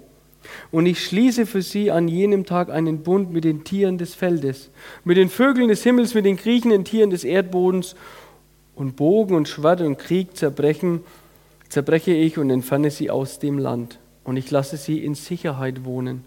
Und 0.69 0.85
ich 0.85 1.03
schließe 1.03 1.45
für 1.45 1.61
sie 1.61 1.89
an 1.89 2.07
jenem 2.07 2.45
Tag 2.45 2.69
einen 2.69 3.03
Bund 3.03 3.31
mit 3.31 3.45
den 3.45 3.63
Tieren 3.63 3.97
des 3.97 4.13
Feldes, 4.13 4.69
mit 5.05 5.17
den 5.17 5.29
Vögeln 5.29 5.69
des 5.69 5.81
Himmels, 5.83 6.13
mit 6.13 6.25
den 6.25 6.37
kriechenden 6.37 6.83
Tieren 6.83 7.09
des 7.09 7.23
Erdbodens, 7.23 7.95
und 8.75 8.97
Bogen 8.97 9.35
und 9.35 9.47
Schwert 9.47 9.79
und 9.79 9.97
Krieg 9.97 10.35
zerbrechen, 10.35 11.05
zerbreche 11.69 12.11
ich 12.11 12.37
und 12.37 12.49
entferne 12.49 12.91
sie 12.91 13.09
aus 13.09 13.39
dem 13.39 13.57
Land 13.57 13.97
und 14.25 14.35
ich 14.35 14.51
lasse 14.51 14.75
sie 14.75 15.03
in 15.03 15.15
Sicherheit 15.15 15.85
wohnen. 15.85 16.25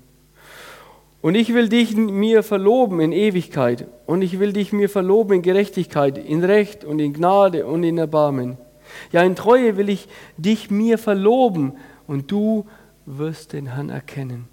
Und 1.21 1.35
ich 1.35 1.53
will 1.53 1.69
dich 1.69 1.97
mir 1.97 2.43
verloben 2.43 3.01
in 3.01 3.13
Ewigkeit. 3.13 3.87
Und 4.07 4.23
ich 4.23 4.39
will 4.39 4.53
dich 4.53 4.73
mir 4.73 4.89
verloben 4.89 5.35
in 5.35 5.43
Gerechtigkeit, 5.43 6.17
in 6.17 6.45
Recht 6.45 6.85
und 6.85 7.01
in 7.01 7.13
Gnade 7.13 7.67
und 7.67 7.83
in 7.83 7.99
Erbarmen. 7.99 8.57
Ja, 9.13 9.23
in 9.23 9.35
Treue 9.35 9.77
will 9.77 9.89
ich 9.89 10.09
dich 10.37 10.71
mir 10.71 10.97
verloben 10.97 11.73
und 12.07 12.31
du 12.31 12.67
wirst 13.05 13.53
den 13.53 13.75
Herrn 13.75 13.91
erkennen. 13.91 14.47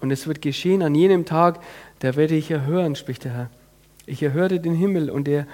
Und 0.00 0.10
es 0.10 0.26
wird 0.26 0.42
geschehen 0.42 0.82
an 0.82 0.94
jenem 0.94 1.24
Tag, 1.24 1.60
da 2.00 2.14
werde 2.14 2.34
ich 2.34 2.50
erhören, 2.50 2.94
spricht 2.94 3.24
der 3.24 3.32
Herr. 3.32 3.50
Ich 4.04 4.22
erhöre 4.22 4.60
den 4.60 4.74
Himmel 4.74 5.10
und 5.10 5.26
er 5.26 5.46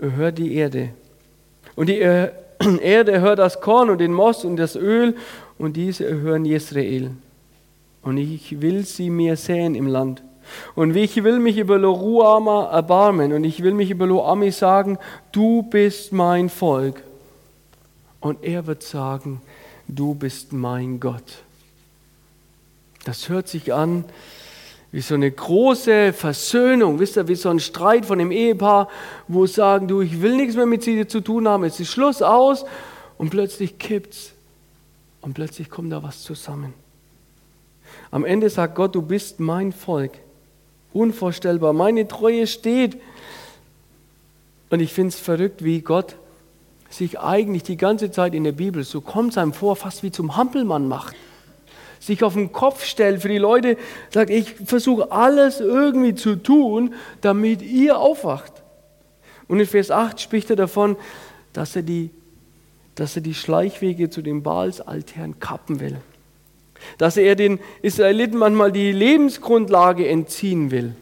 erhört 0.00 0.38
die 0.38 0.54
Erde. 0.54 0.90
Und 1.76 1.88
die 1.88 1.98
Erde 2.80 3.12
erhört 3.12 3.38
das 3.38 3.60
Korn 3.60 3.88
und 3.88 3.98
den 3.98 4.12
Most 4.12 4.44
und 4.44 4.56
das 4.56 4.74
Öl 4.74 5.16
und 5.58 5.76
diese 5.76 6.06
erhören 6.06 6.44
Jesrael 6.44 7.10
und 8.02 8.16
ich 8.16 8.60
will 8.60 8.84
sie 8.84 9.10
mir 9.10 9.36
säen 9.36 9.74
im 9.74 9.86
Land. 9.86 10.22
Und 10.74 10.96
ich 10.96 11.22
will 11.24 11.40
mich 11.40 11.58
über 11.58 11.76
Loruama 11.78 12.70
erbarmen 12.72 13.34
und 13.34 13.44
ich 13.44 13.62
will 13.62 13.74
mich 13.74 13.90
über 13.90 14.06
Loami 14.06 14.50
sagen, 14.50 14.98
du 15.30 15.62
bist 15.62 16.12
mein 16.12 16.48
Volk. 16.48 17.02
Und 18.20 18.42
er 18.42 18.66
wird 18.66 18.82
sagen, 18.82 19.42
du 19.86 20.14
bist 20.14 20.54
mein 20.54 21.00
Gott. 21.00 21.42
Das 23.04 23.28
hört 23.28 23.48
sich 23.48 23.74
an 23.74 24.04
wie 24.90 25.02
so 25.02 25.14
eine 25.14 25.30
große 25.30 26.14
Versöhnung, 26.14 26.98
wisst 26.98 27.18
ihr, 27.18 27.28
wie 27.28 27.34
so 27.34 27.50
ein 27.50 27.60
Streit 27.60 28.06
von 28.06 28.18
dem 28.18 28.30
Ehepaar, 28.30 28.88
wo 29.28 29.44
sagen, 29.44 29.86
du, 29.86 30.00
ich 30.00 30.22
will 30.22 30.34
nichts 30.34 30.56
mehr 30.56 30.64
mit 30.64 30.86
dir 30.86 31.06
zu 31.06 31.20
tun 31.20 31.46
haben, 31.46 31.64
es 31.64 31.78
ist 31.78 31.92
Schluss 31.92 32.22
aus 32.22 32.64
und 33.18 33.28
plötzlich 33.28 33.78
kippt's 33.78 34.32
und 35.20 35.34
plötzlich 35.34 35.70
kommt 35.70 35.92
da 35.92 36.02
was 36.02 36.22
zusammen. 36.22 36.74
Am 38.10 38.24
Ende 38.24 38.50
sagt 38.50 38.74
Gott, 38.74 38.94
du 38.94 39.02
bist 39.02 39.40
mein 39.40 39.72
Volk. 39.72 40.12
Unvorstellbar. 40.92 41.72
Meine 41.72 42.08
Treue 42.08 42.46
steht. 42.46 42.98
Und 44.70 44.80
ich 44.80 44.92
finde 44.92 45.08
es 45.08 45.18
verrückt, 45.18 45.64
wie 45.64 45.80
Gott 45.80 46.16
sich 46.90 47.18
eigentlich 47.18 47.62
die 47.62 47.76
ganze 47.76 48.10
Zeit 48.10 48.34
in 48.34 48.44
der 48.44 48.52
Bibel, 48.52 48.82
so 48.82 49.00
kommt 49.00 49.32
es 49.32 49.38
einem 49.38 49.52
vor, 49.52 49.76
fast 49.76 50.02
wie 50.02 50.10
zum 50.10 50.36
Hampelmann 50.36 50.88
macht. 50.88 51.14
Sich 52.00 52.22
auf 52.22 52.34
den 52.34 52.52
Kopf 52.52 52.84
stellt 52.84 53.22
für 53.22 53.28
die 53.28 53.38
Leute, 53.38 53.76
sagt, 54.10 54.30
ich 54.30 54.54
versuche 54.54 55.12
alles 55.12 55.60
irgendwie 55.60 56.14
zu 56.14 56.36
tun, 56.36 56.94
damit 57.20 57.60
ihr 57.60 57.98
aufwacht. 57.98 58.52
Und 59.48 59.60
in 59.60 59.66
Vers 59.66 59.90
8 59.90 60.20
spricht 60.20 60.48
er 60.50 60.56
davon, 60.56 60.96
dass 61.52 61.74
er 61.74 61.82
die, 61.82 62.10
dass 62.98 63.16
er 63.16 63.22
die 63.22 63.34
Schleichwege 63.34 64.10
zu 64.10 64.22
den 64.22 64.42
Baalsaltären 64.42 65.38
kappen 65.40 65.80
will 65.80 65.98
dass 66.96 67.16
er 67.16 67.34
den 67.34 67.58
Israeliten 67.82 68.38
manchmal 68.38 68.72
die 68.72 68.92
Lebensgrundlage 68.92 70.08
entziehen 70.08 70.70
will. 70.70 70.94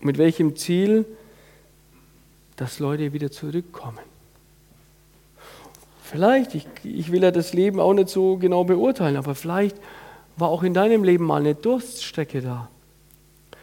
Mit 0.00 0.18
welchem 0.18 0.56
Ziel? 0.56 1.04
Dass 2.56 2.78
Leute 2.78 3.12
wieder 3.12 3.30
zurückkommen. 3.30 3.98
Vielleicht, 6.02 6.54
ich, 6.54 6.66
ich 6.82 7.12
will 7.12 7.22
ja 7.22 7.30
das 7.30 7.52
Leben 7.52 7.78
auch 7.78 7.94
nicht 7.94 8.08
so 8.08 8.36
genau 8.36 8.64
beurteilen, 8.64 9.16
aber 9.16 9.34
vielleicht 9.34 9.76
war 10.36 10.48
auch 10.48 10.62
in 10.62 10.74
deinem 10.74 11.04
Leben 11.04 11.24
mal 11.24 11.40
eine 11.40 11.54
Durststrecke 11.54 12.40
da. 12.40 12.68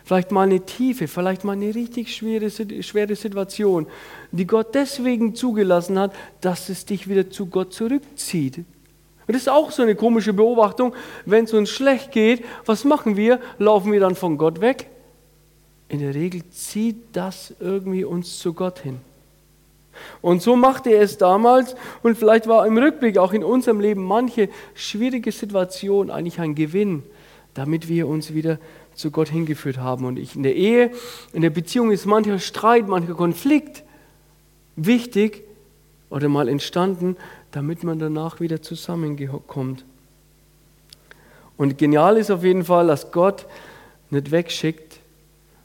Vielleicht 0.08 0.32
mal 0.32 0.44
eine 0.44 0.62
Tiefe, 0.62 1.10
vielleicht 1.10 1.44
mal 1.44 1.52
eine 1.52 1.76
richtig 1.76 2.16
schwere, 2.16 2.50
schwere 2.50 3.14
Situation, 3.18 3.88
die 4.32 4.48
Gott 4.48 4.74
deswegen 4.74 5.36
zugelassen 5.36 6.00
hat, 6.00 6.16
dass 6.40 6.70
es 6.70 6.86
dich 6.86 7.10
wieder 7.10 7.30
zu 7.30 7.48
Gott 7.48 7.74
zurückzieht, 7.74 8.60
und 9.28 9.34
das 9.34 9.42
ist 9.42 9.50
auch 9.50 9.72
so 9.72 9.84
eine 9.84 9.96
komische 9.96 10.32
Beobachtung. 10.32 10.96
Wenn 11.26 11.44
es 11.44 11.54
uns 11.54 11.70
schlecht 11.70 12.14
geht, 12.14 12.46
was 12.66 12.86
machen 12.86 13.18
wir? 13.18 13.42
Laufen 13.58 13.92
wir 13.92 14.00
dann 14.00 14.16
von 14.16 14.38
Gott 14.38 14.62
weg? 14.62 14.88
In 15.90 16.00
der 16.00 16.16
Regel 16.16 16.50
zieht 16.52 16.96
das 17.12 17.54
irgendwie 17.60 18.06
uns 18.06 18.40
zu 18.40 18.54
Gott 18.54 18.80
hin. 18.80 19.00
Und 20.22 20.42
so 20.42 20.56
machte 20.56 20.92
er 20.92 21.02
es 21.02 21.18
damals 21.18 21.76
und 22.04 22.18
vielleicht 22.18 22.48
war 22.48 22.66
im 22.66 22.78
Rückblick 22.78 23.18
auch 23.18 23.34
in 23.34 23.44
unserem 23.44 23.82
Leben 23.82 24.06
manche 24.06 24.48
schwierige 24.76 25.34
Situation 25.34 26.10
eigentlich 26.10 26.40
ein 26.40 26.56
Gewinn, 26.56 27.04
damit 27.54 27.90
wir 27.90 28.08
uns 28.08 28.34
wieder 28.34 28.60
zu 28.98 29.12
Gott 29.12 29.30
hingeführt 29.30 29.78
haben. 29.78 30.06
Und 30.06 30.20
ich 30.20 30.36
in 30.36 30.44
der 30.44 30.56
Ehe, 30.56 30.92
in 31.32 31.42
der 31.42 31.50
Beziehung 31.50 31.92
ist 31.92 32.06
mancher 32.06 32.40
Streit, 32.40 32.88
mancher 32.88 33.14
Konflikt 33.14 33.84
wichtig 34.76 35.44
oder 36.10 36.28
mal 36.28 36.50
entstanden, 36.50 37.16
damit 37.52 37.84
man 37.84 38.00
danach 38.00 38.40
wieder 38.40 38.62
zusammenkommt. 38.62 39.86
Und 41.56 41.78
genial 41.78 42.18
ist 42.18 42.30
auf 42.30 42.44
jeden 42.44 42.66
Fall, 42.66 42.88
dass 42.88 43.12
Gott 43.12 43.46
nicht 44.10 44.32
wegschickt, 44.32 45.00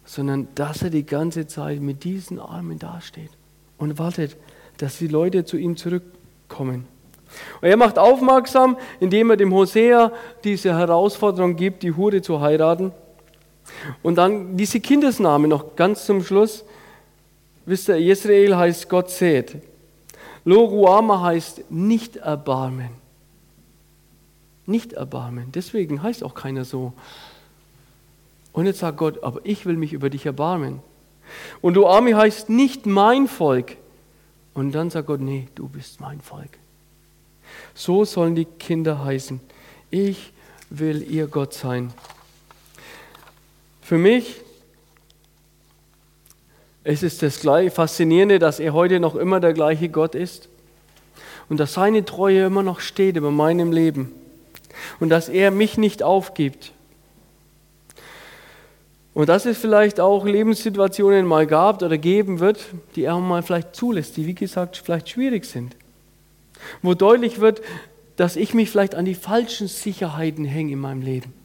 sondern 0.04 0.48
dass 0.54 0.82
er 0.82 0.90
die 0.90 1.06
ganze 1.06 1.46
Zeit 1.46 1.80
mit 1.80 2.04
diesen 2.04 2.38
Armen 2.38 2.78
dasteht 2.78 3.30
und 3.78 3.98
wartet, 3.98 4.36
dass 4.78 4.98
die 4.98 5.06
Leute 5.06 5.44
zu 5.44 5.56
ihm 5.56 5.76
zurückkommen. 5.76 6.86
Und 7.60 7.68
er 7.68 7.76
macht 7.76 7.98
aufmerksam, 7.98 8.76
indem 9.00 9.30
er 9.30 9.36
dem 9.36 9.52
Hosea 9.52 10.12
diese 10.44 10.76
Herausforderung 10.76 11.56
gibt, 11.56 11.82
die 11.82 11.92
Hure 11.92 12.20
zu 12.20 12.40
heiraten. 12.40 12.92
Und 14.02 14.16
dann 14.16 14.56
diese 14.56 14.80
Kindesname 14.80 15.48
noch 15.48 15.76
ganz 15.76 16.06
zum 16.06 16.22
Schluss. 16.22 16.64
Wisst 17.64 17.88
ihr, 17.88 17.96
Israel 17.96 18.56
heißt 18.56 18.88
Gott 18.88 19.10
sät. 19.10 19.56
Loruama 20.44 21.22
heißt 21.22 21.70
nicht 21.70 22.16
erbarmen. 22.16 22.90
Nicht 24.66 24.92
erbarmen. 24.92 25.52
Deswegen 25.52 26.02
heißt 26.02 26.24
auch 26.24 26.34
keiner 26.34 26.64
so. 26.64 26.92
Und 28.52 28.66
jetzt 28.66 28.80
sagt 28.80 28.98
Gott, 28.98 29.22
aber 29.22 29.40
ich 29.44 29.66
will 29.66 29.76
mich 29.76 29.92
über 29.92 30.10
dich 30.10 30.26
erbarmen. 30.26 30.80
Und 31.60 31.74
Loami 31.74 32.12
heißt 32.12 32.50
nicht 32.50 32.86
mein 32.86 33.28
Volk. 33.28 33.76
Und 34.54 34.72
dann 34.72 34.90
sagt 34.90 35.06
Gott, 35.06 35.20
nee, 35.20 35.48
du 35.54 35.68
bist 35.68 36.00
mein 36.00 36.20
Volk. 36.20 36.58
So 37.74 38.04
sollen 38.04 38.34
die 38.34 38.44
Kinder 38.44 39.02
heißen. 39.02 39.40
Ich 39.90 40.32
will 40.68 41.02
ihr 41.02 41.26
Gott 41.26 41.54
sein. 41.54 41.92
Für 43.92 43.98
mich 43.98 44.36
es 46.82 47.02
ist 47.02 47.22
das 47.22 47.42
Faszinierende, 47.74 48.38
dass 48.38 48.58
er 48.58 48.72
heute 48.72 49.00
noch 49.00 49.14
immer 49.16 49.38
der 49.38 49.52
gleiche 49.52 49.90
Gott 49.90 50.14
ist 50.14 50.48
und 51.50 51.60
dass 51.60 51.74
seine 51.74 52.02
Treue 52.02 52.46
immer 52.46 52.62
noch 52.62 52.80
steht 52.80 53.16
über 53.16 53.30
meinem 53.30 53.70
Leben 53.70 54.10
und 54.98 55.10
dass 55.10 55.28
er 55.28 55.50
mich 55.50 55.76
nicht 55.76 56.02
aufgibt. 56.02 56.72
Und 59.12 59.28
dass 59.28 59.44
es 59.44 59.58
vielleicht 59.58 60.00
auch 60.00 60.24
Lebenssituationen 60.24 61.26
mal 61.26 61.46
gab 61.46 61.82
oder 61.82 61.98
geben 61.98 62.40
wird, 62.40 62.64
die 62.96 63.04
er 63.04 63.18
mal 63.18 63.42
vielleicht 63.42 63.76
zulässt, 63.76 64.16
die 64.16 64.26
wie 64.26 64.34
gesagt 64.34 64.78
vielleicht 64.82 65.10
schwierig 65.10 65.44
sind. 65.44 65.76
Wo 66.80 66.94
deutlich 66.94 67.40
wird, 67.40 67.60
dass 68.16 68.36
ich 68.36 68.54
mich 68.54 68.70
vielleicht 68.70 68.94
an 68.94 69.04
die 69.04 69.14
falschen 69.14 69.68
Sicherheiten 69.68 70.46
hänge 70.46 70.72
in 70.72 70.78
meinem 70.78 71.02
Leben 71.02 71.41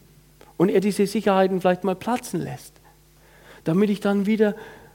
und 0.58 0.68
er 0.68 0.80
diese 0.80 1.06
Sicherheiten 1.06 1.62
vielleicht 1.62 1.84
mal 1.84 1.96
platzen 1.96 2.42
lässt, 2.42 2.74
damit 3.64 3.88
ich 3.88 4.00
dann 4.00 4.26
wieder 4.26 4.54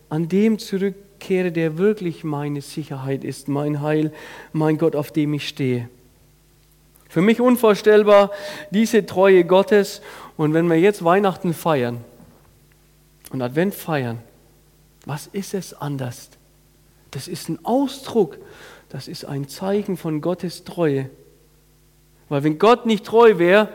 an 0.10 0.30
dem 0.30 0.60
zurückkehre, 0.60 1.52
der 1.52 1.80
wirklich 1.80 2.24
meine 2.24 2.62
Sicherheit 2.62 3.24
ist, 3.24 3.48
mein 3.48 3.82
Heil, 3.82 4.14
mein 4.52 4.78
Gott, 4.78 4.96
auf 4.96 5.12
dem 5.12 5.34
ich 5.34 5.48
stehe. 5.48 5.90
Für 7.10 7.22
mich 7.22 7.42
unvorstellbar 7.42 8.32
diese 8.72 9.06
Treue 9.06 9.46
Gottes. 9.46 10.02
Und 10.36 10.54
wenn 10.54 10.68
wir 10.68 10.80
jetzt 10.80 11.04
Weihnachten 11.04 11.54
feiern 11.54 12.04
und 13.32 13.42
Advent 13.42 13.74
feiern, 13.74 14.20
was 15.06 15.28
ist 15.28 15.54
es 15.54 15.74
anders? 15.74 16.30
Das 17.12 17.28
ist 17.28 17.50
ein 17.50 17.64
Ausdruck, 17.64 18.38
das 18.90 19.08
ist 19.08 19.26
ein 19.26 19.48
Zeichen 19.48 19.96
von 19.96 20.22
Gottes 20.22 20.64
Treue. 20.64 21.10
Weil 22.30 22.44
wenn 22.44 22.58
Gott 22.58 22.88
nicht 22.88 23.06
treu 23.06 23.38
wäre, 23.38 23.70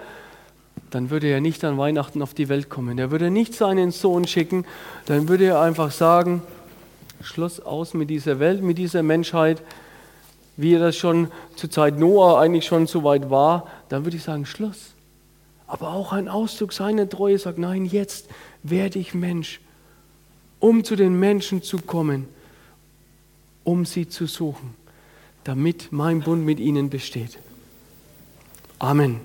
dann 0.90 1.10
würde 1.10 1.28
er 1.28 1.40
nicht 1.40 1.64
an 1.64 1.78
Weihnachten 1.78 2.22
auf 2.22 2.34
die 2.34 2.48
Welt 2.48 2.68
kommen. 2.68 2.98
Er 2.98 3.10
würde 3.10 3.30
nicht 3.30 3.54
seinen 3.54 3.90
Sohn 3.90 4.26
schicken, 4.26 4.64
dann 5.06 5.28
würde 5.28 5.46
er 5.46 5.60
einfach 5.60 5.90
sagen, 5.90 6.42
Schluss 7.20 7.60
aus 7.60 7.94
mit 7.94 8.10
dieser 8.10 8.38
Welt, 8.38 8.62
mit 8.62 8.78
dieser 8.78 9.02
Menschheit, 9.02 9.62
wie 10.56 10.74
er 10.74 10.80
das 10.80 10.96
schon 10.96 11.30
zur 11.56 11.70
Zeit 11.70 11.98
Noah 11.98 12.40
eigentlich 12.40 12.66
schon 12.66 12.86
so 12.86 13.04
weit 13.04 13.30
war, 13.30 13.66
dann 13.88 14.04
würde 14.04 14.16
ich 14.16 14.22
sagen, 14.22 14.46
Schluss. 14.46 14.94
Aber 15.66 15.92
auch 15.92 16.12
ein 16.12 16.28
Ausdruck 16.28 16.72
seiner 16.72 17.08
Treue 17.08 17.38
sagt, 17.38 17.58
nein, 17.58 17.84
jetzt 17.84 18.28
werde 18.62 18.98
ich 18.98 19.14
Mensch, 19.14 19.60
um 20.60 20.82
zu 20.82 20.96
den 20.96 21.18
Menschen 21.18 21.62
zu 21.62 21.78
kommen, 21.78 22.26
um 23.64 23.84
sie 23.84 24.08
zu 24.08 24.26
suchen, 24.26 24.74
damit 25.44 25.92
mein 25.92 26.20
Bund 26.22 26.44
mit 26.44 26.58
ihnen 26.58 26.88
besteht. 26.88 27.38
Amen. 28.78 29.20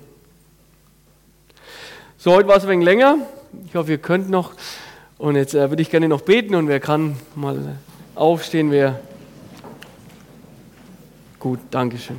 So, 2.24 2.32
heute 2.32 2.48
war 2.48 2.56
es 2.56 2.62
ein 2.62 2.70
wenig 2.70 2.86
länger. 2.86 3.18
Ich 3.66 3.74
hoffe, 3.74 3.90
ihr 3.90 3.98
könnt 3.98 4.30
noch. 4.30 4.54
Und 5.18 5.36
jetzt 5.36 5.52
äh, 5.54 5.68
würde 5.68 5.82
ich 5.82 5.90
gerne 5.90 6.08
noch 6.08 6.22
beten 6.22 6.54
und 6.54 6.68
wer 6.68 6.80
kann 6.80 7.16
mal 7.34 7.76
aufstehen, 8.14 8.70
wer. 8.70 8.98
Gut, 11.38 11.58
Dankeschön. 11.70 12.18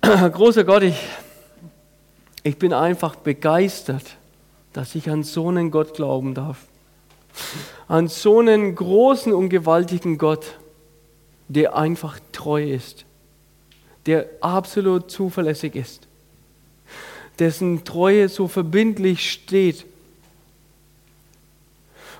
Großer 0.02 0.64
Gott, 0.64 0.82
ich, 0.82 1.00
ich 2.42 2.58
bin 2.58 2.72
einfach 2.72 3.14
begeistert 3.14 4.16
dass 4.72 4.96
ich 4.96 5.08
an 5.08 5.22
so 5.22 5.48
einen 5.48 5.70
Gott 5.70 5.94
glauben 5.94 6.34
darf. 6.34 6.64
An 7.86 8.08
so 8.08 8.40
einen 8.40 8.74
großen 8.74 9.32
und 9.32 9.50
gewaltigen 9.50 10.18
Gott, 10.18 10.58
der 11.46 11.76
einfach 11.76 12.18
treu 12.32 12.64
ist, 12.64 13.04
der 14.06 14.26
absolut 14.40 15.12
zuverlässig 15.12 15.76
ist, 15.76 16.08
dessen 17.42 17.84
Treue 17.84 18.28
so 18.28 18.48
verbindlich 18.48 19.30
steht. 19.30 19.84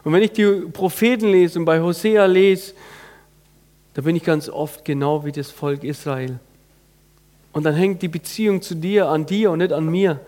Und 0.05 0.13
wenn 0.13 0.23
ich 0.23 0.33
die 0.33 0.67
Propheten 0.73 1.29
lese 1.29 1.59
und 1.61 1.65
bei 1.65 1.81
Hosea 1.81 2.27
lese, 2.27 2.75
da 3.95 4.03
bin 4.03 4.17
ich 4.17 4.25
ganz 4.25 4.49
oft 4.49 4.85
genau 4.85 5.25
wie 5.25 5.33
das 5.33 5.51
Volk 5.51 5.85
Israel. 5.85 6.39
Und 7.53 7.65
dann 7.65 7.75
hängt 7.75 8.03
die 8.03 8.09
Beziehung 8.09 8.63
zu 8.63 8.75
dir 8.75 9.09
an 9.09 9.27
dir 9.27 9.51
und 9.51 9.59
nicht 9.59 9.73
an 9.73 9.89
mir. 9.89 10.21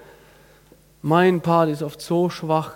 Mein 1.03 1.41
Part 1.41 1.71
ist 1.71 1.83
oft 1.83 2.01
so 2.01 2.31
schwach. 2.31 2.75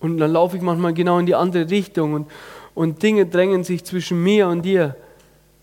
Und 0.00 0.18
dann 0.18 0.32
laufe 0.32 0.56
ich 0.56 0.62
manchmal 0.62 0.92
genau 0.92 1.18
in 1.18 1.26
die 1.26 1.34
andere 1.34 1.70
Richtung 1.70 2.12
und, 2.12 2.30
und 2.74 3.02
Dinge 3.02 3.26
drängen 3.26 3.64
sich 3.64 3.84
zwischen 3.84 4.22
mir 4.22 4.48
und 4.48 4.62
dir. 4.62 4.94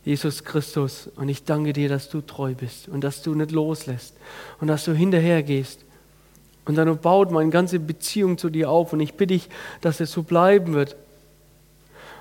Jesus 0.06 0.44
Christus, 0.44 1.10
und 1.16 1.30
ich 1.30 1.44
danke 1.44 1.74
dir, 1.74 1.90
dass 1.90 2.10
du 2.10 2.22
treu 2.22 2.54
bist 2.54 2.88
und 2.88 3.04
dass 3.04 3.22
du 3.24 3.34
nicht 3.36 3.52
loslässt 3.52 4.16
und 4.62 4.68
dass 4.68 4.86
du 4.86 4.94
hinterher 4.94 5.44
gehst. 5.44 5.82
Und 6.66 6.76
dann 6.76 6.98
baut 7.00 7.32
meine 7.32 7.50
ganze 7.50 7.80
Beziehung 7.80 8.38
zu 8.38 8.50
dir 8.50 8.70
auf 8.70 8.94
und 8.94 9.00
ich 9.00 9.16
bitte 9.16 9.34
dich, 9.34 9.50
dass 9.82 10.00
es 10.00 10.12
so 10.12 10.24
bleiben 10.24 10.74
wird. 10.74 10.96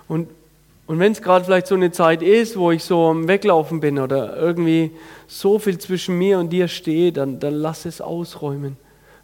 Und 0.08 0.28
und 0.86 0.98
wenn 0.98 1.12
es 1.12 1.22
gerade 1.22 1.44
vielleicht 1.44 1.66
so 1.66 1.74
eine 1.74 1.92
Zeit 1.92 2.22
ist, 2.22 2.58
wo 2.58 2.70
ich 2.70 2.84
so 2.84 3.06
am 3.06 3.26
Weglaufen 3.26 3.80
bin 3.80 3.98
oder 3.98 4.36
irgendwie 4.36 4.90
so 5.26 5.58
viel 5.58 5.78
zwischen 5.78 6.18
mir 6.18 6.38
und 6.38 6.50
dir 6.50 6.68
steht, 6.68 7.16
dann, 7.16 7.40
dann 7.40 7.54
lass 7.54 7.86
es 7.86 8.00
ausräumen. 8.02 8.76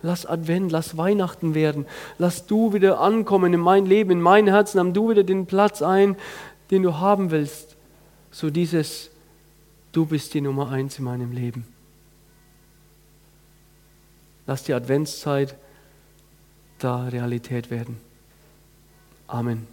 Lass 0.03 0.25
Advent, 0.25 0.73
lass 0.73 0.97
Weihnachten 0.97 1.55
werden. 1.55 1.85
Lass 2.17 2.47
du 2.47 2.73
wieder 2.73 3.01
ankommen 3.01 3.53
in 3.53 3.61
mein 3.61 3.85
Leben, 3.85 4.11
in 4.11 4.23
mein 4.23 4.47
Herzen. 4.47 4.79
Nimm 4.79 4.95
du 4.95 5.11
wieder 5.11 5.23
den 5.23 5.45
Platz 5.45 5.83
ein, 5.83 6.17
den 6.71 6.83
du 6.83 6.97
haben 6.97 7.31
willst. 7.31 7.70
So 8.31 8.51
dieses, 8.51 9.11
du 9.93 10.07
bist 10.07 10.35
die 10.35 10.41
Nummer 10.41 10.71
eins 10.71 10.99
in 10.99 11.05
meinem 11.05 11.33
Leben. 11.33 11.67
Lass 14.47 14.65
die 14.65 14.75
Adventszeit 14.75 15.57
da 16.79 17.07
Realität 17.09 17.71
werden. 17.71 18.01
Amen. 19.27 19.67